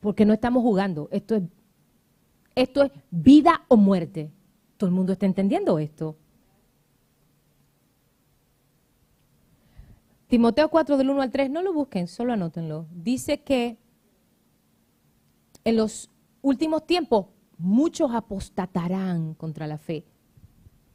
Porque 0.00 0.24
no 0.24 0.32
estamos 0.32 0.62
jugando, 0.62 1.08
esto 1.12 1.34
es, 1.34 1.42
esto 2.54 2.84
es 2.84 2.92
vida 3.10 3.66
o 3.68 3.76
muerte. 3.76 4.30
Todo 4.78 4.88
el 4.88 4.96
mundo 4.96 5.12
está 5.12 5.26
entendiendo 5.26 5.78
esto. 5.78 6.16
Timoteo 10.28 10.70
4 10.70 10.96
del 10.96 11.10
1 11.10 11.20
al 11.20 11.30
3, 11.30 11.50
no 11.50 11.60
lo 11.60 11.74
busquen, 11.74 12.08
solo 12.08 12.32
anótenlo. 12.32 12.86
Dice 12.94 13.42
que 13.42 13.76
en 15.64 15.76
los 15.76 16.08
últimos 16.40 16.86
tiempos 16.86 17.26
muchos 17.60 18.12
apostatarán 18.12 19.34
contra 19.34 19.66
la 19.66 19.78
fe, 19.78 20.04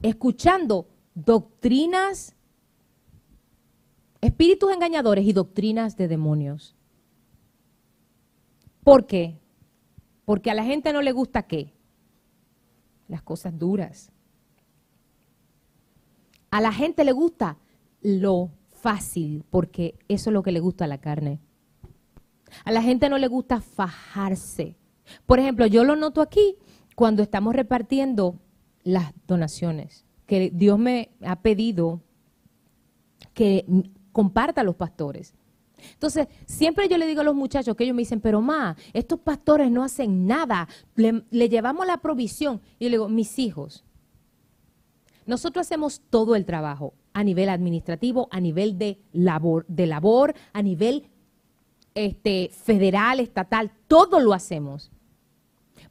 escuchando 0.01 0.87
doctrinas, 1.13 2.35
espíritus 4.21 4.71
engañadores 4.71 5.25
y 5.25 5.33
doctrinas 5.33 5.95
de 5.95 6.07
demonios. 6.07 6.75
¿Por 8.83 9.05
qué? 9.05 9.39
Porque 10.25 10.51
a 10.51 10.55
la 10.55 10.63
gente 10.63 10.91
no 10.91 11.01
le 11.01 11.11
gusta 11.11 11.43
qué? 11.43 11.73
Las 13.07 13.21
cosas 13.21 13.57
duras. 13.57 14.11
A 16.49 16.61
la 16.61 16.71
gente 16.71 17.03
le 17.03 17.11
gusta 17.11 17.57
lo 18.01 18.51
fácil, 18.71 19.43
porque 19.49 19.97
eso 20.07 20.29
es 20.29 20.33
lo 20.33 20.43
que 20.43 20.51
le 20.51 20.59
gusta 20.59 20.85
a 20.85 20.87
la 20.87 20.99
carne. 20.99 21.39
A 22.63 22.71
la 22.71 22.81
gente 22.81 23.09
no 23.09 23.17
le 23.17 23.27
gusta 23.27 23.61
fajarse. 23.61 24.77
Por 25.25 25.39
ejemplo, 25.39 25.65
yo 25.67 25.83
lo 25.83 25.95
noto 25.95 26.21
aquí 26.21 26.55
cuando 26.95 27.23
estamos 27.23 27.55
repartiendo 27.55 28.39
las 28.83 29.13
donaciones, 29.27 30.05
que 30.25 30.51
Dios 30.53 30.79
me 30.79 31.09
ha 31.25 31.41
pedido 31.41 32.01
que 33.33 33.65
comparta 34.11 34.61
a 34.61 34.63
los 34.63 34.75
pastores. 34.75 35.33
Entonces, 35.93 36.27
siempre 36.45 36.87
yo 36.87 36.97
le 36.97 37.05
digo 37.05 37.21
a 37.21 37.25
los 37.25 37.35
muchachos 37.35 37.75
que 37.75 37.83
ellos 37.83 37.95
me 37.95 38.01
dicen, 38.01 38.21
pero 38.21 38.41
ma, 38.41 38.75
estos 38.93 39.19
pastores 39.19 39.69
no 39.69 39.83
hacen 39.83 40.25
nada, 40.25 40.67
le, 40.95 41.23
le 41.29 41.49
llevamos 41.49 41.85
la 41.85 41.97
provisión. 41.97 42.61
Y 42.79 42.85
yo 42.85 42.89
le 42.89 42.97
digo, 42.97 43.09
mis 43.09 43.37
hijos, 43.39 43.83
nosotros 45.25 45.65
hacemos 45.65 46.01
todo 46.09 46.35
el 46.35 46.45
trabajo 46.45 46.93
a 47.13 47.23
nivel 47.23 47.49
administrativo, 47.49 48.27
a 48.31 48.39
nivel 48.39 48.77
de 48.77 48.99
labor, 49.11 49.65
de 49.67 49.87
labor 49.87 50.35
a 50.53 50.61
nivel 50.61 51.09
este, 51.95 52.49
federal, 52.51 53.19
estatal, 53.19 53.71
todo 53.87 54.19
lo 54.19 54.33
hacemos. 54.33 54.91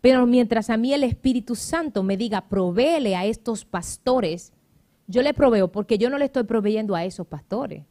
Pero 0.04 0.26
mientras 0.26 0.68
a 0.68 0.76
mí 0.76 0.92
el 0.92 1.02
Espíritu 1.02 1.54
Santo 1.54 2.02
me 2.02 2.18
diga, 2.18 2.46
provéele 2.50 3.16
a 3.16 3.24
estos 3.24 3.64
pastores, 3.64 4.52
yo 5.06 5.22
le 5.22 5.32
proveo 5.32 5.72
porque 5.72 5.96
yo 5.96 6.10
no 6.10 6.18
le 6.18 6.26
estoy 6.26 6.42
proveyendo 6.42 6.94
a 6.94 7.06
esos 7.06 7.26
pastores. 7.26 7.86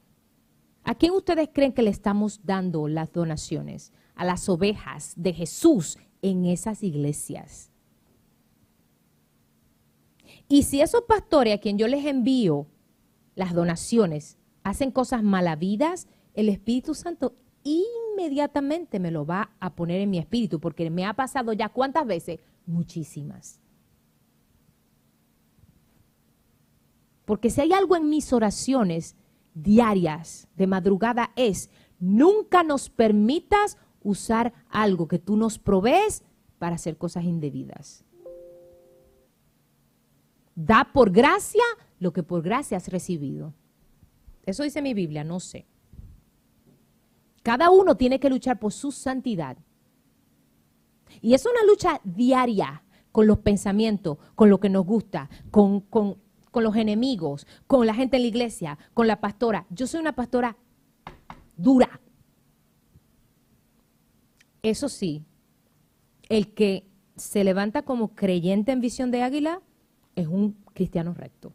¿A 0.84 0.94
quién 0.94 1.14
ustedes 1.14 1.50
creen 1.52 1.74
que 1.74 1.82
le 1.82 1.90
estamos 1.90 2.42
dando 2.44 2.88
las 2.88 3.12
donaciones? 3.12 3.94
A 4.14 4.26
las 4.26 4.48
ovejas 4.48 5.14
de 5.16 5.34
Jesús 5.34 5.98
en 6.22 6.46
esas 6.46 6.84
iglesias. 6.84 7.72
Y 10.48 10.62
si 10.62 10.82
esos 10.82 11.06
pastores 11.08 11.56
a 11.56 11.58
quien 11.58 11.80
yo 11.80 11.88
les 11.88 12.06
envío 12.06 12.68
las 13.34 13.56
donaciones 13.56 14.38
hacen 14.62 14.92
cosas 14.92 15.24
malavidas, 15.24 16.08
el 16.36 16.50
Espíritu 16.50 16.94
Santo 16.94 17.34
inmediatamente 17.64 19.00
me 19.00 19.12
lo 19.12 19.26
va 19.26 19.52
a 19.60 19.76
poner 19.76 20.02
en 20.02 20.10
mi 20.10 20.20
espíritu, 20.20 20.60
porque 20.60 20.90
me 20.90 21.06
ha 21.06 21.14
pasado 21.14 21.54
ya 21.54 21.70
cuántas 21.70 22.06
veces, 22.06 22.40
muchísimas. 22.66 23.60
Porque 27.26 27.50
si 27.50 27.62
hay 27.62 27.74
algo 27.74 27.96
en 27.96 28.10
mis 28.10 28.34
oraciones 28.34 29.16
diarias 29.54 30.48
de 30.56 30.68
madrugada 30.68 31.32
es, 31.36 31.70
nunca 32.00 32.64
nos 32.64 32.90
permitas 32.90 33.78
usar 34.02 34.54
algo 34.70 35.08
que 35.08 35.20
tú 35.20 35.38
nos 35.38 35.58
provees 35.58 36.24
para 36.60 36.76
hacer 36.76 36.98
cosas 36.98 37.24
indebidas. 37.24 38.04
Da 40.56 40.92
por 40.94 41.12
gracia 41.12 41.64
lo 42.00 42.14
que 42.14 42.24
por 42.24 42.42
gracia 42.42 42.78
has 42.78 42.90
recibido. 42.90 43.54
Eso 44.46 44.64
dice 44.64 44.82
mi 44.82 44.94
Biblia, 44.94 45.24
no 45.24 45.40
sé. 45.40 45.66
Cada 47.44 47.70
uno 47.70 47.96
tiene 47.96 48.20
que 48.20 48.30
luchar 48.30 48.60
por 48.60 48.72
su 48.72 48.92
santidad. 48.92 49.58
Y 51.22 51.34
es 51.34 51.46
una 51.46 51.64
lucha 51.66 52.02
diaria 52.04 52.84
con 53.12 53.28
los 53.28 53.40
pensamientos, 53.40 54.18
con 54.36 54.50
lo 54.50 54.60
que 54.60 54.70
nos 54.70 54.86
gusta, 54.86 55.30
con, 55.52 55.82
con, 55.82 56.18
con 56.50 56.64
los 56.64 56.76
enemigos, 56.76 57.46
con 57.68 57.86
la 57.86 57.94
gente 57.94 58.16
en 58.16 58.24
la 58.24 58.30
iglesia, 58.30 58.78
con 58.94 59.08
la 59.08 59.20
pastora. 59.20 59.68
Yo 59.70 59.86
soy 59.86 60.00
una 60.00 60.16
pastora 60.16 60.58
dura. 61.58 62.00
Eso 64.64 64.88
sí, 64.88 65.24
el 66.30 66.54
que 66.54 66.88
se 67.16 67.44
levanta 67.44 67.84
como 67.84 68.16
creyente 68.16 68.72
en 68.72 68.82
visión 68.82 69.12
de 69.12 69.22
águila 69.22 69.62
es 70.16 70.28
un 70.28 70.54
cristiano 70.74 71.14
recto. 71.14 71.54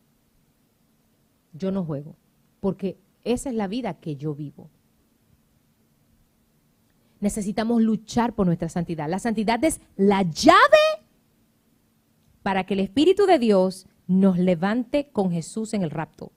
Yo 1.52 1.72
no 1.72 1.84
juego, 1.84 2.16
porque 2.60 2.98
esa 3.24 3.48
es 3.48 3.56
la 3.56 3.66
vida 3.66 3.94
que 3.94 4.16
yo 4.16 4.34
vivo. 4.34 4.70
Necesitamos 7.20 7.82
luchar 7.82 8.34
por 8.34 8.46
nuestra 8.46 8.68
santidad. 8.68 9.08
La 9.08 9.18
santidad 9.18 9.62
es 9.64 9.80
la 9.96 10.22
llave 10.22 10.58
para 12.42 12.64
que 12.64 12.74
el 12.74 12.80
Espíritu 12.80 13.26
de 13.26 13.38
Dios 13.38 13.86
nos 14.06 14.38
levante 14.38 15.10
con 15.10 15.30
Jesús 15.30 15.74
en 15.74 15.82
el 15.82 15.90
rapto. 15.90 16.32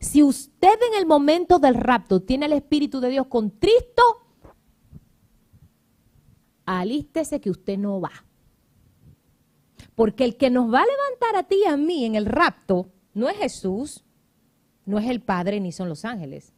Si 0.00 0.22
usted 0.22 0.78
en 0.90 0.98
el 0.98 1.06
momento 1.06 1.58
del 1.58 1.74
rapto 1.74 2.22
tiene 2.22 2.46
el 2.46 2.52
Espíritu 2.52 3.00
de 3.00 3.10
Dios 3.10 3.26
contristo, 3.26 4.02
alístese 6.64 7.40
que 7.40 7.50
usted 7.50 7.78
no 7.78 8.00
va. 8.00 8.24
Porque 9.94 10.24
el 10.24 10.36
que 10.36 10.50
nos 10.50 10.72
va 10.72 10.80
a 10.80 10.86
levantar 10.86 11.36
a 11.36 11.46
ti 11.46 11.56
y 11.64 11.68
a 11.68 11.76
mí 11.76 12.04
en 12.04 12.14
el 12.14 12.26
rapto 12.26 12.88
no 13.14 13.28
es 13.28 13.36
Jesús, 13.36 14.04
no 14.86 14.98
es 14.98 15.08
el 15.08 15.20
Padre 15.20 15.60
ni 15.60 15.72
son 15.72 15.88
los 15.88 16.04
ángeles. 16.04 16.52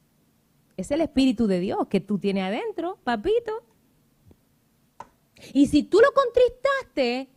Es 0.77 0.91
el 0.91 1.01
Espíritu 1.01 1.47
de 1.47 1.61
Dios 1.61 1.87
que 1.89 2.01
tú 2.01 2.19
tienes 2.19 2.45
adentro, 2.45 2.99
papito. 3.05 3.53
Y 5.53 5.67
si 5.67 5.83
tú 5.83 5.99
lo 6.01 6.09
contristaste, 6.13 7.29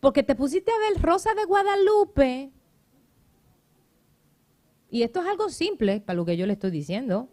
porque 0.00 0.22
te 0.22 0.34
pusiste 0.34 0.70
a 0.70 0.78
ver 0.78 1.02
Rosa 1.02 1.34
de 1.34 1.44
Guadalupe, 1.44 2.50
y 4.90 5.02
esto 5.02 5.20
es 5.22 5.26
algo 5.26 5.48
simple 5.50 6.00
para 6.00 6.16
lo 6.16 6.24
que 6.24 6.36
yo 6.36 6.46
le 6.46 6.52
estoy 6.52 6.70
diciendo, 6.70 7.28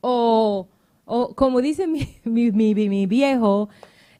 o, 0.00 0.68
o 1.04 1.34
como 1.34 1.60
dice 1.60 1.86
mi, 1.86 2.06
mi- 2.24 3.06
viejo, 3.06 3.68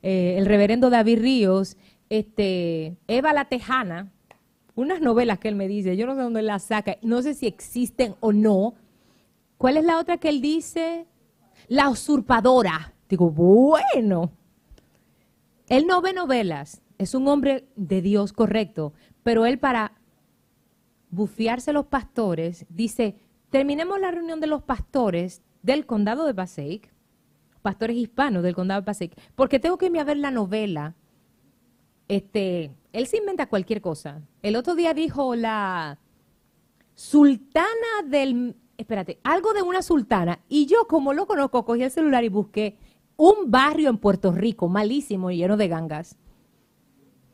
eh, 0.02 0.36
el 0.38 0.46
reverendo 0.46 0.90
David 0.90 1.20
Ríos, 1.20 1.76
este, 2.08 2.96
Eva 3.08 3.32
la 3.32 3.44
Tejana, 3.48 4.10
unas 4.74 5.00
novelas 5.00 5.38
que 5.38 5.48
él 5.48 5.54
me 5.54 5.68
dice, 5.68 5.96
yo 5.96 6.06
no 6.06 6.14
sé 6.14 6.22
dónde 6.22 6.42
las 6.42 6.62
saca, 6.64 6.96
no 7.02 7.20
sé 7.22 7.34
si 7.34 7.46
existen 7.46 8.14
o 8.20 8.32
no. 8.32 8.74
¿Cuál 9.62 9.76
es 9.76 9.84
la 9.84 10.00
otra 10.00 10.16
que 10.16 10.28
él 10.28 10.40
dice? 10.40 11.06
La 11.68 11.88
usurpadora. 11.88 12.94
Digo, 13.08 13.30
bueno. 13.30 14.32
Él 15.68 15.86
no 15.86 16.00
ve 16.00 16.12
novelas, 16.12 16.82
es 16.98 17.14
un 17.14 17.28
hombre 17.28 17.68
de 17.76 18.02
Dios 18.02 18.32
correcto, 18.32 18.92
pero 19.22 19.46
él 19.46 19.60
para 19.60 19.92
bufiarse 21.10 21.72
los 21.72 21.86
pastores 21.86 22.66
dice, 22.70 23.14
terminemos 23.50 24.00
la 24.00 24.10
reunión 24.10 24.40
de 24.40 24.48
los 24.48 24.64
pastores 24.64 25.42
del 25.62 25.86
condado 25.86 26.26
de 26.26 26.34
Passaic, 26.34 26.92
pastores 27.62 27.96
hispanos 27.96 28.42
del 28.42 28.56
condado 28.56 28.80
de 28.80 28.86
Passaic, 28.86 29.16
porque 29.36 29.60
tengo 29.60 29.78
que 29.78 29.86
irme 29.86 30.00
a 30.00 30.04
ver 30.04 30.16
la 30.16 30.32
novela. 30.32 30.96
Este, 32.08 32.72
él 32.92 33.06
se 33.06 33.18
inventa 33.18 33.48
cualquier 33.48 33.80
cosa. 33.80 34.22
El 34.42 34.56
otro 34.56 34.74
día 34.74 34.92
dijo 34.92 35.36
la 35.36 36.00
sultana 36.96 38.02
del, 38.08 38.56
espérate, 38.82 39.18
algo 39.24 39.52
de 39.52 39.62
una 39.62 39.82
sultana. 39.82 40.40
Y 40.48 40.66
yo, 40.66 40.86
como 40.86 41.12
lo 41.14 41.26
conozco, 41.26 41.64
cogí 41.64 41.82
el 41.82 41.90
celular 41.90 42.22
y 42.24 42.28
busqué 42.28 42.76
un 43.16 43.50
barrio 43.50 43.88
en 43.90 43.98
Puerto 43.98 44.32
Rico, 44.32 44.68
malísimo, 44.68 45.30
lleno 45.30 45.56
de 45.56 45.68
gangas. 45.68 46.16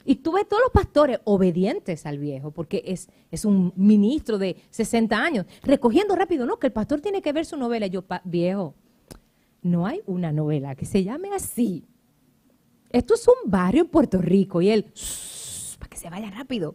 Y 0.04 0.16
tuve 0.16 0.44
todos 0.46 0.62
los 0.62 0.72
pastores 0.72 1.20
obedientes 1.24 2.06
al 2.06 2.18
viejo, 2.18 2.50
porque 2.50 2.82
es, 2.86 3.08
es 3.30 3.44
un 3.44 3.72
ministro 3.76 4.38
de 4.38 4.56
60 4.70 5.16
años, 5.22 5.44
recogiendo 5.62 6.16
rápido, 6.16 6.46
no, 6.46 6.58
que 6.58 6.68
el 6.68 6.72
pastor 6.72 7.00
tiene 7.02 7.20
que 7.20 7.32
ver 7.32 7.44
su 7.44 7.56
novela. 7.58 7.86
Y 7.86 7.90
yo, 7.90 8.02
"Pa- 8.02 8.22
viejo, 8.24 8.74
no 9.62 9.86
hay 9.86 10.00
una 10.06 10.32
novela 10.32 10.74
que 10.76 10.86
se 10.86 11.04
llame 11.04 11.30
así. 11.34 11.84
Esto 12.90 13.14
es 13.14 13.28
un 13.28 13.50
barrio 13.50 13.82
en 13.82 13.88
Puerto 13.88 14.18
Rico 14.18 14.62
y 14.62 14.70
él, 14.70 14.86
"Shh, 14.94 15.76
para 15.78 15.90
que 15.90 15.98
se 15.98 16.08
vaya 16.08 16.30
rápido. 16.30 16.74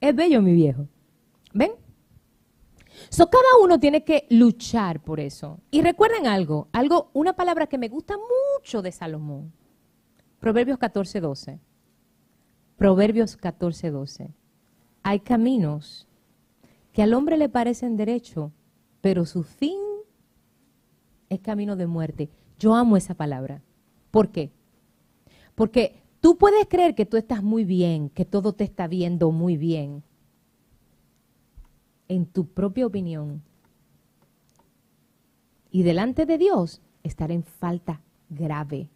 Es 0.00 0.14
bello, 0.14 0.40
mi 0.42 0.54
viejo. 0.54 0.86
¿Ven? 1.52 1.72
So, 3.10 3.28
cada 3.28 3.58
uno 3.60 3.80
tiene 3.80 4.04
que 4.04 4.26
luchar 4.30 5.00
por 5.02 5.18
eso. 5.18 5.58
Y 5.72 5.82
recuerden 5.82 6.28
algo, 6.28 6.68
algo, 6.72 7.10
una 7.12 7.34
palabra 7.34 7.66
que 7.66 7.76
me 7.76 7.88
gusta 7.88 8.14
mucho 8.16 8.82
de 8.82 8.92
Salomón. 8.92 9.52
Proverbios 10.38 10.78
14, 10.78 11.20
12. 11.20 11.58
Proverbios 12.76 13.36
14, 13.36 13.90
12. 13.90 14.30
Hay 15.02 15.20
caminos 15.20 16.06
que 16.92 17.02
al 17.02 17.12
hombre 17.12 17.36
le 17.36 17.48
parecen 17.48 17.96
derecho, 17.96 18.52
pero 19.00 19.26
su 19.26 19.42
fin 19.42 19.80
es 21.28 21.40
camino 21.40 21.74
de 21.74 21.88
muerte. 21.88 22.30
Yo 22.60 22.74
amo 22.74 22.96
esa 22.96 23.14
palabra. 23.14 23.60
¿Por 24.12 24.30
qué? 24.30 24.52
Porque 25.56 26.00
tú 26.20 26.38
puedes 26.38 26.66
creer 26.68 26.94
que 26.94 27.06
tú 27.06 27.16
estás 27.16 27.42
muy 27.42 27.64
bien, 27.64 28.08
que 28.08 28.24
todo 28.24 28.52
te 28.52 28.62
está 28.62 28.86
viendo 28.86 29.32
muy 29.32 29.56
bien, 29.56 30.04
en 32.10 32.26
tu 32.26 32.46
propia 32.46 32.86
opinión. 32.86 33.40
Y 35.70 35.84
delante 35.84 36.26
de 36.26 36.38
Dios 36.38 36.82
estar 37.04 37.30
en 37.30 37.44
falta 37.44 38.02
grave. 38.28 38.90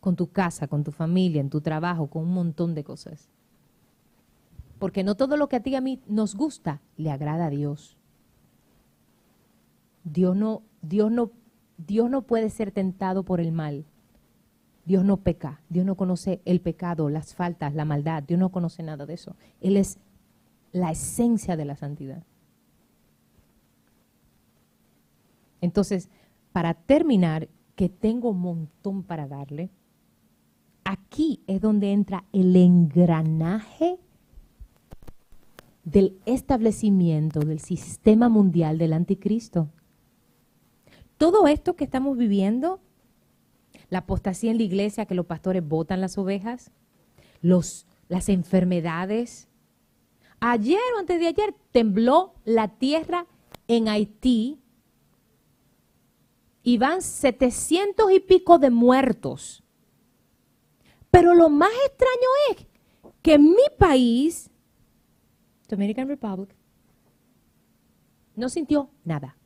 Con 0.00 0.16
tu 0.16 0.30
casa, 0.30 0.68
con 0.68 0.84
tu 0.84 0.92
familia, 0.92 1.40
en 1.40 1.48
tu 1.48 1.62
trabajo, 1.62 2.08
con 2.08 2.24
un 2.24 2.34
montón 2.34 2.74
de 2.74 2.84
cosas. 2.84 3.30
Porque 4.78 5.02
no 5.02 5.14
todo 5.14 5.38
lo 5.38 5.48
que 5.48 5.56
a 5.56 5.60
ti 5.60 5.70
y 5.70 5.76
a 5.76 5.80
mí 5.80 5.98
nos 6.06 6.34
gusta 6.34 6.82
le 6.98 7.10
agrada 7.10 7.46
a 7.46 7.50
Dios. 7.50 7.96
Dios 10.04 10.36
no, 10.36 10.62
Dios 10.82 11.10
no, 11.10 11.30
Dios 11.78 12.10
no 12.10 12.20
puede 12.20 12.50
ser 12.50 12.70
tentado 12.70 13.24
por 13.24 13.40
el 13.40 13.50
mal. 13.50 13.86
Dios 14.84 15.06
no 15.06 15.16
peca, 15.16 15.62
Dios 15.70 15.86
no 15.86 15.96
conoce 15.96 16.42
el 16.44 16.60
pecado, 16.60 17.08
las 17.08 17.34
faltas, 17.34 17.74
la 17.74 17.86
maldad, 17.86 18.22
Dios 18.22 18.38
no 18.38 18.50
conoce 18.50 18.82
nada 18.82 19.06
de 19.06 19.14
eso. 19.14 19.36
Él 19.62 19.78
es 19.78 19.98
la 20.72 20.90
esencia 20.90 21.56
de 21.56 21.64
la 21.64 21.76
santidad. 21.76 22.22
Entonces, 25.60 26.08
para 26.52 26.74
terminar, 26.74 27.48
que 27.76 27.88
tengo 27.90 28.30
un 28.30 28.40
montón 28.40 29.02
para 29.02 29.28
darle, 29.28 29.70
aquí 30.84 31.42
es 31.46 31.60
donde 31.60 31.92
entra 31.92 32.24
el 32.32 32.56
engranaje 32.56 33.98
del 35.84 36.18
establecimiento 36.24 37.40
del 37.40 37.60
sistema 37.60 38.28
mundial 38.28 38.78
del 38.78 38.94
anticristo. 38.94 39.68
Todo 41.18 41.46
esto 41.46 41.76
que 41.76 41.84
estamos 41.84 42.16
viviendo, 42.16 42.80
la 43.90 43.98
apostasía 43.98 44.50
en 44.50 44.56
la 44.56 44.64
iglesia, 44.64 45.06
que 45.06 45.14
los 45.14 45.26
pastores 45.26 45.66
botan 45.66 46.00
las 46.00 46.18
ovejas, 46.18 46.72
los, 47.40 47.86
las 48.08 48.28
enfermedades. 48.28 49.45
Ayer 50.40 50.80
o 50.94 50.98
antes 50.98 51.18
de 51.18 51.28
ayer 51.28 51.54
tembló 51.72 52.34
la 52.44 52.68
tierra 52.68 53.26
en 53.68 53.88
Haití 53.88 54.60
y 56.62 56.78
van 56.78 57.00
700 57.00 58.12
y 58.12 58.20
pico 58.20 58.58
de 58.58 58.70
muertos. 58.70 59.62
Pero 61.10 61.34
lo 61.34 61.48
más 61.48 61.70
extraño 61.86 62.28
es 62.50 62.66
que 63.22 63.38
mi 63.38 63.64
país, 63.78 64.50
Dominican 65.68 66.08
Republic, 66.08 66.54
no 68.34 68.48
sintió 68.48 68.90
nada. 69.04 69.36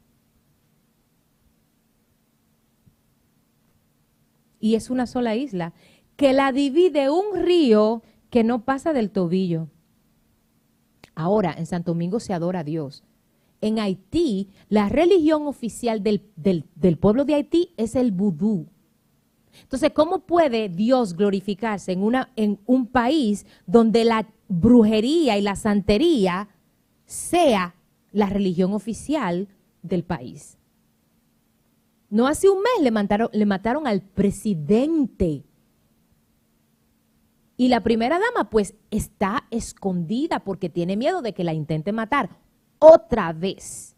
Y 4.59 4.74
es 4.74 4.91
una 4.91 5.07
sola 5.07 5.36
isla 5.36 5.72
que 6.16 6.32
la 6.32 6.53
divide 6.53 7.09
un 7.09 7.38
río 7.38 8.03
que 8.28 8.45
no 8.45 8.64
pasa 8.64 8.93
del 8.93 9.11
tobillo. 9.11 9.68
Ahora, 11.21 11.55
en 11.57 11.66
Santo 11.66 11.93
Domingo 11.93 12.18
se 12.18 12.33
adora 12.33 12.61
a 12.61 12.64
Dios. 12.64 13.05
En 13.61 13.79
Haití, 13.79 14.49
la 14.71 14.89
religión 14.89 15.47
oficial 15.47 16.03
del, 16.03 16.23
del- 16.37 16.97
pueblo 16.97 17.27
de 17.27 17.35
Haití 17.35 17.75
es 17.77 17.95
el 17.95 18.11
vudú. 18.11 18.66
Entonces, 19.62 19.91
¿cómo 19.95 20.21
puede 20.21 20.71
Dios 20.71 21.14
glorificarse 21.14 21.93
en, 21.93 22.03
una, 22.03 22.31
en 22.37 22.59
un 22.64 22.87
país 22.87 23.45
donde 23.66 24.05
la 24.05 24.27
brujería 24.49 25.37
y 25.37 25.43
la 25.43 25.57
santería 25.57 26.49
sea 27.05 27.75
la 28.12 28.27
religión 28.31 28.73
oficial 28.73 29.49
del 29.83 30.05
país? 30.05 30.57
No 32.09 32.27
hace 32.27 32.49
un 32.49 32.59
mes 32.59 32.83
le 32.83 32.91
mataron, 32.91 33.29
le 33.33 33.45
mataron 33.45 33.87
al 33.87 34.01
presidente. 34.01 35.45
Y 37.61 37.69
la 37.69 37.83
primera 37.83 38.19
dama 38.19 38.49
pues 38.49 38.75
está 38.91 39.47
escondida 39.51 40.41
porque 40.41 40.71
tiene 40.71 40.97
miedo 40.97 41.21
de 41.21 41.35
que 41.35 41.45
la 41.45 41.53
intente 41.53 41.93
matar 41.93 42.31
otra 42.79 43.35
vez. 43.35 43.95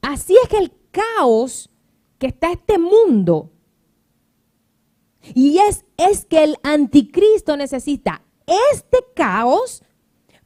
Así 0.00 0.34
es 0.42 0.48
que 0.48 0.56
el 0.56 0.72
caos 0.90 1.68
que 2.16 2.28
está 2.28 2.50
este 2.50 2.78
mundo, 2.78 3.52
y 5.34 5.58
es, 5.58 5.84
es 5.98 6.24
que 6.24 6.42
el 6.42 6.56
anticristo 6.62 7.54
necesita 7.58 8.22
este 8.46 9.04
caos 9.14 9.84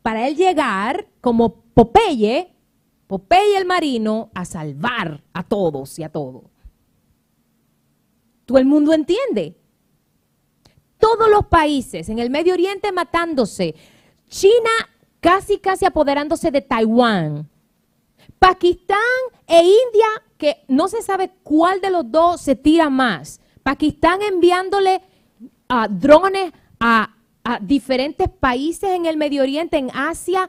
para 0.03 0.27
él 0.27 0.35
llegar 0.35 1.09
como 1.21 1.63
Popeye, 1.73 2.53
Popeye 3.07 3.59
el 3.59 3.65
marino, 3.65 4.33
a 4.35 4.45
salvar 4.45 5.23
a 5.33 5.45
todos 5.45 6.01
y 6.01 6.03
a 6.03 6.09
todo. 6.09 6.51
Todo 8.47 8.59
el 8.59 8.65
mundo 8.65 8.93
entiende. 8.93 9.57
Todos 10.99 11.29
los 11.31 11.47
países 11.47 12.09
en 12.09 12.19
el 12.19 12.31
Medio 12.31 12.55
Oriente 12.55 12.93
matándose. 12.93 13.75
China 14.29 14.71
casi, 15.21 15.59
casi 15.59 15.85
apoderándose 15.85 16.51
de 16.51 16.61
Taiwán. 16.61 17.49
Pakistán 18.39 18.99
e 19.47 19.63
India, 19.63 20.07
que 20.37 20.65
no 20.69 20.89
se 20.89 21.03
sabe 21.03 21.33
cuál 21.43 21.81
de 21.81 21.91
los 21.91 22.11
dos 22.11 22.41
se 22.41 22.57
tira 22.57 22.91
más. 22.91 23.41
Pakistán 23.63 24.21
enviándole 24.23 25.03
ah, 25.69 25.89
drones 25.91 26.53
a, 26.79 27.15
a 27.43 27.59
diferentes 27.61 28.29
países 28.29 28.91
en 28.91 29.07
el 29.07 29.17
Medio 29.17 29.43
Oriente, 29.43 29.79
en 29.79 29.91
Asia, 29.95 30.49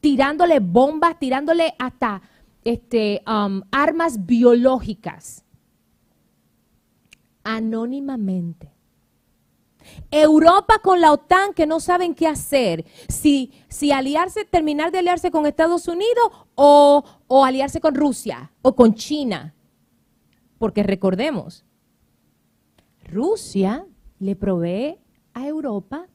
tirándole 0.00 0.60
bombas, 0.60 1.18
tirándole 1.18 1.74
hasta 1.78 2.22
este, 2.64 3.22
um, 3.26 3.62
armas 3.70 4.26
biológicas. 4.26 5.45
Anónimamente. 7.48 8.72
Europa 10.10 10.80
con 10.82 11.00
la 11.00 11.12
OTAN 11.12 11.54
que 11.54 11.64
no 11.64 11.78
saben 11.78 12.16
qué 12.16 12.26
hacer, 12.26 12.84
si, 13.08 13.52
si 13.68 13.92
aliarse, 13.92 14.44
terminar 14.44 14.90
de 14.90 14.98
aliarse 14.98 15.30
con 15.30 15.46
Estados 15.46 15.86
Unidos 15.86 16.32
o, 16.56 17.04
o 17.28 17.44
aliarse 17.44 17.80
con 17.80 17.94
Rusia 17.94 18.50
o 18.62 18.74
con 18.74 18.94
China. 18.94 19.54
Porque 20.58 20.82
recordemos, 20.82 21.64
Rusia 23.04 23.86
le 24.18 24.34
provee 24.34 24.98
a 25.32 25.46
Europa 25.46 26.08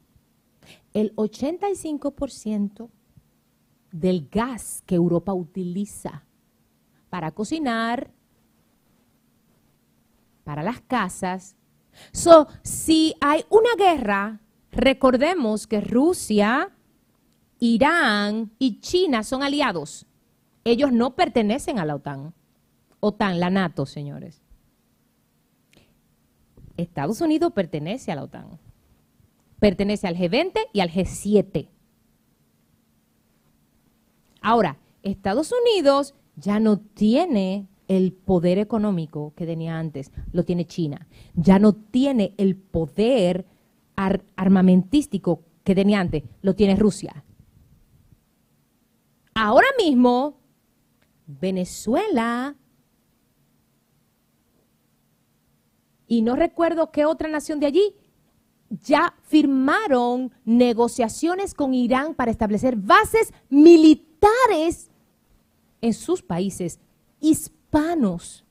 el 0.93 1.15
85% 1.15 2.89
del 3.93 4.27
gas 4.29 4.83
que 4.85 4.95
Europa 4.95 5.33
utiliza 5.33 6.25
para 7.09 7.31
cocinar, 7.31 8.11
para 10.43 10.63
las 10.63 10.81
casas. 10.81 11.55
So, 12.11 12.47
si 12.63 13.15
hay 13.21 13.45
una 13.49 13.75
guerra, 13.77 14.41
recordemos 14.71 15.67
que 15.67 15.81
Rusia, 15.81 16.69
Irán 17.59 18.51
y 18.59 18.79
China 18.79 19.23
son 19.23 19.43
aliados. 19.43 20.05
Ellos 20.63 20.91
no 20.91 21.15
pertenecen 21.15 21.79
a 21.79 21.85
la 21.85 21.95
OTAN. 21.95 22.33
OTAN, 22.99 23.39
la 23.39 23.49
NATO, 23.49 23.85
señores. 23.85 24.41
Estados 26.77 27.21
Unidos 27.21 27.51
pertenece 27.53 28.11
a 28.11 28.15
la 28.15 28.23
OTAN. 28.23 28.59
Pertenece 29.59 30.07
al 30.07 30.15
G20 30.15 30.53
y 30.73 30.79
al 30.79 30.89
G7. 30.89 31.67
Ahora, 34.41 34.77
Estados 35.03 35.51
Unidos 35.51 36.15
ya 36.35 36.59
no 36.59 36.79
tiene 36.79 37.67
el 37.97 38.13
poder 38.13 38.57
económico 38.57 39.33
que 39.35 39.45
tenía 39.45 39.77
antes, 39.77 40.11
lo 40.31 40.45
tiene 40.45 40.65
China. 40.65 41.09
Ya 41.35 41.59
no 41.59 41.73
tiene 41.73 42.33
el 42.37 42.55
poder 42.55 43.45
ar- 43.97 44.23
armamentístico 44.37 45.41
que 45.65 45.75
tenía 45.75 45.99
antes, 45.99 46.23
lo 46.41 46.55
tiene 46.55 46.77
Rusia. 46.77 47.25
Ahora 49.33 49.67
mismo, 49.77 50.37
Venezuela 51.27 52.55
y 56.07 56.21
no 56.21 56.37
recuerdo 56.37 56.91
qué 56.91 57.03
otra 57.03 57.27
nación 57.27 57.59
de 57.59 57.65
allí, 57.65 57.95
ya 58.69 59.15
firmaron 59.23 60.31
negociaciones 60.45 61.53
con 61.53 61.73
Irán 61.73 62.15
para 62.15 62.31
establecer 62.31 62.77
bases 62.77 63.33
militares 63.49 64.89
en 65.81 65.93
sus 65.93 66.21
países 66.21 66.79
hispanos. 67.71 68.43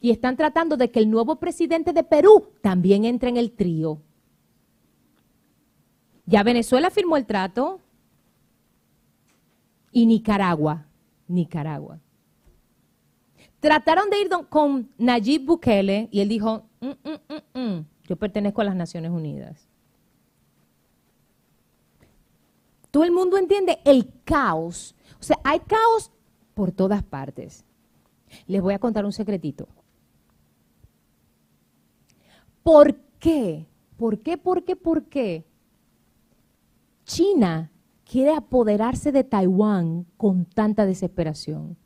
Y 0.00 0.10
están 0.10 0.36
tratando 0.36 0.76
de 0.76 0.90
que 0.90 1.00
el 1.00 1.10
nuevo 1.10 1.36
presidente 1.36 1.92
de 1.92 2.04
Perú 2.04 2.48
también 2.62 3.04
entre 3.04 3.28
en 3.28 3.36
el 3.36 3.50
trío. 3.52 4.00
Ya 6.26 6.42
Venezuela 6.42 6.90
firmó 6.90 7.16
el 7.16 7.26
trato 7.26 7.80
y 9.92 10.06
Nicaragua, 10.06 10.86
Nicaragua. 11.28 12.00
Trataron 13.60 14.10
de 14.10 14.20
ir 14.20 14.30
con 14.48 14.90
Nayib 14.98 15.44
Bukele 15.44 16.08
y 16.12 16.20
él 16.20 16.28
dijo, 16.28 16.64
"Mm, 16.80 16.86
mm, 16.86 17.58
mm, 17.58 17.60
mm, 17.60 17.86
yo 18.08 18.16
pertenezco 18.16 18.60
a 18.60 18.64
las 18.64 18.76
Naciones 18.76 19.10
Unidas. 19.10 19.68
Todo 22.96 23.04
el 23.04 23.12
mundo 23.12 23.36
entiende 23.36 23.78
el 23.84 24.10
caos. 24.24 24.94
O 25.20 25.22
sea, 25.22 25.36
hay 25.44 25.60
caos 25.60 26.10
por 26.54 26.72
todas 26.72 27.02
partes. 27.02 27.66
Les 28.46 28.62
voy 28.62 28.72
a 28.72 28.78
contar 28.78 29.04
un 29.04 29.12
secretito. 29.12 29.68
¿Por 32.62 32.96
qué? 33.18 33.66
¿Por 33.98 34.20
qué? 34.20 34.38
¿Por 34.38 34.64
qué? 34.64 34.76
¿Por 34.76 35.04
qué? 35.10 35.44
China 37.04 37.70
quiere 38.02 38.32
apoderarse 38.32 39.12
de 39.12 39.24
Taiwán 39.24 40.06
con 40.16 40.46
tanta 40.46 40.86
desesperación. 40.86 41.76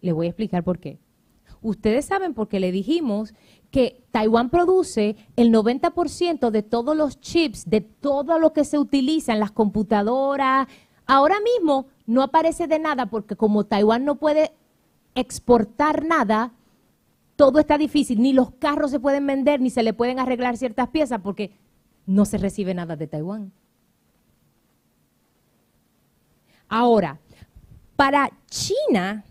Le 0.00 0.12
voy 0.12 0.24
a 0.24 0.30
explicar 0.30 0.64
por 0.64 0.78
qué. 0.78 0.98
Ustedes 1.60 2.06
saben 2.06 2.32
porque 2.32 2.60
le 2.60 2.72
dijimos 2.72 3.34
que 3.70 4.04
Taiwán 4.10 4.50
produce 4.50 5.16
el 5.36 5.52
90% 5.52 6.50
de 6.50 6.62
todos 6.62 6.96
los 6.96 7.20
chips, 7.20 7.68
de 7.68 7.80
todo 7.80 8.38
lo 8.38 8.52
que 8.52 8.64
se 8.64 8.78
utiliza 8.78 9.32
en 9.32 9.40
las 9.40 9.50
computadoras. 9.50 10.68
Ahora 11.06 11.36
mismo 11.40 11.86
no 12.06 12.22
aparece 12.22 12.66
de 12.66 12.78
nada 12.78 13.06
porque 13.06 13.36
como 13.36 13.64
Taiwán 13.64 14.04
no 14.04 14.16
puede 14.16 14.52
exportar 15.14 16.04
nada, 16.04 16.52
todo 17.36 17.58
está 17.58 17.78
difícil. 17.78 18.22
Ni 18.22 18.32
los 18.32 18.52
carros 18.52 18.90
se 18.90 19.00
pueden 19.00 19.26
vender, 19.26 19.60
ni 19.60 19.70
se 19.70 19.82
le 19.82 19.92
pueden 19.92 20.18
arreglar 20.18 20.56
ciertas 20.56 20.88
piezas 20.88 21.20
porque 21.22 21.52
no 22.06 22.24
se 22.24 22.38
recibe 22.38 22.74
nada 22.74 22.96
de 22.96 23.06
Taiwán. 23.06 23.52
Ahora, 26.68 27.20
para 27.96 28.30
China 28.48 29.24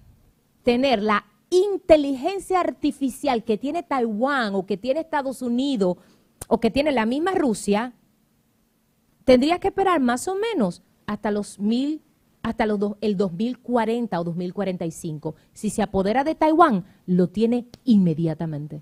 tener 0.63 1.01
la 1.01 1.25
inteligencia 1.56 2.60
artificial 2.60 3.43
que 3.43 3.58
tiene 3.58 3.84
Taiwán 3.84 4.56
o 4.56 4.66
que 4.66 4.78
tiene 4.78 5.01
Estados 5.01 5.41
Unidos 5.41 5.97
o 6.47 6.60
que 6.60 6.72
tiene 6.72 6.91
la 6.91 7.06
misma 7.06 7.32
Rusia, 7.32 7.93
tendría 9.24 9.60
que 9.60 9.70
esperar 9.70 9.99
más 9.99 10.28
o 10.28 10.36
menos 10.36 10.84
hasta 11.06 11.32
los 11.32 11.60
mil, 11.60 12.01
hasta 12.43 12.66
los 12.66 12.80
el 13.01 13.18
2040 13.18 14.20
o 14.20 14.24
2045. 14.24 15.36
Si 15.53 15.70
se 15.70 15.82
apodera 15.82 16.24
de 16.24 16.36
Taiwán, 16.36 16.86
lo 17.06 17.28
tiene 17.28 17.68
inmediatamente. 17.84 18.82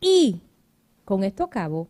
Y 0.00 0.42
con 1.04 1.24
esto 1.24 1.44
acabo, 1.44 1.88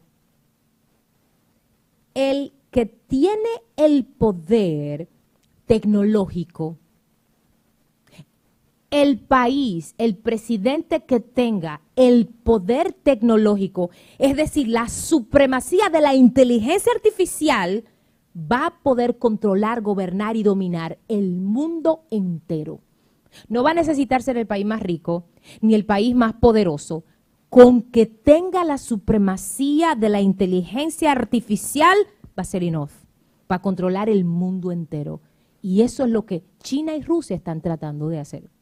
el 2.14 2.52
que 2.70 2.86
tiene 2.86 3.48
el 3.76 4.04
poder 4.04 5.08
tecnológico, 5.66 6.78
el 8.94 9.18
país, 9.18 9.96
el 9.98 10.16
presidente 10.16 11.02
que 11.02 11.18
tenga 11.18 11.80
el 11.96 12.28
poder 12.28 12.92
tecnológico, 12.92 13.90
es 14.20 14.36
decir, 14.36 14.68
la 14.68 14.88
supremacía 14.88 15.88
de 15.88 16.00
la 16.00 16.14
inteligencia 16.14 16.92
artificial, 16.94 17.82
va 18.36 18.66
a 18.66 18.82
poder 18.84 19.18
controlar, 19.18 19.82
gobernar 19.82 20.36
y 20.36 20.44
dominar 20.44 20.98
el 21.08 21.40
mundo 21.40 22.04
entero. 22.12 22.82
No 23.48 23.64
va 23.64 23.72
a 23.72 23.74
necesitar 23.74 24.22
ser 24.22 24.36
el 24.36 24.46
país 24.46 24.64
más 24.64 24.80
rico 24.80 25.24
ni 25.60 25.74
el 25.74 25.84
país 25.84 26.14
más 26.14 26.34
poderoso. 26.34 27.02
Con 27.48 27.82
que 27.82 28.06
tenga 28.06 28.62
la 28.62 28.78
supremacía 28.78 29.96
de 29.96 30.08
la 30.08 30.20
inteligencia 30.20 31.10
artificial, 31.10 31.96
va 32.38 32.42
a 32.42 32.44
ser 32.44 32.62
enough 32.62 32.92
para 33.48 33.60
controlar 33.60 34.08
el 34.08 34.24
mundo 34.24 34.70
entero. 34.70 35.20
Y 35.62 35.82
eso 35.82 36.04
es 36.04 36.10
lo 36.10 36.26
que 36.26 36.44
China 36.62 36.94
y 36.94 37.02
Rusia 37.02 37.34
están 37.34 37.60
tratando 37.60 38.08
de 38.08 38.20
hacer. 38.20 38.53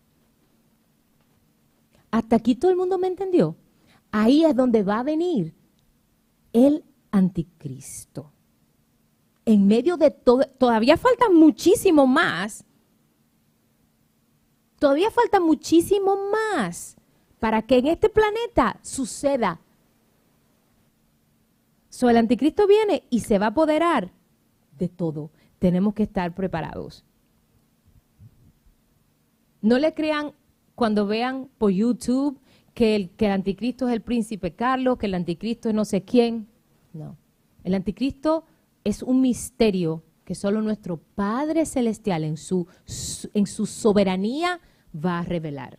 Hasta 2.13 2.37
aquí 2.37 2.55
todo 2.55 2.71
el 2.71 2.77
mundo 2.77 2.99
me 2.99 3.09
entendió. 3.09 3.57
Ahí 4.13 4.45
es 4.45 4.55
donde 4.55 4.83
va 4.83 5.01
a 5.01 5.03
venir 5.03 5.55
el 6.53 6.85
anticristo. 7.11 8.31
En 9.47 9.67
medio 9.67 9.97
de 9.97 10.11
todo, 10.11 10.45
todavía 10.59 10.97
falta 10.99 11.31
muchísimo 11.31 12.07
más. 12.07 12.65
Todavía 14.79 15.11
falta 15.11 15.41
muchísimo 15.41 16.17
más 16.31 16.97
para 17.41 17.63
que 17.63 17.79
en 17.79 17.87
este 17.87 18.11
planeta 18.11 18.79
suceda. 18.83 19.61
So, 21.89 22.11
el 22.11 22.19
anticristo 22.19 22.67
viene 22.67 23.05
y 23.09 23.21
se 23.21 23.39
va 23.39 23.47
a 23.47 23.51
apoderar 23.51 24.13
de 24.79 24.89
todo. 24.89 25.31
Tenemos 25.59 25.95
que 25.95 26.03
estar 26.03 26.35
preparados. 26.35 27.05
No 29.63 29.79
le 29.79 29.95
crean 29.95 30.35
cuando 30.83 31.07
vean 31.07 31.49
por 31.59 31.71
YouTube 31.71 32.41
que 32.75 32.97
el, 32.97 33.31
anticristo 33.31 33.87
es 33.87 33.95
el 33.95 34.01
príncipe 34.01 34.51
Carlos, 34.57 34.99
que 34.99 35.07
el 35.07 35.15
anticristo 35.15 35.69
es 35.69 35.77
no 35.77 35.85
sé 35.85 36.03
quién. 36.03 36.49
No. 36.93 37.17
El 37.63 37.75
anticristo 37.77 38.43
es 38.83 39.05
un 39.05 39.21
misterio 39.21 40.03
que 40.25 40.35
solo 40.35 40.61
nuestro 40.61 40.97
Padre 40.97 41.67
Celestial 41.67 42.25
en 42.25 42.37
su- 42.37 42.67
en 43.33 43.47
su 43.47 43.67
soberanía 43.67 44.59
va 44.93 45.21
a 45.21 45.23
revelar. 45.23 45.79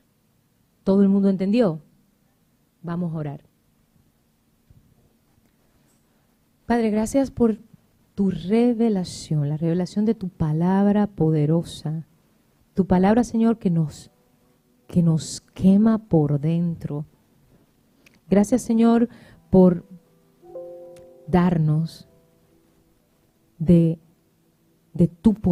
¿Todo 0.86 1.02
el 1.02 1.10
mundo 1.10 1.28
entendió? 1.28 1.82
Vamos 2.82 3.14
a 3.14 3.18
orar. 3.18 3.44
Padre, 6.66 6.92
gracias 6.92 7.30
por 7.30 7.58
tu 8.16 8.32
revelación, 8.32 9.50
la 9.50 9.58
revelación 9.58 10.06
de 10.06 10.16
tu 10.16 10.30
palabra 10.30 11.08
poderosa. 11.08 12.08
Tu 12.74 12.88
palabra, 12.88 13.26
Señor, 13.26 13.60
que 13.60 13.70
nos, 13.70 14.13
que 14.88 15.02
nos 15.02 15.42
quema 15.54 15.98
por 15.98 16.40
dentro. 16.40 17.06
Gracias, 18.30 18.62
Señor, 18.62 19.10
por 19.50 19.86
darnos 21.28 22.08
de, 23.60 24.00
de 24.94 25.08
tu 25.08 25.34
poder. 25.34 25.44